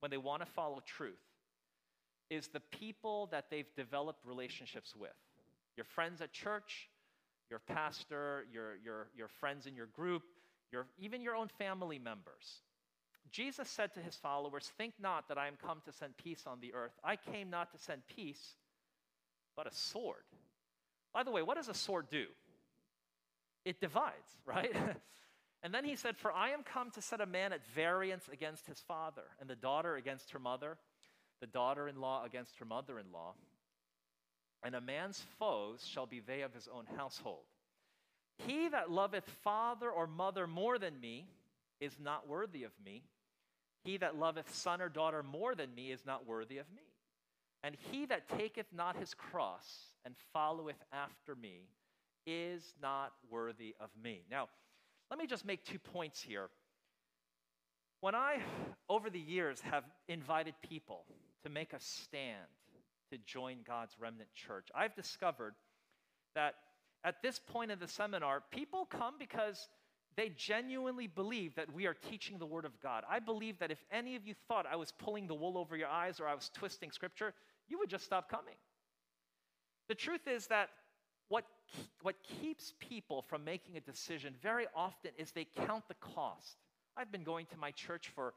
when 0.00 0.10
they 0.10 0.16
want 0.16 0.44
to 0.44 0.46
follow 0.46 0.82
truth 0.84 1.14
is 2.30 2.48
the 2.48 2.60
people 2.60 3.28
that 3.30 3.46
they've 3.50 3.72
developed 3.76 4.24
relationships 4.26 4.94
with. 4.96 5.10
Your 5.76 5.84
friends 5.84 6.20
at 6.20 6.32
church, 6.32 6.88
your 7.48 7.60
pastor, 7.60 8.46
your, 8.52 8.76
your, 8.84 9.08
your 9.16 9.28
friends 9.28 9.66
in 9.66 9.76
your 9.76 9.86
group, 9.86 10.22
your, 10.72 10.86
even 10.98 11.20
your 11.20 11.36
own 11.36 11.48
family 11.48 11.98
members. 11.98 12.62
Jesus 13.30 13.68
said 13.68 13.92
to 13.94 14.00
his 14.00 14.16
followers, 14.16 14.72
Think 14.76 14.94
not 15.00 15.28
that 15.28 15.38
I 15.38 15.46
am 15.46 15.54
come 15.64 15.80
to 15.84 15.92
send 15.92 16.16
peace 16.16 16.44
on 16.46 16.60
the 16.60 16.72
earth. 16.74 16.92
I 17.04 17.16
came 17.16 17.50
not 17.50 17.72
to 17.72 17.78
send 17.78 18.02
peace, 18.06 18.54
but 19.56 19.66
a 19.66 19.74
sword. 19.74 20.24
By 21.12 21.22
the 21.22 21.30
way, 21.30 21.42
what 21.42 21.56
does 21.56 21.68
a 21.68 21.74
sword 21.74 22.06
do? 22.10 22.26
It 23.64 23.80
divides, 23.80 24.14
right? 24.46 24.74
and 25.62 25.74
then 25.74 25.84
he 25.84 25.96
said, 25.96 26.16
For 26.16 26.32
I 26.32 26.50
am 26.50 26.62
come 26.62 26.90
to 26.92 27.02
set 27.02 27.20
a 27.20 27.26
man 27.26 27.52
at 27.52 27.66
variance 27.74 28.28
against 28.32 28.66
his 28.66 28.80
father, 28.80 29.24
and 29.40 29.48
the 29.48 29.56
daughter 29.56 29.96
against 29.96 30.30
her 30.32 30.38
mother, 30.38 30.78
the 31.40 31.46
daughter 31.46 31.88
in 31.88 32.00
law 32.00 32.24
against 32.24 32.58
her 32.58 32.64
mother 32.64 32.98
in 32.98 33.12
law. 33.12 33.34
And 34.62 34.74
a 34.74 34.80
man's 34.80 35.22
foes 35.38 35.86
shall 35.86 36.06
be 36.06 36.20
they 36.20 36.40
of 36.40 36.54
his 36.54 36.68
own 36.72 36.86
household. 36.96 37.44
He 38.38 38.68
that 38.68 38.90
loveth 38.90 39.28
father 39.42 39.90
or 39.90 40.06
mother 40.06 40.46
more 40.46 40.78
than 40.78 41.00
me 41.00 41.26
is 41.80 41.98
not 42.02 42.28
worthy 42.28 42.64
of 42.64 42.72
me. 42.84 43.04
He 43.84 43.98
that 43.98 44.16
loveth 44.16 44.52
son 44.54 44.80
or 44.80 44.88
daughter 44.88 45.22
more 45.22 45.54
than 45.54 45.74
me 45.74 45.92
is 45.92 46.06
not 46.06 46.26
worthy 46.26 46.58
of 46.58 46.66
me. 46.74 46.82
And 47.62 47.76
he 47.90 48.06
that 48.06 48.28
taketh 48.28 48.66
not 48.72 48.96
his 48.96 49.14
cross 49.14 49.66
and 50.04 50.14
followeth 50.32 50.82
after 50.92 51.34
me 51.34 51.68
is 52.26 52.74
not 52.80 53.12
worthy 53.30 53.74
of 53.80 53.90
me. 54.02 54.22
Now, 54.30 54.48
let 55.10 55.18
me 55.18 55.26
just 55.26 55.44
make 55.44 55.64
two 55.64 55.78
points 55.78 56.20
here. 56.22 56.48
When 58.00 58.14
I, 58.14 58.38
over 58.88 59.10
the 59.10 59.20
years, 59.20 59.60
have 59.60 59.84
invited 60.08 60.54
people 60.62 61.04
to 61.42 61.50
make 61.50 61.72
a 61.72 61.80
stand 61.80 62.46
to 63.10 63.18
join 63.18 63.58
God's 63.66 63.94
remnant 63.98 64.28
church, 64.34 64.68
I've 64.74 64.94
discovered 64.94 65.54
that 66.34 66.54
at 67.04 67.22
this 67.22 67.38
point 67.38 67.70
in 67.70 67.78
the 67.78 67.88
seminar, 67.88 68.42
people 68.50 68.86
come 68.86 69.14
because 69.18 69.68
they 70.16 70.30
genuinely 70.30 71.06
believe 71.06 71.54
that 71.56 71.72
we 71.72 71.86
are 71.86 71.94
teaching 71.94 72.38
the 72.38 72.46
Word 72.46 72.64
of 72.64 72.80
God. 72.80 73.04
I 73.08 73.18
believe 73.18 73.58
that 73.58 73.70
if 73.70 73.82
any 73.90 74.16
of 74.16 74.26
you 74.26 74.34
thought 74.48 74.66
I 74.70 74.76
was 74.76 74.92
pulling 74.92 75.26
the 75.26 75.34
wool 75.34 75.58
over 75.58 75.76
your 75.76 75.88
eyes 75.88 76.20
or 76.20 76.26
I 76.26 76.34
was 76.34 76.50
twisting 76.54 76.90
Scripture, 76.90 77.34
you 77.68 77.78
would 77.78 77.90
just 77.90 78.04
stop 78.04 78.30
coming. 78.30 78.54
The 79.88 79.94
truth 79.94 80.26
is 80.26 80.46
that 80.48 80.70
what, 81.28 81.44
what 82.02 82.16
keeps 82.40 82.74
people 82.78 83.22
from 83.22 83.44
making 83.44 83.76
a 83.76 83.80
decision 83.80 84.34
very 84.42 84.66
often 84.74 85.10
is 85.18 85.32
they 85.32 85.46
count 85.66 85.84
the 85.88 85.94
cost. 85.94 86.56
I've 86.96 87.10
been 87.10 87.24
going 87.24 87.46
to 87.46 87.56
my 87.56 87.70
church 87.72 88.10
for 88.14 88.34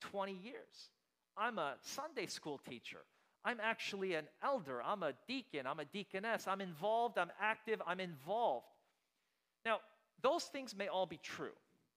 20 0.00 0.32
years. 0.32 0.90
I'm 1.36 1.58
a 1.58 1.74
Sunday 1.82 2.26
school 2.26 2.60
teacher. 2.68 2.98
I'm 3.44 3.58
actually 3.62 4.14
an 4.14 4.26
elder. 4.42 4.82
I'm 4.84 5.02
a 5.02 5.12
deacon. 5.26 5.66
I'm 5.66 5.80
a 5.80 5.84
deaconess. 5.84 6.46
I'm 6.46 6.60
involved. 6.60 7.18
I'm 7.18 7.30
active. 7.40 7.80
I'm 7.86 8.00
involved. 8.00 8.66
Now, 9.64 9.78
those 10.22 10.44
things 10.44 10.74
may 10.76 10.88
all 10.88 11.06
be 11.06 11.18
true. 11.22 11.54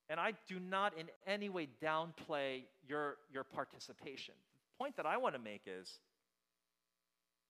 And 0.10 0.20
I 0.20 0.34
do 0.48 0.60
not 0.60 0.98
in 0.98 1.08
any 1.26 1.50
way 1.50 1.70
downplay 1.82 2.64
your, 2.88 3.18
your 3.32 3.44
participation. 3.44 4.34
The 4.78 4.84
point 4.84 4.98
that 4.98 5.06
I 5.06 5.18
want 5.18 5.36
to 5.36 5.42
make 5.42 5.62
is 5.66 6.00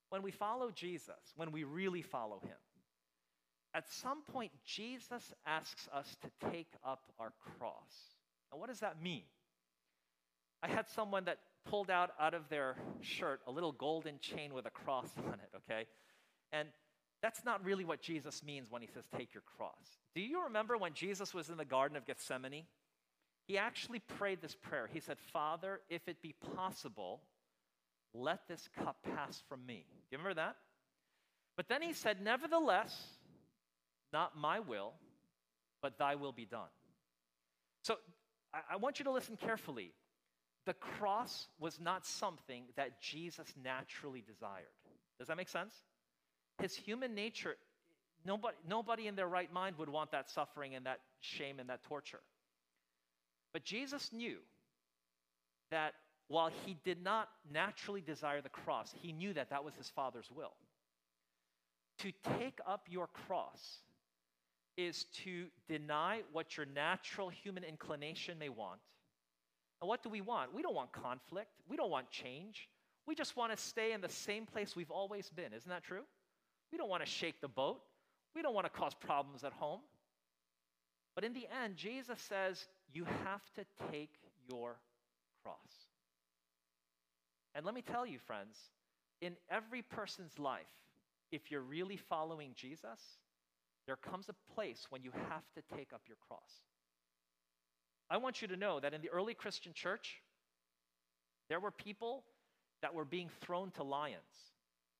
when 0.09 0.21
we 0.21 0.31
follow 0.31 0.69
Jesus, 0.71 1.33
when 1.35 1.51
we 1.51 1.63
really 1.63 2.01
follow 2.01 2.39
him, 2.43 2.57
at 3.73 3.89
some 3.89 4.21
point, 4.31 4.51
Jesus 4.65 5.33
asks 5.45 5.87
us 5.93 6.17
to 6.21 6.49
take 6.51 6.71
up 6.85 7.03
our 7.19 7.31
cross. 7.57 8.17
Now, 8.51 8.59
what 8.59 8.69
does 8.69 8.81
that 8.81 9.01
mean? 9.01 9.23
I 10.61 10.67
had 10.67 10.89
someone 10.89 11.25
that 11.25 11.37
pulled 11.65 11.89
out 11.89 12.11
out 12.19 12.33
of 12.33 12.49
their 12.49 12.75
shirt 13.01 13.41
a 13.47 13.51
little 13.51 13.71
golden 13.71 14.19
chain 14.19 14.53
with 14.53 14.65
a 14.65 14.69
cross 14.69 15.09
on 15.25 15.35
it, 15.35 15.49
okay? 15.55 15.87
And 16.51 16.67
that's 17.21 17.45
not 17.45 17.63
really 17.63 17.85
what 17.85 18.01
Jesus 18.01 18.43
means 18.43 18.69
when 18.69 18.81
he 18.81 18.87
says, 18.87 19.03
take 19.15 19.33
your 19.33 19.43
cross. 19.57 19.99
Do 20.15 20.21
you 20.21 20.43
remember 20.43 20.77
when 20.77 20.93
Jesus 20.93 21.33
was 21.33 21.49
in 21.49 21.57
the 21.57 21.65
Garden 21.65 21.95
of 21.95 22.05
Gethsemane? 22.05 22.63
He 23.47 23.57
actually 23.57 23.99
prayed 23.99 24.41
this 24.41 24.55
prayer. 24.55 24.89
He 24.91 24.99
said, 24.99 25.17
Father, 25.31 25.81
if 25.89 26.07
it 26.07 26.21
be 26.21 26.35
possible, 26.55 27.21
let 28.13 28.47
this 28.47 28.67
cup 28.77 28.97
pass 29.15 29.41
from 29.47 29.65
me. 29.65 29.85
Do 29.87 30.15
you 30.15 30.17
remember 30.17 30.35
that? 30.35 30.55
But 31.57 31.67
then 31.67 31.81
he 31.81 31.93
said, 31.93 32.21
Nevertheless, 32.21 32.95
not 34.13 34.37
my 34.37 34.59
will, 34.59 34.93
but 35.81 35.97
thy 35.97 36.15
will 36.15 36.31
be 36.31 36.45
done. 36.45 36.69
So 37.83 37.95
I, 38.53 38.73
I 38.73 38.75
want 38.77 38.99
you 38.99 39.05
to 39.05 39.11
listen 39.11 39.37
carefully. 39.37 39.93
The 40.65 40.73
cross 40.73 41.47
was 41.59 41.79
not 41.79 42.05
something 42.05 42.65
that 42.75 43.01
Jesus 43.01 43.51
naturally 43.63 44.23
desired. 44.25 44.65
Does 45.17 45.27
that 45.27 45.37
make 45.37 45.49
sense? 45.49 45.73
His 46.61 46.75
human 46.75 47.15
nature, 47.15 47.55
nobody, 48.25 48.55
nobody 48.67 49.07
in 49.07 49.15
their 49.15 49.27
right 49.27 49.51
mind 49.51 49.77
would 49.77 49.89
want 49.89 50.11
that 50.11 50.29
suffering 50.29 50.75
and 50.75 50.85
that 50.85 50.99
shame 51.19 51.59
and 51.59 51.69
that 51.69 51.83
torture. 51.83 52.19
But 53.53 53.63
Jesus 53.63 54.11
knew 54.13 54.37
that 55.71 55.93
while 56.27 56.51
he 56.65 56.77
did 56.85 57.03
not 57.03 57.27
naturally 57.51 58.01
desire 58.01 58.41
the 58.41 58.49
cross, 58.49 58.93
he 59.01 59.11
knew 59.11 59.33
that 59.33 59.49
that 59.49 59.63
was 59.63 59.73
his 59.75 59.89
Father's 59.89 60.29
will. 60.33 60.53
To 61.99 62.11
take 62.39 62.59
up 62.65 62.87
your 62.89 63.07
cross 63.07 63.79
is 64.77 65.05
to 65.23 65.47
deny 65.67 66.21
what 66.31 66.57
your 66.57 66.65
natural 66.65 67.29
human 67.29 67.63
inclination 67.63 68.39
may 68.39 68.49
want. 68.49 68.79
And 69.81 69.87
what 69.87 70.03
do 70.03 70.09
we 70.09 70.21
want? 70.21 70.53
We 70.53 70.61
don't 70.61 70.75
want 70.75 70.91
conflict. 70.91 71.49
We 71.67 71.75
don't 71.75 71.89
want 71.89 72.09
change. 72.09 72.69
We 73.07 73.15
just 73.15 73.35
want 73.35 73.51
to 73.51 73.57
stay 73.57 73.93
in 73.93 74.01
the 74.01 74.09
same 74.09 74.45
place 74.45 74.75
we've 74.75 74.91
always 74.91 75.29
been. 75.29 75.53
Isn't 75.53 75.69
that 75.69 75.83
true? 75.83 76.03
We 76.71 76.77
don't 76.77 76.89
want 76.89 77.03
to 77.03 77.09
shake 77.09 77.41
the 77.41 77.47
boat. 77.47 77.81
We 78.35 78.41
don't 78.41 78.53
want 78.53 78.65
to 78.65 78.79
cause 78.79 78.93
problems 78.93 79.43
at 79.43 79.53
home. 79.53 79.81
But 81.15 81.23
in 81.23 81.33
the 81.33 81.47
end, 81.63 81.75
Jesus 81.75 82.21
says, 82.21 82.67
you 82.93 83.05
have 83.25 83.41
to 83.55 83.65
take 83.91 84.11
your 84.49 84.79
cross. 85.43 85.57
And 87.53 87.65
let 87.65 87.75
me 87.75 87.81
tell 87.81 88.05
you, 88.05 88.19
friends, 88.19 88.57
in 89.19 89.33
every 89.49 89.81
person's 89.81 90.39
life, 90.39 90.61
if 91.31 91.51
you're 91.51 91.61
really 91.61 91.97
following 91.97 92.51
Jesus, 92.55 92.99
there 93.91 94.09
comes 94.09 94.29
a 94.29 94.53
place 94.55 94.87
when 94.89 95.03
you 95.03 95.11
have 95.27 95.43
to 95.53 95.75
take 95.75 95.91
up 95.91 96.03
your 96.07 96.15
cross. 96.25 96.61
I 98.09 98.15
want 98.15 98.41
you 98.41 98.47
to 98.47 98.55
know 98.55 98.79
that 98.79 98.93
in 98.93 99.01
the 99.01 99.09
early 99.09 99.33
Christian 99.33 99.73
church, 99.73 100.21
there 101.49 101.59
were 101.59 101.71
people 101.71 102.23
that 102.81 102.93
were 102.93 103.03
being 103.03 103.27
thrown 103.41 103.69
to 103.71 103.83
lions, 103.83 104.53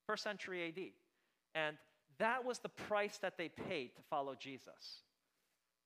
first 0.08 0.24
century 0.24 0.68
AD. 0.68 0.84
And 1.56 1.78
That 2.18 2.44
was 2.44 2.60
the 2.60 2.68
price 2.68 3.18
that 3.20 3.38
they 3.38 3.48
paid 3.48 3.96
to 3.96 4.02
follow 4.10 4.36
Jesus. 4.36 5.04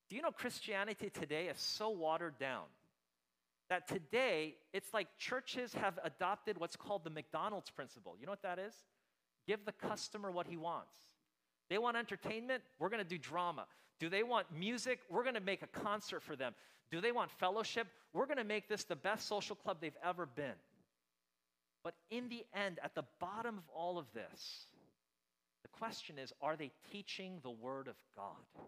Do 0.09 0.15
you 0.15 0.23
know 0.23 0.31
Christianity 0.31 1.11
today 1.11 1.45
is 1.45 1.59
so 1.59 1.91
watered 1.91 2.39
down 2.39 2.65
that 3.69 3.87
today 3.87 4.55
it's 4.73 4.91
like 4.95 5.09
churches 5.19 5.75
have 5.75 5.99
adopted 6.03 6.57
what's 6.57 6.75
called 6.75 7.03
the 7.03 7.11
McDonald's 7.11 7.69
principle. 7.69 8.15
You 8.19 8.25
know 8.25 8.31
what 8.31 8.41
that 8.41 8.57
is? 8.57 8.73
Give 9.47 9.63
the 9.63 9.73
customer 9.73 10.31
what 10.31 10.47
he 10.47 10.57
wants. 10.57 10.97
They 11.69 11.77
want 11.77 11.97
entertainment, 11.97 12.63
we're 12.79 12.89
going 12.89 13.03
to 13.03 13.09
do 13.09 13.17
drama. 13.17 13.65
Do 13.99 14.09
they 14.09 14.23
want 14.23 14.47
music? 14.55 14.99
We're 15.09 15.23
going 15.23 15.35
to 15.35 15.41
make 15.41 15.61
a 15.61 15.67
concert 15.67 16.21
for 16.21 16.35
them. 16.35 16.53
Do 16.91 17.01
they 17.01 17.11
want 17.11 17.31
fellowship? 17.31 17.87
We're 18.13 18.25
going 18.25 18.37
to 18.37 18.43
make 18.43 18.67
this 18.67 18.83
the 18.83 18.95
best 18.95 19.27
social 19.27 19.55
club 19.55 19.77
they've 19.81 19.97
ever 20.03 20.25
been. 20.25 20.53
But 21.83 21.95
in 22.09 22.29
the 22.29 22.45
end, 22.53 22.79
at 22.83 22.95
the 22.95 23.03
bottom 23.19 23.57
of 23.57 23.63
all 23.73 23.97
of 23.97 24.05
this, 24.13 24.65
the 25.63 25.69
question 25.69 26.17
is 26.17 26.33
are 26.41 26.55
they 26.55 26.71
teaching 26.91 27.39
the 27.43 27.49
Word 27.49 27.87
of 27.87 27.95
God? 28.15 28.63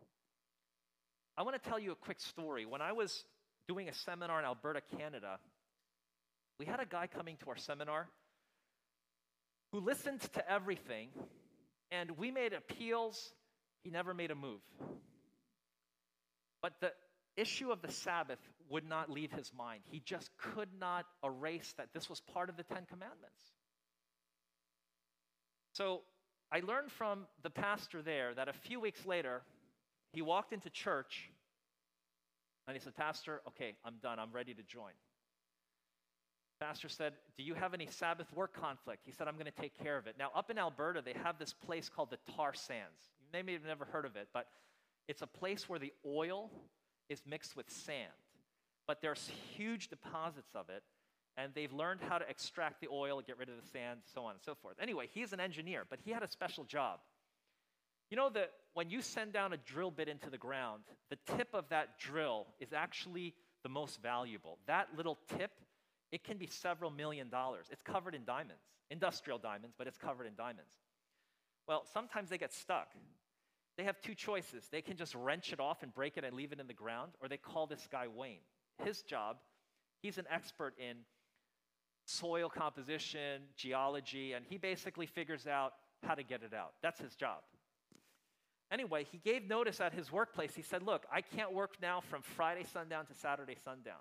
I 1.37 1.43
want 1.43 1.61
to 1.61 1.69
tell 1.69 1.79
you 1.79 1.91
a 1.91 1.95
quick 1.95 2.19
story. 2.19 2.65
When 2.65 2.81
I 2.81 2.91
was 2.93 3.23
doing 3.67 3.89
a 3.89 3.93
seminar 3.93 4.39
in 4.39 4.45
Alberta, 4.45 4.81
Canada, 4.97 5.39
we 6.59 6.65
had 6.65 6.79
a 6.79 6.85
guy 6.85 7.07
coming 7.07 7.37
to 7.43 7.49
our 7.49 7.57
seminar 7.57 8.07
who 9.71 9.79
listened 9.79 10.21
to 10.33 10.51
everything, 10.51 11.09
and 11.91 12.11
we 12.17 12.31
made 12.31 12.53
appeals. 12.53 13.33
He 13.83 13.89
never 13.89 14.13
made 14.13 14.31
a 14.31 14.35
move. 14.35 14.61
But 16.61 16.73
the 16.81 16.91
issue 17.35 17.71
of 17.71 17.81
the 17.81 17.91
Sabbath 17.91 18.39
would 18.69 18.87
not 18.87 19.09
leave 19.09 19.31
his 19.31 19.51
mind. 19.57 19.81
He 19.89 20.01
just 20.03 20.29
could 20.37 20.69
not 20.79 21.05
erase 21.23 21.73
that 21.77 21.93
this 21.93 22.09
was 22.09 22.19
part 22.19 22.49
of 22.49 22.57
the 22.57 22.63
Ten 22.63 22.85
Commandments. 22.89 23.41
So 25.73 26.01
I 26.51 26.61
learned 26.61 26.91
from 26.91 27.27
the 27.43 27.49
pastor 27.49 28.01
there 28.01 28.33
that 28.33 28.47
a 28.47 28.53
few 28.53 28.79
weeks 28.79 29.05
later, 29.05 29.41
he 30.11 30.21
walked 30.21 30.51
into 30.51 30.69
church 30.69 31.29
and 32.67 32.75
he 32.75 32.81
said, 32.81 32.95
Pastor, 32.95 33.41
okay, 33.47 33.75
I'm 33.85 33.95
done. 34.01 34.19
I'm 34.19 34.31
ready 34.33 34.53
to 34.53 34.63
join. 34.63 34.91
Pastor 36.59 36.89
said, 36.89 37.13
Do 37.37 37.43
you 37.43 37.53
have 37.53 37.73
any 37.73 37.87
Sabbath 37.87 38.27
work 38.33 38.59
conflict? 38.59 39.03
He 39.05 39.11
said, 39.11 39.27
I'm 39.27 39.35
going 39.35 39.45
to 39.45 39.61
take 39.61 39.77
care 39.77 39.97
of 39.97 40.07
it. 40.07 40.15
Now, 40.17 40.31
up 40.35 40.49
in 40.49 40.57
Alberta, 40.57 41.01
they 41.03 41.13
have 41.23 41.37
this 41.37 41.53
place 41.53 41.89
called 41.89 42.09
the 42.09 42.17
tar 42.35 42.53
sands. 42.53 43.11
You 43.33 43.43
may 43.43 43.53
have 43.53 43.65
never 43.65 43.85
heard 43.85 44.05
of 44.05 44.15
it, 44.15 44.29
but 44.33 44.47
it's 45.07 45.21
a 45.21 45.27
place 45.27 45.69
where 45.69 45.79
the 45.79 45.93
oil 46.05 46.49
is 47.09 47.21
mixed 47.29 47.55
with 47.55 47.69
sand. 47.69 48.11
But 48.87 49.01
there's 49.01 49.29
huge 49.55 49.89
deposits 49.89 50.55
of 50.55 50.69
it, 50.69 50.83
and 51.35 51.51
they've 51.53 51.71
learned 51.71 52.01
how 52.01 52.17
to 52.17 52.27
extract 52.29 52.81
the 52.81 52.87
oil, 52.91 53.21
get 53.25 53.37
rid 53.37 53.49
of 53.49 53.55
the 53.61 53.67
sand, 53.67 53.99
so 54.13 54.23
on 54.23 54.31
and 54.31 54.41
so 54.41 54.55
forth. 54.55 54.77
Anyway, 54.81 55.07
he's 55.13 55.33
an 55.33 55.39
engineer, 55.39 55.83
but 55.89 55.99
he 56.03 56.11
had 56.11 56.23
a 56.23 56.27
special 56.27 56.63
job. 56.63 56.99
You 58.09 58.15
know 58.15 58.29
that 58.29 58.51
when 58.73 58.89
you 58.89 59.01
send 59.01 59.33
down 59.33 59.53
a 59.53 59.57
drill 59.57 59.91
bit 59.91 60.07
into 60.07 60.29
the 60.29 60.37
ground, 60.37 60.83
the 61.09 61.17
tip 61.35 61.49
of 61.53 61.67
that 61.69 61.99
drill 61.99 62.47
is 62.59 62.71
actually 62.71 63.33
the 63.63 63.69
most 63.69 64.01
valuable. 64.01 64.59
That 64.65 64.87
little 64.95 65.19
tip, 65.37 65.51
it 66.11 66.23
can 66.23 66.37
be 66.37 66.47
several 66.47 66.91
million 66.91 67.29
dollars. 67.29 67.67
It's 67.71 67.81
covered 67.81 68.15
in 68.15 68.23
diamonds, 68.23 68.63
industrial 68.89 69.39
diamonds, 69.39 69.75
but 69.77 69.87
it's 69.87 69.97
covered 69.97 70.25
in 70.25 70.35
diamonds. 70.35 70.71
Well, 71.67 71.85
sometimes 71.93 72.29
they 72.29 72.37
get 72.37 72.53
stuck. 72.53 72.93
They 73.77 73.83
have 73.83 74.01
two 74.01 74.15
choices. 74.15 74.67
They 74.71 74.81
can 74.81 74.97
just 74.97 75.13
wrench 75.13 75.53
it 75.53 75.59
off 75.59 75.83
and 75.83 75.93
break 75.93 76.17
it 76.17 76.23
and 76.23 76.35
leave 76.35 76.51
it 76.51 76.59
in 76.59 76.67
the 76.67 76.73
ground, 76.73 77.11
or 77.21 77.27
they 77.27 77.37
call 77.37 77.67
this 77.67 77.87
guy 77.91 78.07
Wayne. 78.07 78.39
His 78.83 79.01
job, 79.01 79.37
he's 80.01 80.17
an 80.17 80.25
expert 80.31 80.73
in 80.79 80.97
soil 82.05 82.49
composition, 82.49 83.41
geology, 83.55 84.33
and 84.33 84.45
he 84.47 84.57
basically 84.57 85.05
figures 85.05 85.45
out 85.45 85.73
how 86.03 86.15
to 86.15 86.23
get 86.23 86.41
it 86.41 86.53
out. 86.53 86.73
That's 86.81 86.99
his 86.99 87.15
job. 87.15 87.39
Anyway, 88.71 89.05
he 89.11 89.17
gave 89.17 89.47
notice 89.47 89.79
at 89.79 89.93
his 89.93 90.11
workplace. 90.11 90.55
He 90.55 90.61
said, 90.61 90.83
Look, 90.83 91.05
I 91.11 91.21
can't 91.21 91.53
work 91.53 91.75
now 91.81 92.01
from 92.01 92.21
Friday 92.21 92.65
sundown 92.71 93.05
to 93.07 93.13
Saturday 93.13 93.55
sundown. 93.63 93.99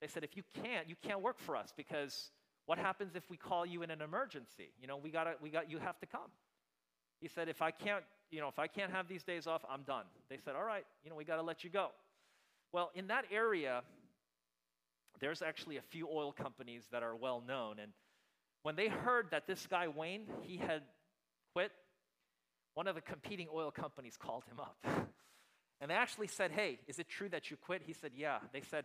They 0.00 0.06
said, 0.06 0.24
If 0.24 0.36
you 0.36 0.42
can't, 0.62 0.88
you 0.88 0.96
can't 1.02 1.20
work 1.20 1.38
for 1.38 1.56
us 1.56 1.72
because 1.76 2.30
what 2.66 2.78
happens 2.78 3.14
if 3.14 3.28
we 3.30 3.36
call 3.36 3.64
you 3.64 3.82
in 3.82 3.90
an 3.90 4.02
emergency? 4.02 4.70
You 4.80 4.86
know, 4.86 4.96
we 4.96 5.10
got 5.10 5.40
we 5.42 5.50
got 5.50 5.70
you 5.70 5.78
have 5.78 5.98
to 6.00 6.06
come. 6.06 6.30
He 7.20 7.28
said, 7.28 7.48
If 7.48 7.62
I 7.62 7.70
can't, 7.70 8.04
you 8.30 8.40
know, 8.40 8.48
if 8.48 8.58
I 8.58 8.66
can't 8.66 8.92
have 8.92 9.08
these 9.08 9.22
days 9.22 9.46
off, 9.46 9.64
I'm 9.70 9.82
done. 9.82 10.04
They 10.28 10.38
said, 10.38 10.54
All 10.54 10.64
right, 10.64 10.84
you 11.04 11.10
know, 11.10 11.16
we 11.16 11.24
got 11.24 11.36
to 11.36 11.42
let 11.42 11.64
you 11.64 11.70
go. 11.70 11.88
Well, 12.72 12.90
in 12.94 13.06
that 13.06 13.24
area, 13.30 13.82
there's 15.20 15.42
actually 15.42 15.76
a 15.76 15.82
few 15.82 16.08
oil 16.12 16.32
companies 16.32 16.84
that 16.92 17.02
are 17.02 17.16
well 17.16 17.42
known. 17.46 17.78
And 17.78 17.92
when 18.62 18.76
they 18.76 18.88
heard 18.88 19.28
that 19.30 19.46
this 19.46 19.66
guy, 19.66 19.88
Wayne, 19.88 20.26
he 20.42 20.56
had 20.56 20.82
quit, 21.52 21.70
one 22.74 22.86
of 22.86 22.94
the 22.94 23.00
competing 23.00 23.46
oil 23.54 23.70
companies 23.70 24.16
called 24.16 24.44
him 24.50 24.60
up. 24.60 24.76
and 25.80 25.90
they 25.90 25.94
actually 25.94 26.26
said, 26.26 26.50
Hey, 26.50 26.80
is 26.86 26.98
it 26.98 27.08
true 27.08 27.28
that 27.30 27.50
you 27.50 27.56
quit? 27.56 27.82
He 27.86 27.92
said, 27.92 28.10
Yeah. 28.14 28.38
They 28.52 28.60
said, 28.60 28.84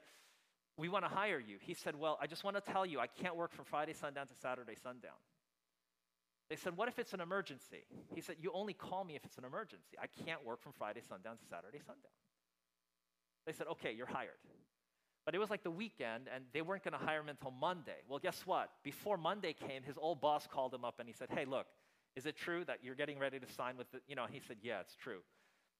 We 0.77 0.89
want 0.89 1.05
to 1.05 1.09
hire 1.09 1.39
you. 1.39 1.57
He 1.59 1.73
said, 1.73 1.95
Well, 1.95 2.17
I 2.21 2.27
just 2.27 2.43
want 2.43 2.55
to 2.55 2.71
tell 2.71 2.85
you, 2.85 2.99
I 2.99 3.07
can't 3.07 3.35
work 3.35 3.51
from 3.53 3.65
Friday 3.65 3.93
sundown 3.93 4.27
to 4.27 4.33
Saturday 4.35 4.75
sundown. 4.81 5.19
They 6.49 6.55
said, 6.55 6.75
What 6.75 6.87
if 6.87 6.99
it's 6.99 7.13
an 7.13 7.21
emergency? 7.21 7.85
He 8.13 8.21
said, 8.21 8.37
You 8.39 8.51
only 8.53 8.73
call 8.73 9.03
me 9.03 9.15
if 9.15 9.23
it's 9.25 9.37
an 9.37 9.45
emergency. 9.45 9.97
I 10.01 10.07
can't 10.25 10.43
work 10.45 10.61
from 10.61 10.73
Friday 10.73 11.01
sundown 11.07 11.37
to 11.37 11.45
Saturday 11.45 11.79
sundown. 11.79 12.11
They 13.45 13.53
said, 13.53 13.67
Okay, 13.67 13.93
you're 13.93 14.07
hired. 14.07 14.39
But 15.25 15.35
it 15.35 15.37
was 15.37 15.49
like 15.49 15.63
the 15.63 15.71
weekend, 15.71 16.27
and 16.33 16.45
they 16.51 16.61
weren't 16.61 16.83
going 16.83 16.97
to 16.97 17.05
hire 17.05 17.19
him 17.21 17.29
until 17.29 17.51
Monday. 17.51 18.01
Well, 18.09 18.19
guess 18.19 18.41
what? 18.45 18.71
Before 18.83 19.17
Monday 19.17 19.53
came, 19.53 19.83
his 19.83 19.95
old 19.97 20.19
boss 20.19 20.47
called 20.47 20.73
him 20.73 20.83
up 20.83 20.95
and 20.99 21.07
he 21.07 21.13
said, 21.13 21.29
Hey, 21.31 21.45
look, 21.45 21.67
is 22.15 22.25
it 22.25 22.35
true 22.35 22.65
that 22.65 22.79
you're 22.83 22.95
getting 22.95 23.19
ready 23.19 23.39
to 23.39 23.47
sign 23.53 23.77
with 23.77 23.91
the, 23.91 23.99
you 24.07 24.15
know, 24.15 24.25
he 24.29 24.39
said, 24.39 24.57
Yeah, 24.61 24.79
it's 24.79 24.95
true. 24.95 25.19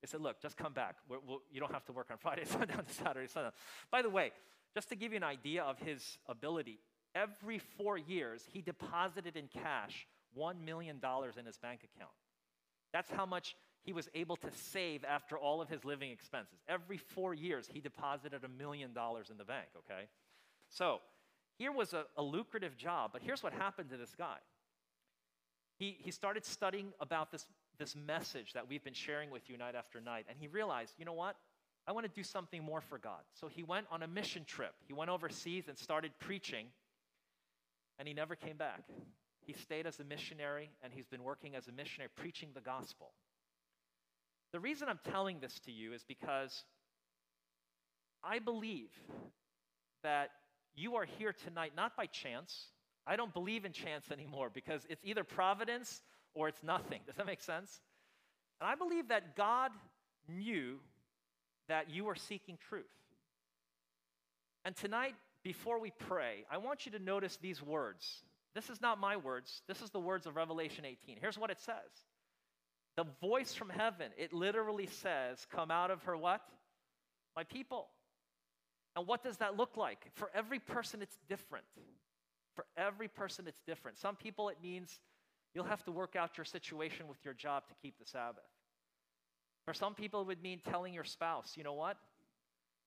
They 0.02 0.08
said, 0.08 0.22
Look, 0.22 0.42
just 0.42 0.58
come 0.58 0.74
back. 0.74 0.96
We're, 1.10 1.18
we'll, 1.26 1.42
you 1.52 1.60
don't 1.60 1.74
have 1.74 1.86
to 1.86 1.92
work 1.92 2.08
on 2.12 2.18
Friday, 2.18 2.46
sundown 2.46 2.86
to 2.86 2.94
Saturday, 2.94 3.28
sundown. 3.28 3.54
By 3.92 4.02
the 4.04 4.10
way, 4.10 4.32
just 4.74 4.90
to 4.90 4.96
give 4.96 5.12
you 5.12 5.18
an 5.18 5.24
idea 5.24 5.64
of 5.64 5.80
his 5.80 6.18
ability, 6.28 6.80
every 7.16 7.60
four 7.60 7.98
years, 7.98 8.44
he 8.52 8.62
deposited 8.62 9.36
in 9.36 9.48
cash 9.48 10.08
$1 10.38 10.64
million 10.64 11.02
in 11.38 11.46
his 11.46 11.58
bank 11.58 11.82
account. 11.84 12.12
That's 12.94 13.10
how 13.10 13.26
much 13.26 13.56
he 13.84 13.94
was 13.94 14.10
able 14.14 14.36
to 14.38 14.48
save 14.52 15.04
after 15.04 15.38
all 15.38 15.62
of 15.62 15.70
his 15.70 15.84
living 15.84 16.12
expenses. 16.12 16.60
Every 16.68 16.98
four 16.98 17.34
years, 17.34 17.68
he 17.72 17.80
deposited 17.80 18.44
a 18.44 18.48
million 18.48 18.94
dollars 18.94 19.30
in 19.30 19.38
the 19.38 19.44
bank, 19.44 19.68
okay? 19.78 20.08
So 20.70 21.00
here 21.58 21.72
was 21.72 21.94
a, 21.94 22.06
a 22.18 22.22
lucrative 22.22 22.78
job, 22.78 23.12
but 23.14 23.22
here's 23.22 23.44
what 23.44 23.54
happened 23.54 23.90
to 23.90 23.98
this 23.98 24.14
guy. 24.18 24.38
He, 25.78 25.98
he 26.00 26.12
started 26.12 26.46
studying 26.46 26.94
about 27.00 27.32
this, 27.32 27.48
this 27.80 27.96
message 27.96 28.54
that 28.54 28.70
we've 28.70 28.84
been 28.84 28.94
sharing 28.94 29.32
with 29.32 29.50
you 29.50 29.58
night 29.58 29.76
after 29.76 30.00
night, 30.00 30.26
and 30.30 30.38
he 30.40 30.48
realized, 30.48 30.94
you 30.98 31.06
know 31.06 31.14
what? 31.14 31.36
I 31.88 31.94
want 31.94 32.06
to 32.06 32.12
do 32.12 32.24
something 32.24 32.64
more 32.64 32.82
for 32.82 32.98
God. 32.98 33.22
So 33.40 33.48
he 33.48 33.64
went 33.64 33.88
on 33.92 34.04
a 34.04 34.08
mission 34.08 34.46
trip. 34.46 34.74
He 34.88 34.94
went 34.94 35.10
overseas 35.10 35.68
and 35.68 35.78
started 35.78 36.12
preaching, 36.20 36.68
and 37.98 38.08
he 38.08 38.14
never 38.14 38.36
came 38.36 38.58
back. 38.58 38.84
He 39.42 39.54
stayed 39.54 39.88
as 39.88 40.00
a 40.00 40.04
missionary, 40.04 40.70
and 40.84 40.94
he's 40.94 41.08
been 41.08 41.24
working 41.24 41.56
as 41.56 41.68
a 41.68 41.72
missionary 41.72 42.10
preaching 42.16 42.50
the 42.54 42.62
gospel. 42.62 43.12
The 44.54 44.60
reason 44.60 44.90
I'm 44.90 45.00
telling 45.12 45.40
this 45.40 45.60
to 45.66 45.72
you 45.72 45.94
is 45.94 46.04
because 46.04 46.64
I 48.24 48.40
believe 48.40 48.90
that 50.04 50.30
you 50.76 50.96
are 50.96 51.06
here 51.06 51.34
tonight 51.34 51.74
not 51.76 51.96
by 51.96 52.06
chance. 52.06 52.68
I 53.08 53.16
don't 53.16 53.34
believe 53.34 53.66
in 53.66 53.72
chance 53.72 54.12
anymore 54.12 54.50
because 54.54 54.86
it's 54.90 55.04
either 55.04 55.24
providence 55.24 56.02
or 56.36 56.48
it's 56.48 56.64
nothing. 56.64 57.02
Does 57.06 57.16
that 57.16 57.26
make 57.26 57.42
sense? 57.42 57.82
And 58.60 58.70
I 58.70 58.76
believe 58.76 59.08
that 59.08 59.36
God 59.36 59.72
knew 60.28 60.80
that 61.72 61.90
you 61.90 62.10
are 62.10 62.16
seeking 62.16 62.58
truth. 62.68 62.84
And 64.66 64.76
tonight, 64.76 65.16
before 65.42 65.80
we 65.80 65.94
pray, 66.00 66.44
I 66.52 66.58
want 66.58 66.86
you 66.86 66.92
to 66.92 67.00
notice 67.00 67.38
these 67.38 67.64
words. 67.64 68.24
This 68.54 68.70
is 68.70 68.82
not 68.82 69.00
my 69.00 69.16
words, 69.16 69.62
this 69.70 69.82
is 69.82 69.90
the 69.90 70.00
words 70.00 70.28
of 70.28 70.36
Revelation 70.36 70.84
18. 70.84 71.16
Here's 71.22 71.38
what 71.38 71.50
it 71.50 71.62
says 71.62 72.04
The 72.98 73.06
voice 73.22 73.54
from 73.54 73.70
heaven, 73.70 74.12
it 74.18 74.34
literally 74.34 74.88
says, 74.88 75.48
Come 75.50 75.72
out 75.72 75.92
of 75.92 76.04
her 76.04 76.18
what? 76.18 76.42
My 77.38 77.46
people. 77.46 77.88
And 78.98 79.08
what 79.08 79.24
does 79.24 79.38
that 79.38 79.56
look 79.56 79.78
like? 79.78 80.12
For 80.16 80.30
every 80.36 80.60
person, 80.60 81.02
it's 81.02 81.18
different. 81.30 81.64
For 82.54 82.66
every 82.76 83.08
person, 83.08 83.46
it's 83.48 83.62
different. 83.66 83.98
Some 83.98 84.18
people, 84.18 84.50
it 84.50 84.58
means 84.62 85.00
you'll 85.54 85.64
have 85.64 85.86
to 85.86 85.92
work 85.94 86.18
out 86.18 86.38
your 86.38 86.44
situation 86.44 87.08
with 87.08 87.24
your 87.24 87.34
job 87.34 87.64
to 87.70 87.74
keep 87.82 87.98
the 87.98 88.06
Sabbath. 88.06 88.44
For 89.66 89.74
some 89.74 89.94
people, 89.94 90.22
it 90.22 90.28
would 90.28 90.42
mean 90.42 90.60
telling 90.70 90.94
your 90.94 91.04
spouse, 91.04 91.54
you 91.56 91.64
know 91.64 91.74
what? 91.74 91.98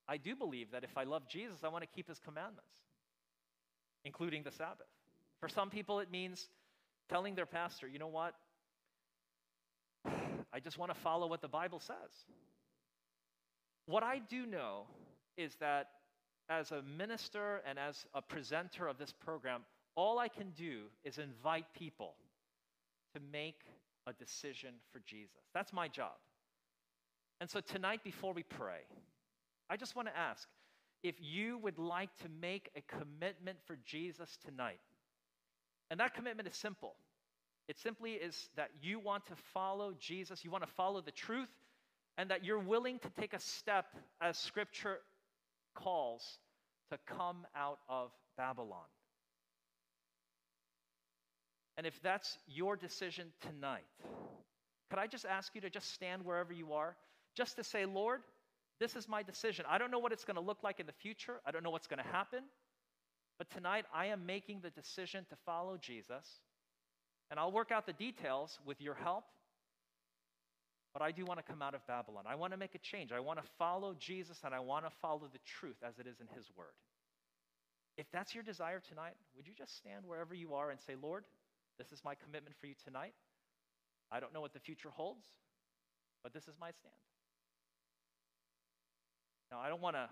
I 0.08 0.16
do 0.16 0.36
believe 0.36 0.70
that 0.72 0.84
if 0.84 0.96
I 0.96 1.04
love 1.04 1.28
Jesus, 1.28 1.58
I 1.64 1.68
want 1.68 1.82
to 1.82 1.88
keep 1.88 2.08
his 2.08 2.18
commandments, 2.18 2.72
including 4.04 4.42
the 4.42 4.50
Sabbath. 4.50 4.86
For 5.40 5.48
some 5.48 5.70
people, 5.70 6.00
it 6.00 6.10
means 6.10 6.48
telling 7.08 7.34
their 7.34 7.46
pastor, 7.46 7.86
you 7.88 7.98
know 7.98 8.08
what? 8.08 8.34
I 10.52 10.60
just 10.60 10.78
want 10.78 10.92
to 10.92 11.00
follow 11.00 11.26
what 11.26 11.40
the 11.40 11.48
Bible 11.48 11.80
says. 11.80 12.26
What 13.86 14.02
I 14.02 14.18
do 14.18 14.46
know 14.46 14.84
is 15.36 15.54
that 15.56 15.88
as 16.48 16.70
a 16.70 16.82
minister 16.82 17.62
and 17.66 17.78
as 17.78 18.06
a 18.14 18.20
presenter 18.20 18.86
of 18.86 18.98
this 18.98 19.12
program, 19.12 19.62
all 19.94 20.18
I 20.18 20.28
can 20.28 20.50
do 20.56 20.84
is 21.04 21.18
invite 21.18 21.66
people 21.74 22.14
to 23.14 23.20
make 23.32 23.60
a 24.06 24.12
decision 24.12 24.74
for 24.92 25.00
Jesus. 25.06 25.40
That's 25.54 25.72
my 25.72 25.88
job. 25.88 26.12
And 27.44 27.50
so 27.50 27.60
tonight, 27.60 28.02
before 28.02 28.32
we 28.32 28.42
pray, 28.42 28.78
I 29.68 29.76
just 29.76 29.94
want 29.94 30.08
to 30.08 30.16
ask 30.16 30.48
if 31.02 31.16
you 31.20 31.58
would 31.58 31.78
like 31.78 32.08
to 32.22 32.28
make 32.40 32.70
a 32.74 32.80
commitment 32.96 33.58
for 33.66 33.76
Jesus 33.84 34.38
tonight. 34.46 34.80
And 35.90 36.00
that 36.00 36.14
commitment 36.14 36.48
is 36.48 36.56
simple. 36.56 36.94
It 37.68 37.78
simply 37.78 38.12
is 38.12 38.48
that 38.56 38.70
you 38.80 38.98
want 38.98 39.26
to 39.26 39.34
follow 39.52 39.92
Jesus, 40.00 40.42
you 40.42 40.50
want 40.50 40.64
to 40.64 40.72
follow 40.72 41.02
the 41.02 41.10
truth, 41.10 41.50
and 42.16 42.30
that 42.30 42.46
you're 42.46 42.58
willing 42.58 42.98
to 43.00 43.10
take 43.10 43.34
a 43.34 43.40
step 43.40 43.94
as 44.22 44.38
Scripture 44.38 45.00
calls 45.74 46.38
to 46.90 46.98
come 47.06 47.46
out 47.54 47.80
of 47.90 48.10
Babylon. 48.38 48.88
And 51.76 51.86
if 51.86 52.00
that's 52.02 52.38
your 52.46 52.74
decision 52.74 53.34
tonight, 53.42 53.84
could 54.88 54.98
I 54.98 55.06
just 55.06 55.26
ask 55.26 55.54
you 55.54 55.60
to 55.60 55.68
just 55.68 55.92
stand 55.92 56.24
wherever 56.24 56.54
you 56.54 56.72
are, 56.72 56.96
just 57.34 57.56
to 57.56 57.64
say, 57.64 57.84
Lord, 57.84 58.20
this 58.80 58.96
is 58.96 59.08
my 59.08 59.22
decision. 59.22 59.64
I 59.68 59.78
don't 59.78 59.90
know 59.90 59.98
what 59.98 60.12
it's 60.12 60.24
going 60.24 60.36
to 60.36 60.42
look 60.42 60.62
like 60.62 60.80
in 60.80 60.86
the 60.86 60.92
future, 60.92 61.40
I 61.46 61.50
don't 61.50 61.62
know 61.62 61.70
what's 61.70 61.86
going 61.86 62.02
to 62.02 62.08
happen, 62.08 62.44
but 63.38 63.50
tonight 63.50 63.84
I 63.94 64.06
am 64.06 64.26
making 64.26 64.60
the 64.60 64.70
decision 64.70 65.26
to 65.30 65.36
follow 65.44 65.76
Jesus. 65.76 66.40
And 67.30 67.40
I'll 67.40 67.52
work 67.52 67.72
out 67.72 67.86
the 67.86 67.92
details 67.92 68.60
with 68.64 68.80
your 68.80 68.94
help. 68.94 69.24
But 70.92 71.02
I 71.02 71.10
do 71.10 71.24
want 71.24 71.40
to 71.40 71.42
come 71.42 71.60
out 71.62 71.74
of 71.74 71.84
Babylon. 71.88 72.24
I 72.28 72.36
want 72.36 72.52
to 72.52 72.56
make 72.56 72.76
a 72.76 72.78
change. 72.78 73.10
I 73.10 73.18
want 73.18 73.42
to 73.42 73.50
follow 73.58 73.96
Jesus 73.98 74.42
and 74.44 74.54
I 74.54 74.60
want 74.60 74.84
to 74.84 74.90
follow 75.02 75.28
the 75.32 75.40
truth 75.44 75.78
as 75.82 75.98
it 75.98 76.06
is 76.06 76.20
in 76.20 76.28
His 76.36 76.50
Word. 76.56 76.76
If 77.96 78.06
that's 78.12 78.34
your 78.34 78.44
desire 78.44 78.80
tonight, 78.80 79.14
would 79.36 79.46
you 79.46 79.54
just 79.56 79.76
stand 79.76 80.04
wherever 80.06 80.34
you 80.34 80.54
are 80.54 80.70
and 80.70 80.80
say, 80.80 80.94
Lord, 81.00 81.24
this 81.78 81.90
is 81.90 82.04
my 82.04 82.14
commitment 82.14 82.54
for 82.60 82.66
you 82.66 82.74
tonight. 82.84 83.14
I 84.12 84.20
don't 84.20 84.32
know 84.32 84.40
what 84.40 84.52
the 84.52 84.60
future 84.60 84.90
holds, 84.90 85.26
but 86.22 86.32
this 86.32 86.46
is 86.46 86.54
my 86.60 86.70
stand. 86.70 86.94
Now, 89.54 89.60
I 89.60 89.68
don't 89.68 89.80
want 89.80 89.94
to 89.94 90.08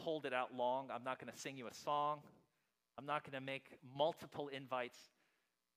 hold 0.00 0.26
it 0.26 0.32
out 0.32 0.52
long. 0.52 0.88
I'm 0.92 1.04
not 1.04 1.20
going 1.20 1.32
to 1.32 1.38
sing 1.38 1.56
you 1.56 1.68
a 1.68 1.74
song. 1.74 2.18
I'm 2.98 3.06
not 3.06 3.22
going 3.22 3.40
to 3.40 3.40
make 3.40 3.78
multiple 3.96 4.48
invites. 4.48 4.98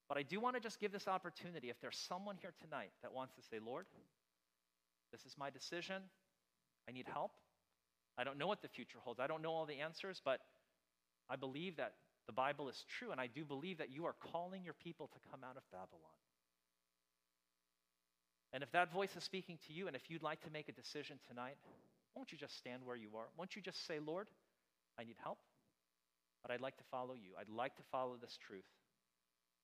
But 0.08 0.18
I 0.18 0.24
do 0.24 0.40
want 0.40 0.56
to 0.56 0.60
just 0.60 0.80
give 0.80 0.92
this 0.92 1.08
opportunity. 1.08 1.70
If 1.70 1.80
there's 1.82 1.98
someone 2.10 2.36
here 2.42 2.52
tonight 2.60 2.90
that 3.04 3.14
wants 3.14 3.36
to 3.36 3.44
say, 3.44 3.58
Lord, 3.64 3.86
this 5.12 5.24
is 5.24 5.36
my 5.38 5.52
decision. 5.52 6.02
I 6.88 6.92
need 6.92 7.06
help. 7.06 7.34
I 8.18 8.24
don't 8.24 8.40
know 8.40 8.48
what 8.48 8.64
the 8.64 8.68
future 8.68 8.98
holds. 9.04 9.20
I 9.20 9.28
don't 9.28 9.44
know 9.44 9.52
all 9.52 9.68
the 9.68 9.82
answers, 9.82 10.20
but 10.26 10.40
I 11.30 11.36
believe 11.36 11.78
that 11.78 11.94
the 12.26 12.34
Bible 12.34 12.70
is 12.70 12.86
true, 12.98 13.12
and 13.12 13.22
I 13.22 13.28
do 13.28 13.46
believe 13.46 13.78
that 13.78 13.92
you 13.92 14.06
are 14.06 14.16
calling 14.32 14.64
your 14.64 14.74
people 14.74 15.12
to 15.14 15.20
come 15.30 15.42
out 15.44 15.58
of 15.58 15.64
Babylon. 15.72 16.18
And 18.52 18.64
if 18.64 18.72
that 18.72 18.92
voice 18.92 19.16
is 19.16 19.24
speaking 19.24 19.60
to 19.68 19.74
you, 19.74 19.86
and 19.86 19.96
if 19.96 20.10
you'd 20.10 20.24
like 20.24 20.42
to 20.42 20.50
make 20.50 20.70
a 20.70 20.72
decision 20.72 21.20
tonight, 21.28 21.58
won't 22.16 22.32
you 22.32 22.38
just 22.38 22.58
stand 22.58 22.82
where 22.86 22.96
you 22.96 23.10
are? 23.18 23.28
Won't 23.38 23.56
you 23.56 23.62
just 23.62 23.86
say, 23.86 24.00
Lord, 24.00 24.28
I 25.00 25.04
need 25.04 25.16
help, 25.24 25.40
but 26.42 26.52
I'd 26.52 26.62
like 26.62 26.78
to 26.78 26.84
follow 26.92 27.14
you. 27.14 27.32
I'd 27.40 27.50
like 27.50 27.76
to 27.78 27.84
follow 27.92 28.16
this 28.20 28.38
truth. 28.46 28.68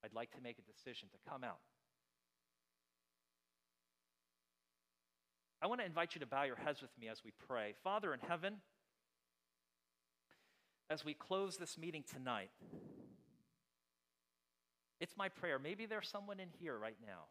I'd 0.03 0.13
like 0.13 0.31
to 0.31 0.41
make 0.41 0.57
a 0.59 0.61
decision 0.61 1.09
to 1.11 1.29
come 1.29 1.43
out. 1.43 1.59
I 5.61 5.67
want 5.67 5.81
to 5.81 5.85
invite 5.85 6.13
you 6.13 6.19
to 6.19 6.27
bow 6.27 6.43
your 6.43 6.57
heads 6.57 6.81
with 6.81 6.91
me 6.99 7.07
as 7.07 7.23
we 7.23 7.31
pray. 7.47 7.73
Father 7.83 8.13
in 8.13 8.19
heaven, 8.27 8.55
as 10.89 11.03
we 11.03 11.13
close 11.13 11.57
this 11.57 11.77
meeting 11.77 12.03
tonight, 12.07 12.51
it's 14.99 15.17
my 15.17 15.27
prayer. 15.27 15.57
Maybe 15.57 15.85
there's 15.85 16.07
someone 16.07 16.39
in 16.39 16.49
here 16.59 16.77
right 16.77 16.97
now 17.01 17.25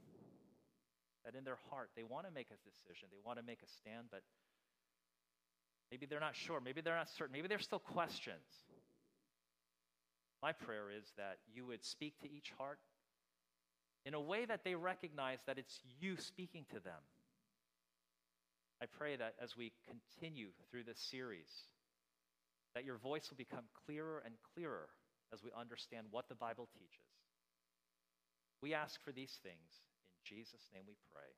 that 1.25 1.35
in 1.35 1.45
their 1.45 1.59
heart 1.71 1.91
they 1.97 2.03
want 2.03 2.27
to 2.27 2.33
make 2.33 2.49
a 2.51 2.59
decision, 2.69 3.09
they 3.11 3.21
want 3.25 3.39
to 3.39 3.45
make 3.45 3.63
a 3.63 3.69
stand, 3.69 4.09
but 4.11 4.23
maybe 5.91 6.07
they're 6.07 6.21
not 6.21 6.37
sure, 6.37 6.61
maybe 6.61 6.81
they're 6.81 6.97
not 6.97 7.11
certain, 7.11 7.33
maybe 7.33 7.49
there's 7.49 7.65
still 7.65 7.79
questions. 7.79 8.45
My 10.43 10.53
prayer 10.53 10.91
is 10.91 11.05
that 11.17 11.39
you 11.53 11.67
would 11.67 11.85
speak 11.85 12.19
to 12.21 12.31
each 12.31 12.53
heart 12.59 12.79
in 14.05 14.15
a 14.15 14.21
way 14.21 14.45
that 14.45 14.65
they 14.65 14.75
recognize 14.75 15.39
that 15.47 15.59
it's 15.59 15.81
you 16.01 16.17
speaking 16.19 16.67
to 16.75 16.81
them. 16.81 17.01
I 18.83 18.87
pray 18.87 19.17
that 19.17 19.35
as 19.43 19.57
we 19.57 19.73
continue 19.89 20.49
through 20.71 20.85
this 20.85 21.01
series, 21.01 21.49
that 22.75 22.85
your 22.85 22.99
voice 22.99 23.31
will 23.31 23.39
become 23.39 23.65
clearer 23.87 24.23
and 24.25 24.35
clearer 24.55 24.89
as 25.33 25.43
we 25.43 25.51
understand 25.59 26.09
what 26.11 26.29
the 26.29 26.35
Bible 26.35 26.69
teaches. 26.75 27.09
We 28.61 28.75
ask 28.75 29.03
for 29.03 29.13
these 29.13 29.39
things. 29.43 29.81
In 30.21 30.37
Jesus' 30.37 30.69
name 30.75 30.85
we 30.87 30.97
pray. 31.13 31.33